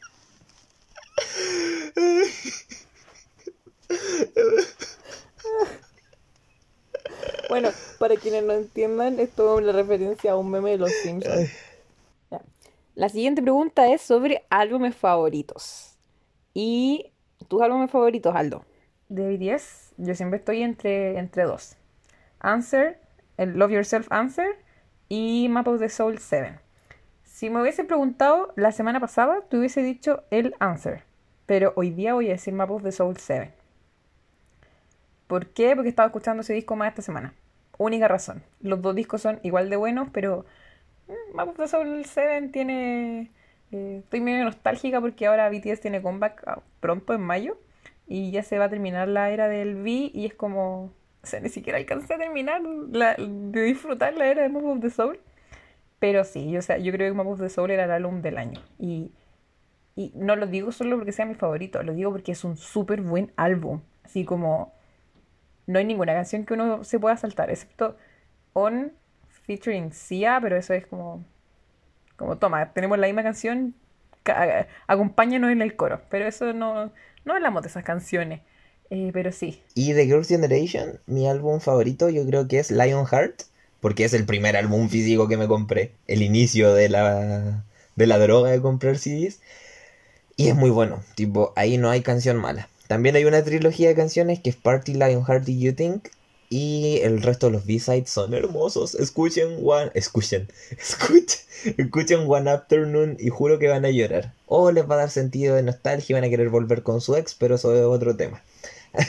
Bueno, 7.49 7.69
para 7.99 8.15
quienes 8.15 8.43
no 8.43 8.53
entiendan, 8.53 9.19
esto 9.19 9.57
es 9.57 9.63
una 9.63 9.73
referencia 9.73 10.31
a 10.31 10.37
un 10.37 10.49
meme 10.49 10.71
de 10.71 10.77
los 10.77 10.91
Simpsons. 11.03 11.51
La 12.95 13.09
siguiente 13.09 13.41
pregunta 13.41 13.91
es 13.91 14.01
sobre 14.01 14.45
álbumes 14.49 14.95
favoritos. 14.95 15.97
¿Y 16.53 17.11
tus 17.47 17.61
álbumes 17.61 17.91
favoritos, 17.91 18.35
Aldo? 18.35 18.65
De 19.09 19.35
BTS, 19.35 19.93
yo 19.97 20.15
siempre 20.15 20.39
estoy 20.39 20.61
entre, 20.61 21.17
entre 21.17 21.43
dos. 21.43 21.75
Answer 22.39 23.01
el 23.41 23.57
Love 23.57 23.71
Yourself 23.71 24.07
Answer 24.11 24.55
y 25.09 25.47
Map 25.49 25.67
of 25.67 25.79
the 25.79 25.89
Soul 25.89 26.19
7. 26.19 26.59
Si 27.41 27.49
me 27.49 27.59
hubiese 27.59 27.83
preguntado 27.83 28.53
la 28.55 28.71
semana 28.71 28.99
pasada, 28.99 29.41
te 29.49 29.57
hubiese 29.57 29.81
dicho 29.81 30.21
el 30.29 30.53
Answer. 30.59 31.01
Pero 31.47 31.73
hoy 31.75 31.89
día 31.89 32.13
voy 32.13 32.27
a 32.27 32.33
decir 32.33 32.53
Map 32.53 32.69
of 32.69 32.83
the 32.83 32.91
Soul 32.91 33.17
7. 33.17 33.51
¿Por 35.25 35.47
qué? 35.47 35.75
Porque 35.75 35.89
estaba 35.89 36.05
escuchando 36.05 36.41
ese 36.41 36.53
disco 36.53 36.75
más 36.75 36.89
esta 36.89 37.01
semana. 37.01 37.33
Única 37.79 38.07
razón. 38.07 38.43
Los 38.59 38.83
dos 38.83 38.93
discos 38.93 39.23
son 39.23 39.39
igual 39.41 39.71
de 39.71 39.75
buenos, 39.75 40.09
pero 40.13 40.45
mm, 41.07 41.35
Map 41.35 41.49
of 41.49 41.57
the 41.57 41.67
Soul 41.67 42.05
7 42.05 42.49
tiene... 42.49 43.31
eh, 43.71 44.01
estoy 44.03 44.21
medio 44.21 44.43
nostálgica 44.43 45.01
porque 45.01 45.25
ahora 45.25 45.49
BTS 45.49 45.81
tiene 45.81 45.99
comeback 45.99 46.43
ah, 46.45 46.61
pronto 46.79 47.15
en 47.15 47.21
mayo 47.21 47.57
y 48.05 48.29
ya 48.29 48.43
se 48.43 48.59
va 48.59 48.65
a 48.65 48.69
terminar 48.69 49.07
la 49.07 49.31
era 49.31 49.47
del 49.47 49.81
V 49.81 50.11
y 50.13 50.27
es 50.27 50.35
como... 50.35 50.93
O 51.23 51.25
sea, 51.25 51.39
ni 51.39 51.49
siquiera 51.49 51.79
alcancé 51.79 52.13
a 52.13 52.19
terminar 52.19 52.61
la- 52.61 53.15
de 53.17 53.61
disfrutar 53.63 54.13
la 54.13 54.27
era 54.27 54.43
de 54.43 54.49
Map 54.49 54.63
of 54.63 54.79
the 54.79 54.91
Soul. 54.91 55.19
Pero 56.01 56.25
sí, 56.25 56.57
o 56.57 56.63
sea, 56.63 56.79
yo 56.79 56.93
creo 56.93 57.11
que 57.11 57.17
Map 57.17 57.27
of 57.27 57.41
the 57.41 57.49
Soul 57.49 57.71
era 57.71 57.85
el 57.85 57.91
álbum 57.91 58.23
del 58.23 58.39
año. 58.39 58.61
Y, 58.79 59.13
y 59.95 60.13
no 60.15 60.35
lo 60.35 60.47
digo 60.47 60.71
solo 60.71 60.97
porque 60.97 61.11
sea 61.13 61.25
mi 61.25 61.35
favorito, 61.35 61.83
lo 61.83 61.93
digo 61.93 62.11
porque 62.11 62.33
es 62.33 62.43
un 62.43 62.57
súper 62.57 63.01
buen 63.01 63.33
álbum. 63.37 63.81
Así 64.03 64.25
como 64.25 64.73
no 65.67 65.79
hay 65.79 65.85
ninguna 65.85 66.13
canción 66.13 66.45
que 66.45 66.53
uno 66.55 66.83
se 66.83 66.99
pueda 66.99 67.17
saltar, 67.17 67.49
excepto 67.51 67.97
On 68.53 68.93
featuring 69.47 69.93
Sia, 69.93 70.39
pero 70.41 70.57
eso 70.57 70.73
es 70.73 70.87
como, 70.87 71.25
como 72.17 72.37
toma, 72.37 72.73
tenemos 72.73 72.99
la 72.99 73.07
misma 73.07 73.23
canción, 73.23 73.75
ca- 74.23 74.67
acompáñanos 74.87 75.51
en 75.51 75.61
el 75.61 75.75
coro. 75.75 76.01
Pero 76.09 76.27
eso 76.27 76.53
no, 76.53 76.91
no 77.25 77.33
hablamos 77.35 77.63
de 77.63 77.69
esas 77.69 77.83
canciones. 77.85 78.41
Eh, 78.91 79.11
pero 79.13 79.31
sí, 79.31 79.63
Y 79.73 79.91
de 79.91 80.05
Girls' 80.05 80.29
Generation, 80.29 81.01
mi 81.07 81.27
álbum 81.27 81.59
favorito 81.59 82.09
yo 82.09 82.25
creo 82.25 82.47
que 82.47 82.59
es 82.59 82.71
Lionheart, 82.71 83.43
porque 83.81 84.05
es 84.05 84.13
el 84.13 84.25
primer 84.25 84.55
álbum 84.55 84.87
físico 84.89 85.27
que 85.27 85.37
me 85.37 85.47
compré, 85.47 85.91
el 86.07 86.21
inicio 86.21 86.73
de 86.73 86.87
la, 86.87 87.65
de 87.95 88.07
la 88.07 88.19
droga 88.19 88.51
de 88.51 88.61
comprar 88.61 88.97
CDs. 88.97 89.39
Y 90.37 90.47
es 90.47 90.55
muy 90.55 90.69
bueno, 90.69 91.03
tipo, 91.15 91.51
ahí 91.55 91.77
no 91.77 91.89
hay 91.89 92.01
canción 92.01 92.37
mala. 92.37 92.69
También 92.87 93.15
hay 93.15 93.25
una 93.25 93.43
trilogía 93.43 93.89
de 93.89 93.95
canciones 93.95 94.39
que 94.39 94.49
es 94.49 94.55
Party, 94.55 94.93
Lionheart 94.93 95.47
y 95.49 95.59
You 95.59 95.73
Think. 95.73 96.09
Y 96.49 96.99
el 97.03 97.21
resto 97.21 97.47
de 97.47 97.53
los 97.53 97.65
B-sides 97.65 98.09
son 98.09 98.33
hermosos. 98.33 98.95
Escuchen 98.95 99.59
One... 99.63 99.89
Escuchen. 99.93 100.49
Escuchen. 100.77 101.39
Escuchen 101.77 102.25
One 102.27 102.49
Afternoon 102.49 103.15
y 103.17 103.29
juro 103.29 103.57
que 103.57 103.69
van 103.69 103.85
a 103.85 103.89
llorar. 103.89 104.33
O 104.47 104.71
les 104.71 104.89
va 104.89 104.95
a 104.95 104.97
dar 104.97 105.09
sentido 105.09 105.55
de 105.55 105.63
nostalgia 105.63 106.11
y 106.11 106.15
van 106.15 106.25
a 106.25 106.29
querer 106.29 106.49
volver 106.49 106.83
con 106.83 106.99
su 106.99 107.15
ex, 107.15 107.35
pero 107.35 107.55
eso 107.55 107.73
es 107.73 107.83
otro 107.83 108.17
tema. 108.17 108.43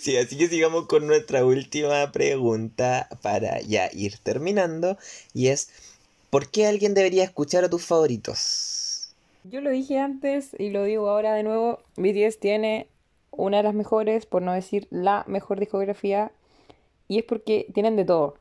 Sí, 0.00 0.16
así 0.16 0.36
que 0.36 0.48
sigamos 0.48 0.86
con 0.86 1.06
nuestra 1.06 1.44
última 1.44 2.10
pregunta 2.12 3.08
para 3.22 3.60
ya 3.60 3.90
ir 3.92 4.18
terminando. 4.18 4.98
Y 5.34 5.48
es, 5.48 5.68
¿por 6.30 6.50
qué 6.50 6.66
alguien 6.66 6.94
debería 6.94 7.24
escuchar 7.24 7.64
a 7.64 7.70
tus 7.70 7.84
favoritos? 7.84 8.82
yo 9.44 9.60
lo 9.60 9.70
dije 9.70 9.98
antes 9.98 10.54
y 10.58 10.70
lo 10.70 10.84
digo 10.84 11.08
ahora 11.08 11.34
de 11.34 11.42
nuevo, 11.42 11.80
BTS 11.96 12.38
tiene 12.38 12.86
una 13.30 13.58
de 13.58 13.62
las 13.64 13.74
mejores, 13.74 14.26
por 14.26 14.42
no 14.42 14.52
decir 14.52 14.86
la 14.90 15.24
mejor 15.26 15.58
discografía, 15.58 16.32
y 17.08 17.18
es 17.18 17.24
porque 17.24 17.66
tienen 17.74 17.96
de 17.96 18.04
todo. 18.04 18.36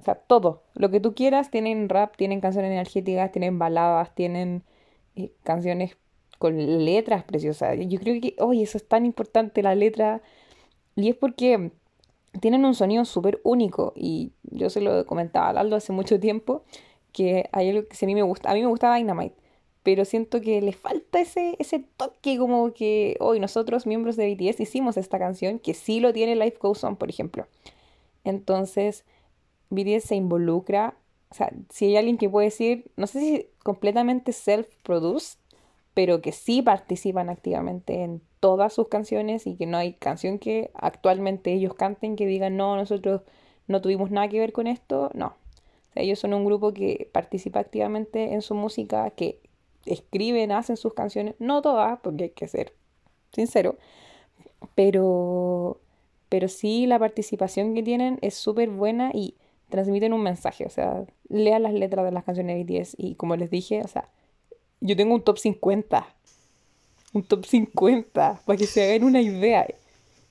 O 0.00 0.04
sea, 0.04 0.16
todo. 0.16 0.62
Lo 0.74 0.90
que 0.90 1.00
tú 1.00 1.14
quieras, 1.14 1.50
tienen 1.50 1.88
rap, 1.88 2.16
tienen 2.16 2.40
canciones 2.40 2.70
energéticas, 2.70 3.32
tienen 3.32 3.58
baladas, 3.58 4.14
tienen 4.14 4.62
eh, 5.16 5.30
canciones 5.44 5.96
con 6.38 6.84
letras 6.84 7.24
preciosas. 7.24 7.78
Yo 7.78 7.98
creo 8.00 8.20
que, 8.20 8.34
oye, 8.38 8.62
eso 8.62 8.76
es 8.78 8.86
tan 8.86 9.06
importante, 9.06 9.62
la 9.62 9.74
letra. 9.74 10.20
Y 10.96 11.08
es 11.08 11.16
porque 11.16 11.72
tienen 12.40 12.64
un 12.64 12.74
sonido 12.74 13.04
súper 13.04 13.40
único. 13.44 13.92
Y 13.96 14.32
yo 14.42 14.70
se 14.70 14.80
lo 14.80 15.06
comentaba 15.06 15.48
a 15.48 15.60
Aldo 15.60 15.76
hace 15.76 15.92
mucho 15.92 16.18
tiempo, 16.20 16.64
que 17.12 17.48
hay 17.52 17.70
algo 17.70 17.88
que 17.88 17.96
a 18.04 18.06
mí 18.06 18.14
me 18.14 18.22
gusta. 18.22 18.50
A 18.50 18.54
mí 18.54 18.60
me 18.60 18.66
gusta 18.66 18.94
Dynamite, 18.94 19.36
pero 19.82 20.04
siento 20.04 20.40
que 20.40 20.60
le 20.60 20.72
falta 20.72 21.20
ese, 21.20 21.56
ese 21.58 21.84
toque 21.96 22.38
como 22.38 22.72
que 22.72 23.16
hoy 23.20 23.40
nosotros, 23.40 23.86
miembros 23.86 24.16
de 24.16 24.34
BTS, 24.34 24.60
hicimos 24.60 24.96
esta 24.96 25.18
canción, 25.18 25.58
que 25.58 25.74
sí 25.74 26.00
lo 26.00 26.12
tiene 26.12 26.36
Life 26.36 26.58
Goes 26.60 26.84
On, 26.84 26.96
por 26.96 27.10
ejemplo. 27.10 27.46
Entonces, 28.24 29.04
BTS 29.70 30.04
se 30.04 30.16
involucra. 30.16 30.96
O 31.30 31.34
sea, 31.34 31.52
si 31.70 31.86
hay 31.86 31.96
alguien 31.96 32.18
que 32.18 32.30
puede 32.30 32.46
decir, 32.46 32.90
no 32.96 33.06
sé 33.06 33.20
si 33.20 33.48
completamente 33.62 34.32
self-produced, 34.32 35.38
pero 35.94 36.20
que 36.20 36.32
sí 36.32 36.62
participan 36.62 37.28
activamente 37.30 38.02
en 38.02 38.20
todas 38.44 38.74
sus 38.74 38.88
canciones 38.88 39.46
y 39.46 39.56
que 39.56 39.64
no 39.64 39.78
hay 39.78 39.94
canción 39.94 40.38
que 40.38 40.70
actualmente 40.74 41.50
ellos 41.50 41.72
canten 41.72 42.14
que 42.14 42.26
digan, 42.26 42.58
no, 42.58 42.76
nosotros 42.76 43.22
no 43.68 43.80
tuvimos 43.80 44.10
nada 44.10 44.28
que 44.28 44.38
ver 44.38 44.52
con 44.52 44.66
esto. 44.66 45.10
No. 45.14 45.36
Ellos 45.94 46.18
son 46.18 46.34
un 46.34 46.44
grupo 46.44 46.74
que 46.74 47.08
participa 47.10 47.60
activamente 47.60 48.34
en 48.34 48.42
su 48.42 48.54
música, 48.54 49.08
que 49.12 49.40
escriben, 49.86 50.52
hacen 50.52 50.76
sus 50.76 50.92
canciones, 50.92 51.36
no 51.38 51.62
todas, 51.62 51.98
porque 52.00 52.24
hay 52.24 52.30
que 52.32 52.46
ser 52.46 52.74
sincero, 53.32 53.78
pero, 54.74 55.80
pero 56.28 56.48
sí 56.48 56.86
la 56.86 56.98
participación 56.98 57.74
que 57.74 57.82
tienen 57.82 58.18
es 58.20 58.34
súper 58.34 58.68
buena 58.68 59.10
y 59.14 59.36
transmiten 59.70 60.12
un 60.12 60.22
mensaje, 60.22 60.66
o 60.66 60.70
sea, 60.70 61.06
lean 61.30 61.62
las 61.62 61.72
letras 61.72 62.04
de 62.04 62.12
las 62.12 62.24
canciones 62.24 62.58
de 62.58 62.80
BTS 62.80 62.96
y 62.98 63.14
como 63.14 63.36
les 63.36 63.48
dije, 63.48 63.80
o 63.82 63.88
sea, 63.88 64.10
yo 64.82 64.96
tengo 64.96 65.14
un 65.14 65.22
top 65.22 65.38
50, 65.38 66.13
un 67.14 67.22
top 67.22 67.46
50, 67.46 68.42
para 68.44 68.56
que 68.58 68.66
se 68.66 68.82
hagan 68.84 69.04
una 69.04 69.22
idea 69.22 69.66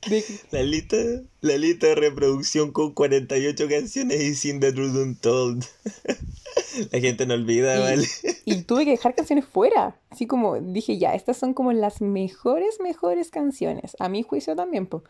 de 0.05 0.23
La 0.51 0.61
lista, 0.63 0.97
la 1.41 1.57
lista 1.57 1.87
de 1.87 1.95
reproducción 1.95 2.71
con 2.71 2.93
48 2.93 3.67
canciones 3.69 4.21
y 4.21 4.35
sin 4.35 4.59
The 4.59 4.73
Truth 4.73 4.95
Untold. 4.95 5.63
La 6.91 6.99
gente 6.99 7.25
no 7.25 7.33
olvida, 7.35 7.77
Y- 7.77 7.79
¿vale? 7.79 8.07
Y 8.45 8.63
tuve 8.63 8.83
que 8.85 8.91
dejar 8.91 9.15
canciones 9.15 9.45
fuera. 9.45 9.95
Así 10.09 10.27
como 10.27 10.59
dije, 10.59 10.97
ya, 10.97 11.13
estas 11.15 11.37
son 11.37 11.53
como 11.53 11.71
las 11.71 12.01
mejores, 12.01 12.79
mejores 12.81 13.29
canciones. 13.31 13.95
A 13.99 14.09
mi 14.09 14.21
juicio 14.23 14.55
también, 14.55 14.85
po. 14.87 15.03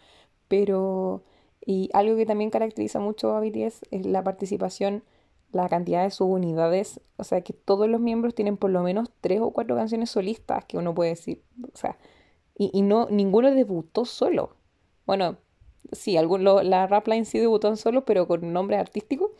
Pero, 0.48 1.24
y 1.66 1.90
algo 1.94 2.16
que 2.16 2.26
también 2.28 2.52
caracteriza 2.52 3.00
mucho 3.00 3.36
a 3.36 3.40
BTS 3.40 3.82
es 3.92 4.06
la 4.06 4.24
participación, 4.24 5.04
la 5.54 5.70
cantidad 5.70 6.04
de 6.04 6.12
subunidades. 6.12 7.02
O 7.18 7.24
sea, 7.24 7.42
que 7.42 7.54
todos 7.54 7.88
los 7.90 8.02
miembros 8.02 8.36
tienen 8.36 8.58
por 8.58 8.72
lo 8.72 8.84
menos 8.84 9.10
tres 9.22 9.42
o 9.42 9.52
cuatro 9.52 9.76
canciones 9.76 10.10
solistas 10.12 10.66
que 10.66 10.78
uno 10.78 10.94
puede 10.96 11.12
decir. 11.12 11.44
O 11.74 11.78
sea, 11.78 11.98
y, 12.58 12.72
y 12.74 12.82
no, 12.84 13.08
ninguno 13.10 13.52
debutó 13.52 14.06
solo. 14.06 14.56
Bueno, 15.06 15.38
sí, 15.92 16.18
algún, 16.18 16.44
lo- 16.44 16.64
la 16.64 16.88
rap 16.88 17.08
line 17.08 17.26
sí 17.26 17.40
debutó 17.40 17.68
en 17.70 17.78
solo, 17.78 18.06
pero 18.06 18.28
con 18.28 18.54
nombre 18.54 18.78
artístico 18.78 19.32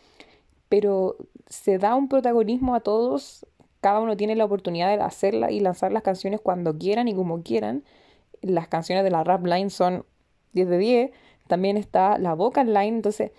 pero 0.70 1.18
se 1.48 1.78
da 1.78 1.96
un 1.96 2.08
protagonismo 2.10 2.76
a 2.76 2.80
todos, 2.82 3.46
cada 3.82 4.00
uno 4.00 4.18
tiene 4.18 4.36
la 4.36 4.46
oportunidad 4.46 4.96
de 4.96 5.04
hacerla 5.04 5.52
y 5.52 5.60
lanzar 5.60 5.92
las 5.92 6.04
canciones 6.04 6.42
cuando 6.42 6.78
quieran 6.78 7.08
y 7.08 7.16
como 7.16 7.44
quieran. 7.44 7.84
Las 8.42 8.68
canciones 8.70 9.04
de 9.04 9.12
la 9.12 9.24
rap 9.24 9.46
line 9.46 9.70
son 9.70 10.06
10 10.54 10.70
de 10.70 10.78
10, 10.78 11.12
también 11.48 11.78
está 11.78 12.18
la 12.20 12.34
vocal 12.36 12.68
line, 12.74 12.98
entonces 12.98 13.32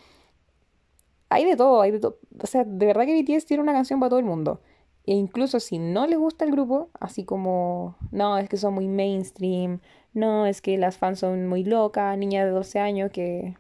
hay 1.35 1.45
de 1.45 1.57
todo, 1.57 1.81
hay 1.81 1.91
de 1.93 2.01
todo. 2.01 2.19
O 2.43 2.47
sea, 2.47 2.65
de 2.65 2.87
verdad 2.87 3.07
que 3.07 3.23
BTS 3.23 3.47
tiene 3.47 3.63
una 3.63 3.73
canción 3.73 4.01
para 4.01 4.11
todo 4.11 4.19
el 4.19 4.25
mundo. 4.25 4.61
E 5.07 5.15
incluso 5.15 5.61
si 5.61 5.79
no 5.79 6.07
les 6.07 6.19
gusta 6.19 6.45
el 6.45 6.51
grupo, 6.51 6.91
así 6.99 7.25
como, 7.25 7.97
no, 8.11 8.39
es 8.39 8.49
que 8.49 8.57
son 8.57 8.75
muy 8.75 8.89
mainstream, 8.89 9.81
no, 10.15 10.47
es 10.47 10.63
que 10.63 10.79
las 10.79 10.97
fans 10.97 11.19
son 11.19 11.47
muy 11.47 11.65
locas, 11.65 12.17
niña 12.17 12.45
de 12.45 12.51
12 12.51 12.79
años, 12.79 13.11
que, 13.13 13.57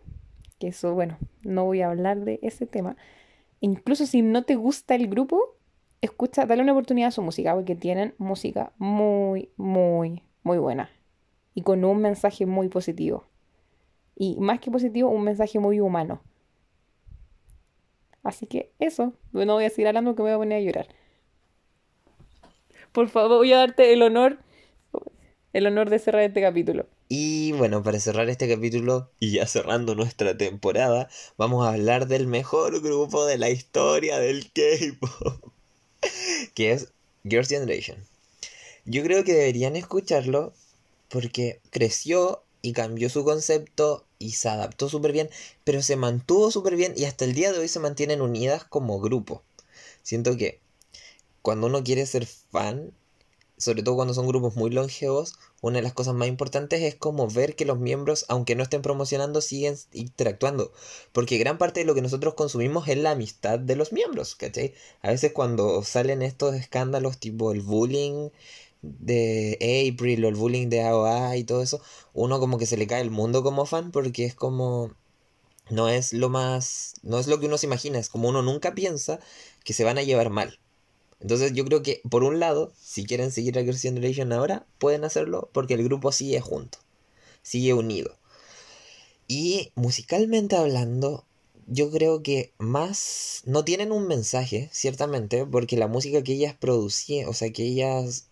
que 0.58 0.68
eso, 0.68 0.94
bueno, 0.94 1.18
no 1.42 1.64
voy 1.66 1.82
a 1.82 1.90
hablar 1.90 2.24
de 2.24 2.38
ese 2.42 2.66
tema 2.66 2.96
incluso 3.64 4.04
si 4.06 4.20
no 4.20 4.44
te 4.44 4.56
gusta 4.56 4.94
el 4.94 5.08
grupo, 5.08 5.56
escucha, 6.02 6.44
dale 6.44 6.62
una 6.62 6.72
oportunidad 6.72 7.08
a 7.08 7.12
su 7.12 7.22
música, 7.22 7.54
porque 7.54 7.74
tienen 7.74 8.14
música 8.18 8.72
muy, 8.76 9.50
muy, 9.56 10.22
muy 10.42 10.58
buena. 10.58 10.90
Y 11.54 11.62
con 11.62 11.82
un 11.84 11.98
mensaje 11.98 12.44
muy 12.44 12.68
positivo. 12.68 13.24
Y 14.16 14.36
más 14.38 14.60
que 14.60 14.70
positivo, 14.70 15.08
un 15.08 15.24
mensaje 15.24 15.58
muy 15.58 15.80
humano. 15.80 16.20
Así 18.24 18.46
que 18.46 18.70
eso, 18.80 19.12
no 19.32 19.54
voy 19.54 19.64
a 19.64 19.70
seguir 19.70 19.88
hablando 19.88 20.14
que 20.16 20.22
me 20.22 20.30
voy 20.30 20.34
a 20.34 20.38
poner 20.38 20.58
a 20.58 20.64
llorar. 20.64 20.88
Por 22.90 23.08
favor, 23.08 23.38
voy 23.38 23.52
a 23.52 23.58
darte 23.58 23.92
el 23.92 24.02
honor, 24.02 24.38
el 25.52 25.66
honor 25.66 25.90
de 25.90 25.98
cerrar 25.98 26.22
este 26.22 26.40
capítulo. 26.40 26.86
Y 27.08 27.52
bueno, 27.52 27.82
para 27.82 28.00
cerrar 28.00 28.30
este 28.30 28.48
capítulo 28.48 29.10
y 29.20 29.32
ya 29.32 29.46
cerrando 29.46 29.94
nuestra 29.94 30.36
temporada, 30.36 31.08
vamos 31.36 31.66
a 31.66 31.72
hablar 31.72 32.06
del 32.08 32.26
mejor 32.26 32.80
grupo 32.80 33.26
de 33.26 33.36
la 33.36 33.50
historia 33.50 34.18
del 34.18 34.50
K-pop, 34.52 35.52
que 36.54 36.72
es 36.72 36.92
Girls' 37.24 37.48
Generation. 37.48 37.98
Yo 38.86 39.02
creo 39.02 39.22
que 39.22 39.34
deberían 39.34 39.76
escucharlo 39.76 40.54
porque 41.08 41.60
creció 41.70 42.43
y 42.64 42.72
cambió 42.72 43.10
su 43.10 43.24
concepto 43.24 44.06
y 44.18 44.32
se 44.32 44.48
adaptó 44.48 44.88
súper 44.88 45.12
bien, 45.12 45.28
pero 45.64 45.82
se 45.82 45.96
mantuvo 45.96 46.50
súper 46.50 46.76
bien 46.76 46.94
y 46.96 47.04
hasta 47.04 47.26
el 47.26 47.34
día 47.34 47.52
de 47.52 47.58
hoy 47.58 47.68
se 47.68 47.78
mantienen 47.78 48.22
unidas 48.22 48.64
como 48.64 49.00
grupo. 49.00 49.42
Siento 50.02 50.38
que 50.38 50.60
cuando 51.42 51.66
uno 51.66 51.84
quiere 51.84 52.06
ser 52.06 52.24
fan 52.24 52.94
sobre 53.56 53.82
todo 53.82 53.94
cuando 53.94 54.14
son 54.14 54.26
grupos 54.26 54.56
muy 54.56 54.70
longevos, 54.70 55.34
una 55.60 55.76
de 55.76 55.82
las 55.82 55.92
cosas 55.92 56.14
más 56.14 56.28
importantes 56.28 56.82
es 56.82 56.94
como 56.96 57.28
ver 57.28 57.54
que 57.54 57.64
los 57.64 57.78
miembros, 57.78 58.26
aunque 58.28 58.56
no 58.56 58.62
estén 58.62 58.82
promocionando, 58.82 59.40
siguen 59.40 59.76
interactuando. 59.92 60.72
Porque 61.12 61.38
gran 61.38 61.56
parte 61.56 61.80
de 61.80 61.86
lo 61.86 61.94
que 61.94 62.02
nosotros 62.02 62.34
consumimos 62.34 62.88
es 62.88 62.98
la 62.98 63.12
amistad 63.12 63.58
de 63.58 63.76
los 63.76 63.92
miembros, 63.92 64.34
¿cachai? 64.34 64.74
A 65.02 65.10
veces 65.10 65.32
cuando 65.32 65.82
salen 65.84 66.22
estos 66.22 66.54
escándalos 66.54 67.18
tipo 67.18 67.52
el 67.52 67.60
bullying 67.60 68.30
de 69.00 69.90
April 69.92 70.24
o 70.24 70.28
el 70.28 70.34
bullying 70.34 70.68
de 70.68 70.82
AOA 70.82 71.36
y 71.36 71.44
todo 71.44 71.62
eso, 71.62 71.80
uno 72.12 72.40
como 72.40 72.58
que 72.58 72.66
se 72.66 72.76
le 72.76 72.86
cae 72.86 73.02
el 73.02 73.10
mundo 73.10 73.42
como 73.42 73.66
fan 73.66 73.90
porque 73.90 74.24
es 74.24 74.34
como 74.34 74.92
no 75.70 75.88
es 75.88 76.12
lo 76.12 76.28
más 76.28 76.94
no 77.02 77.18
es 77.18 77.26
lo 77.26 77.40
que 77.40 77.46
uno 77.46 77.58
se 77.58 77.66
imagina, 77.66 77.98
es 77.98 78.08
como 78.08 78.28
uno 78.28 78.42
nunca 78.42 78.74
piensa 78.74 79.20
que 79.64 79.72
se 79.72 79.84
van 79.84 79.98
a 79.98 80.02
llevar 80.02 80.30
mal. 80.30 80.58
Entonces 81.20 81.52
yo 81.54 81.64
creo 81.64 81.82
que 81.82 82.02
por 82.10 82.24
un 82.24 82.38
lado, 82.40 82.72
si 82.78 83.06
quieren 83.06 83.32
seguir 83.32 83.58
a 83.58 83.62
Girls' 83.62 83.82
Generation 83.82 84.32
ahora, 84.32 84.66
pueden 84.78 85.04
hacerlo 85.04 85.50
porque 85.52 85.74
el 85.74 85.84
grupo 85.84 86.12
sigue 86.12 86.40
junto, 86.40 86.78
sigue 87.42 87.72
unido. 87.74 88.18
Y 89.26 89.72
musicalmente 89.74 90.56
hablando, 90.56 91.26
yo 91.66 91.90
creo 91.90 92.22
que 92.22 92.52
más 92.58 93.42
no 93.46 93.64
tienen 93.64 93.92
un 93.92 94.06
mensaje, 94.06 94.68
ciertamente, 94.72 95.46
porque 95.46 95.76
la 95.76 95.88
música 95.88 96.22
que 96.22 96.34
ellas 96.34 96.54
producían, 96.58 97.28
o 97.28 97.32
sea, 97.32 97.50
que 97.52 97.64
ellas 97.64 98.28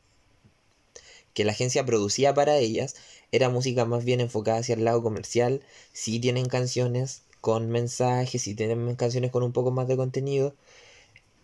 que 1.35 1.45
la 1.45 1.53
agencia 1.53 1.85
producía 1.87 2.35
para 2.35 2.57
ellas 2.59 2.95
era 3.33 3.49
música 3.51 3.85
más 3.85 4.05
bien 4.05 4.21
enfocada 4.21 4.59
hacia 4.59 4.75
el 4.75 4.85
lado 4.85 5.03
comercial. 5.03 5.63
Sí 5.93 6.21
tienen 6.21 6.47
canciones 6.47 7.23
con 7.41 7.69
mensajes, 7.71 8.43
sí 8.43 8.55
tienen 8.55 8.95
canciones 8.97 9.31
con 9.31 9.43
un 9.43 9.53
poco 9.53 9.71
más 9.71 9.89
de 9.89 9.97
contenido. 9.97 10.55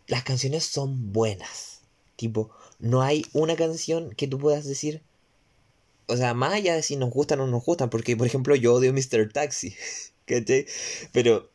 Las 0.09 0.25
canciones 0.25 0.65
son 0.65 1.13
buenas. 1.13 1.83
Tipo, 2.17 2.51
no 2.81 3.03
hay 3.03 3.25
una 3.33 3.55
canción 3.57 4.11
que 4.17 4.27
tú 4.27 4.39
puedas 4.39 4.65
decir. 4.65 5.03
O 6.09 6.17
sea, 6.17 6.35
más 6.35 6.53
allá 6.55 6.75
de 6.75 6.83
si 6.83 6.97
nos 6.97 7.11
gustan 7.11 7.41
o 7.41 7.47
no 7.47 7.53
nos 7.53 7.65
gustan, 7.65 7.91
porque 7.91 8.17
por 8.17 8.27
ejemplo 8.27 8.55
yo 8.57 8.75
odio 8.75 8.93
Mr. 8.93 9.29
Taxi. 9.33 9.77
Pero 11.13 11.51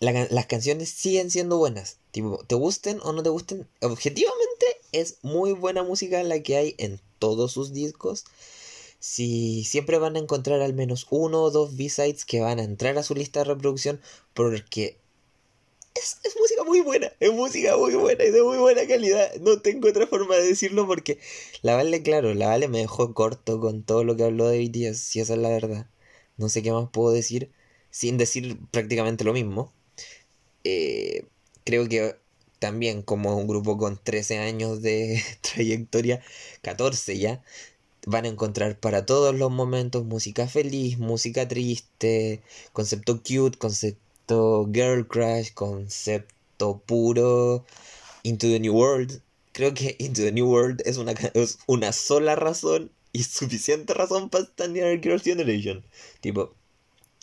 la- 0.00 0.26
las 0.30 0.46
canciones 0.46 0.88
siguen 0.90 1.30
siendo 1.30 1.58
buenas. 1.58 1.98
Tipo, 2.10 2.38
te 2.46 2.54
gusten 2.54 3.00
o 3.02 3.12
no 3.12 3.22
te 3.22 3.30
gusten, 3.30 3.68
objetivamente 3.80 4.66
es 4.92 5.18
muy 5.22 5.52
buena 5.52 5.82
música 5.82 6.22
la 6.22 6.42
que 6.42 6.56
hay 6.56 6.74
en 6.78 7.00
todos 7.18 7.52
sus 7.52 7.72
discos. 7.72 8.24
Si 9.00 9.64
siempre 9.64 9.98
van 9.98 10.16
a 10.16 10.18
encontrar 10.18 10.60
al 10.60 10.74
menos 10.74 11.06
uno 11.10 11.42
o 11.42 11.50
dos 11.50 11.76
B-sides 11.76 12.24
que 12.24 12.40
van 12.40 12.58
a 12.58 12.64
entrar 12.64 12.98
a 12.98 13.02
su 13.02 13.14
lista 13.14 13.40
de 13.40 13.44
reproducción 13.44 14.00
porque 14.34 14.98
es, 15.94 16.18
música 16.38 16.64
muy 16.64 16.80
buena, 16.80 17.12
es 17.20 17.32
música 17.32 17.76
muy 17.76 17.94
buena 17.94 18.24
y 18.24 18.30
de 18.30 18.42
muy 18.42 18.58
buena 18.58 18.86
calidad. 18.86 19.34
No 19.36 19.60
tengo 19.60 19.88
otra 19.88 20.06
forma 20.06 20.36
de 20.36 20.48
decirlo 20.48 20.86
porque 20.86 21.18
la 21.62 21.76
Vale, 21.76 22.02
claro, 22.02 22.34
la 22.34 22.48
Vale 22.48 22.68
me 22.68 22.78
dejó 22.78 23.14
corto 23.14 23.60
con 23.60 23.82
todo 23.82 24.04
lo 24.04 24.16
que 24.16 24.24
habló 24.24 24.48
de 24.48 24.58
BTS, 24.58 24.98
si 24.98 25.20
esa 25.20 25.34
es 25.34 25.40
la 25.40 25.50
verdad. 25.50 25.86
No 26.36 26.48
sé 26.48 26.62
qué 26.62 26.72
más 26.72 26.88
puedo 26.90 27.12
decir 27.12 27.50
sin 27.90 28.18
decir 28.18 28.58
prácticamente 28.70 29.24
lo 29.24 29.32
mismo. 29.32 29.72
Eh, 30.64 31.26
creo 31.64 31.88
que 31.88 32.16
también 32.58 33.02
como 33.02 33.36
un 33.36 33.46
grupo 33.46 33.78
con 33.78 33.98
13 34.02 34.38
años 34.38 34.82
de 34.82 35.22
trayectoria, 35.40 36.22
14 36.62 37.18
ya, 37.18 37.42
van 38.06 38.24
a 38.24 38.28
encontrar 38.28 38.78
para 38.78 39.06
todos 39.06 39.34
los 39.34 39.50
momentos 39.50 40.04
música 40.04 40.46
feliz, 40.48 40.98
música 40.98 41.46
triste, 41.48 42.42
concepto 42.72 43.22
cute, 43.22 43.58
concepto 43.58 44.68
girl 44.72 45.06
crush, 45.06 45.52
concepto 45.52 46.78
puro, 46.86 47.64
Into 48.22 48.48
the 48.48 48.60
New 48.60 48.74
World. 48.74 49.20
Creo 49.52 49.74
que 49.74 49.96
Into 50.00 50.22
the 50.22 50.32
New 50.32 50.48
World 50.48 50.82
es 50.84 50.96
una, 50.96 51.12
es 51.12 51.58
una 51.66 51.92
sola 51.92 52.36
razón 52.36 52.90
y 53.12 53.22
suficiente 53.24 53.94
razón 53.94 54.30
para 54.30 54.46
en 54.58 55.02
Girls' 55.02 55.22
Generation. 55.22 55.84
Tipo, 56.20 56.54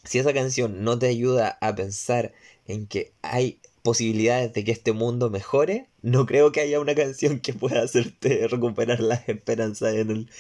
si 0.04 0.20
esa 0.20 0.34
canción 0.34 0.84
no 0.84 1.00
te 1.00 1.08
ayuda 1.08 1.58
a 1.62 1.76
pensar 1.76 2.34
en 2.68 2.88
que 2.88 3.12
hay 3.22 3.60
posibilidades 3.86 4.54
de 4.54 4.66
que 4.66 4.74
este 4.74 4.94
mundo 4.94 5.32
mejore, 5.32 5.88
no 6.04 6.28
creo 6.28 6.52
que 6.54 6.62
haya 6.62 6.82
una 6.82 6.96
canción 6.96 7.40
que 7.42 7.54
pueda 7.54 7.84
hacerte 7.84 8.48
recuperar 8.50 9.02
las 9.02 9.30
esperanzas 9.30 9.96
en, 9.96 10.12
el- 10.12 10.32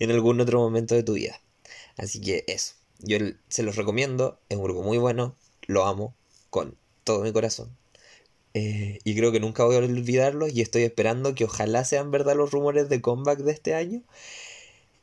en 0.00 0.12
algún 0.12 0.40
otro 0.40 0.60
momento 0.60 0.94
de 0.96 1.04
tu 1.04 1.14
vida. 1.14 1.40
Así 1.98 2.20
que 2.20 2.44
eso, 2.48 2.74
yo 3.00 3.18
se 3.48 3.62
los 3.64 3.76
recomiendo, 3.76 4.38
es 4.50 4.58
un 4.58 4.64
grupo 4.64 4.82
muy 4.82 4.98
bueno, 4.98 5.36
lo 5.66 5.86
amo 5.86 6.14
con 6.50 6.76
todo 7.04 7.22
mi 7.24 7.32
corazón. 7.32 7.70
Eh, 8.54 8.98
y 9.04 9.16
creo 9.16 9.32
que 9.32 9.40
nunca 9.40 9.64
voy 9.64 9.76
a 9.76 9.78
olvidarlos 9.80 10.52
y 10.54 10.62
estoy 10.62 10.82
esperando 10.84 11.34
que 11.34 11.44
ojalá 11.44 11.84
sean 11.84 12.10
verdad 12.10 12.36
los 12.36 12.50
rumores 12.52 12.88
de 12.88 13.00
comeback 13.02 13.40
de 13.40 13.52
este 13.52 13.74
año. 13.74 14.02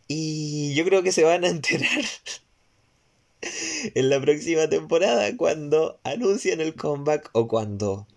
Y 0.07 0.73
yo 0.75 0.83
creo 0.85 1.03
que 1.03 1.11
se 1.11 1.23
van 1.23 1.43
a 1.45 1.49
enterar 1.49 2.05
en 3.95 4.09
la 4.09 4.19
próxima 4.21 4.69
temporada 4.69 5.35
cuando 5.37 5.99
anuncien 6.03 6.61
el 6.61 6.75
comeback 6.75 7.29
o 7.33 7.47
cuando 7.47 8.07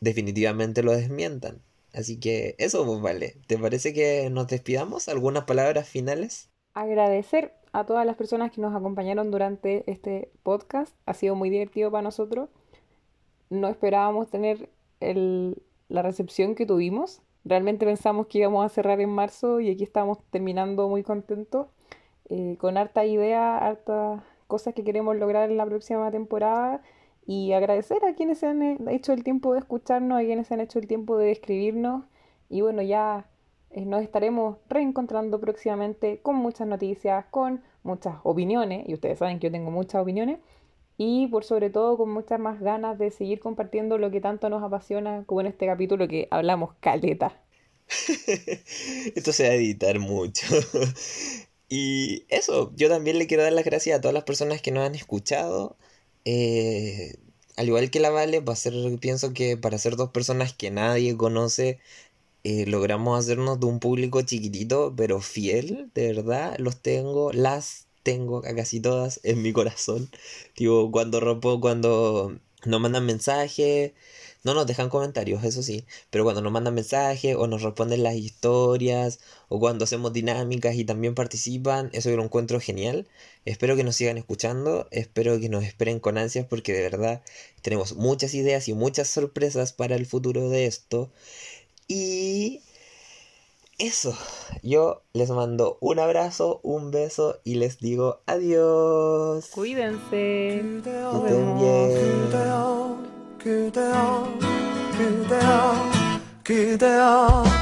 definitivamente 0.00 0.82
lo 0.82 0.92
desmientan. 0.92 1.62
Así 1.92 2.18
que 2.18 2.54
eso 2.58 2.84
pues 2.86 3.00
vale. 3.00 3.36
¿Te 3.46 3.58
parece 3.58 3.92
que 3.92 4.28
nos 4.30 4.46
despidamos? 4.48 5.08
¿Algunas 5.08 5.44
palabras 5.44 5.88
finales? 5.88 6.50
Agradecer 6.74 7.54
a 7.72 7.84
todas 7.86 8.04
las 8.06 8.16
personas 8.16 8.50
que 8.52 8.60
nos 8.60 8.74
acompañaron 8.74 9.30
durante 9.30 9.90
este 9.90 10.30
podcast. 10.42 10.94
Ha 11.06 11.14
sido 11.14 11.34
muy 11.34 11.50
divertido 11.50 11.90
para 11.90 12.02
nosotros. 12.02 12.48
No 13.50 13.68
esperábamos 13.68 14.30
tener 14.30 14.70
el- 15.00 15.62
la 15.88 16.02
recepción 16.02 16.54
que 16.54 16.66
tuvimos. 16.66 17.20
Realmente 17.44 17.84
pensamos 17.86 18.26
que 18.26 18.38
íbamos 18.38 18.64
a 18.64 18.68
cerrar 18.68 19.00
en 19.00 19.10
marzo 19.10 19.60
y 19.60 19.70
aquí 19.70 19.84
estamos 19.84 20.18
terminando 20.30 20.88
muy 20.88 21.02
contentos, 21.02 21.66
eh, 22.30 22.56
con 22.58 22.76
harta 22.78 23.04
idea, 23.04 23.58
hartas 23.58 24.22
cosas 24.52 24.74
que 24.74 24.84
queremos 24.84 25.16
lograr 25.16 25.50
en 25.50 25.56
la 25.56 25.64
próxima 25.64 26.10
temporada. 26.10 26.82
Y 27.24 27.52
agradecer 27.52 28.04
a 28.04 28.14
quienes 28.14 28.38
se 28.38 28.46
han 28.48 28.62
eh, 28.62 28.78
hecho 28.90 29.14
el 29.14 29.24
tiempo 29.24 29.54
de 29.54 29.60
escucharnos, 29.60 30.20
a 30.20 30.24
quienes 30.24 30.48
se 30.48 30.54
han 30.54 30.60
hecho 30.60 30.78
el 30.78 30.86
tiempo 30.86 31.16
de 31.16 31.32
escribirnos. 31.32 32.04
Y 32.50 32.60
bueno, 32.60 32.82
ya 32.82 33.26
eh, 33.70 33.86
nos 33.86 34.02
estaremos 34.02 34.58
reencontrando 34.68 35.40
próximamente 35.40 36.20
con 36.20 36.36
muchas 36.36 36.68
noticias, 36.68 37.24
con 37.30 37.62
muchas 37.82 38.16
opiniones, 38.24 38.86
y 38.86 38.92
ustedes 38.92 39.18
saben 39.18 39.38
que 39.38 39.46
yo 39.46 39.52
tengo 39.52 39.70
muchas 39.70 40.02
opiniones, 40.02 40.38
y 40.98 41.28
por 41.28 41.44
sobre 41.44 41.70
todo 41.70 41.96
con 41.96 42.10
muchas 42.10 42.38
más 42.38 42.60
ganas 42.60 42.98
de 42.98 43.10
seguir 43.10 43.40
compartiendo 43.40 43.96
lo 43.96 44.10
que 44.10 44.20
tanto 44.20 44.50
nos 44.50 44.62
apasiona, 44.62 45.24
como 45.24 45.40
en 45.40 45.46
este 45.46 45.66
capítulo 45.66 46.06
que 46.08 46.28
hablamos 46.30 46.74
caleta. 46.80 47.40
Esto 49.16 49.32
se 49.32 49.44
va 49.44 49.50
a 49.50 49.54
editar 49.54 49.98
mucho. 49.98 50.46
Y 51.74 52.26
eso, 52.28 52.70
yo 52.76 52.90
también 52.90 53.18
le 53.18 53.26
quiero 53.26 53.44
dar 53.44 53.52
las 53.54 53.64
gracias 53.64 53.96
a 53.96 54.00
todas 54.02 54.12
las 54.12 54.24
personas 54.24 54.60
que 54.60 54.70
nos 54.72 54.84
han 54.86 54.94
escuchado. 54.94 55.78
Eh, 56.26 57.16
al 57.56 57.66
igual 57.66 57.90
que 57.90 57.98
la 57.98 58.10
Vale, 58.10 58.42
para 58.42 58.56
ser, 58.56 58.74
pienso 59.00 59.32
que 59.32 59.56
para 59.56 59.78
ser 59.78 59.96
dos 59.96 60.10
personas 60.10 60.52
que 60.52 60.70
nadie 60.70 61.16
conoce, 61.16 61.80
eh, 62.44 62.66
logramos 62.66 63.18
hacernos 63.18 63.60
de 63.60 63.66
un 63.66 63.80
público 63.80 64.22
chiquitito, 64.22 64.94
pero 64.96 65.22
fiel, 65.22 65.90
de 65.94 66.12
verdad. 66.14 66.56
Los 66.58 66.82
tengo, 66.82 67.32
las 67.32 67.88
tengo 68.02 68.44
a 68.46 68.54
casi 68.54 68.80
todas 68.80 69.20
en 69.24 69.42
mi 69.42 69.52
corazón. 69.54 70.10
Tipo, 70.54 70.90
cuando 70.92 71.20
rompo, 71.20 71.60
cuando 71.60 72.38
nos 72.66 72.80
mandan 72.80 73.06
mensajes, 73.06 73.92
no 74.44 74.54
nos 74.54 74.66
dejan 74.66 74.88
comentarios, 74.88 75.44
eso 75.44 75.62
sí, 75.62 75.84
pero 76.10 76.24
cuando 76.24 76.42
nos 76.42 76.52
mandan 76.52 76.74
mensajes 76.74 77.36
o 77.36 77.46
nos 77.46 77.62
responden 77.62 78.02
las 78.02 78.14
historias 78.14 79.20
o 79.48 79.60
cuando 79.60 79.84
hacemos 79.84 80.12
dinámicas 80.12 80.74
y 80.74 80.84
también 80.84 81.14
participan, 81.14 81.90
eso 81.92 82.10
yo 82.10 82.16
lo 82.16 82.24
encuentro 82.24 82.60
genial. 82.60 83.06
Espero 83.44 83.76
que 83.76 83.84
nos 83.84 83.96
sigan 83.96 84.18
escuchando, 84.18 84.88
espero 84.90 85.38
que 85.40 85.48
nos 85.48 85.64
esperen 85.64 86.00
con 86.00 86.18
ansias 86.18 86.46
porque 86.48 86.72
de 86.72 86.82
verdad 86.82 87.22
tenemos 87.62 87.94
muchas 87.94 88.34
ideas 88.34 88.68
y 88.68 88.74
muchas 88.74 89.08
sorpresas 89.08 89.72
para 89.72 89.96
el 89.96 90.06
futuro 90.06 90.48
de 90.48 90.66
esto. 90.66 91.10
Y 91.88 92.60
eso, 93.78 94.16
yo 94.62 95.02
les 95.12 95.30
mando 95.30 95.78
un 95.80 95.98
abrazo, 95.98 96.60
un 96.62 96.90
beso 96.90 97.40
y 97.42 97.56
les 97.56 97.78
digo 97.78 98.20
adiós. 98.26 99.48
Cuídense. 99.52 100.62
Que 100.84 101.02
estén 101.14 101.58
bien. 101.58 103.11
그대여 103.42 104.38
그대여 104.96 105.74
그대여 106.44 107.61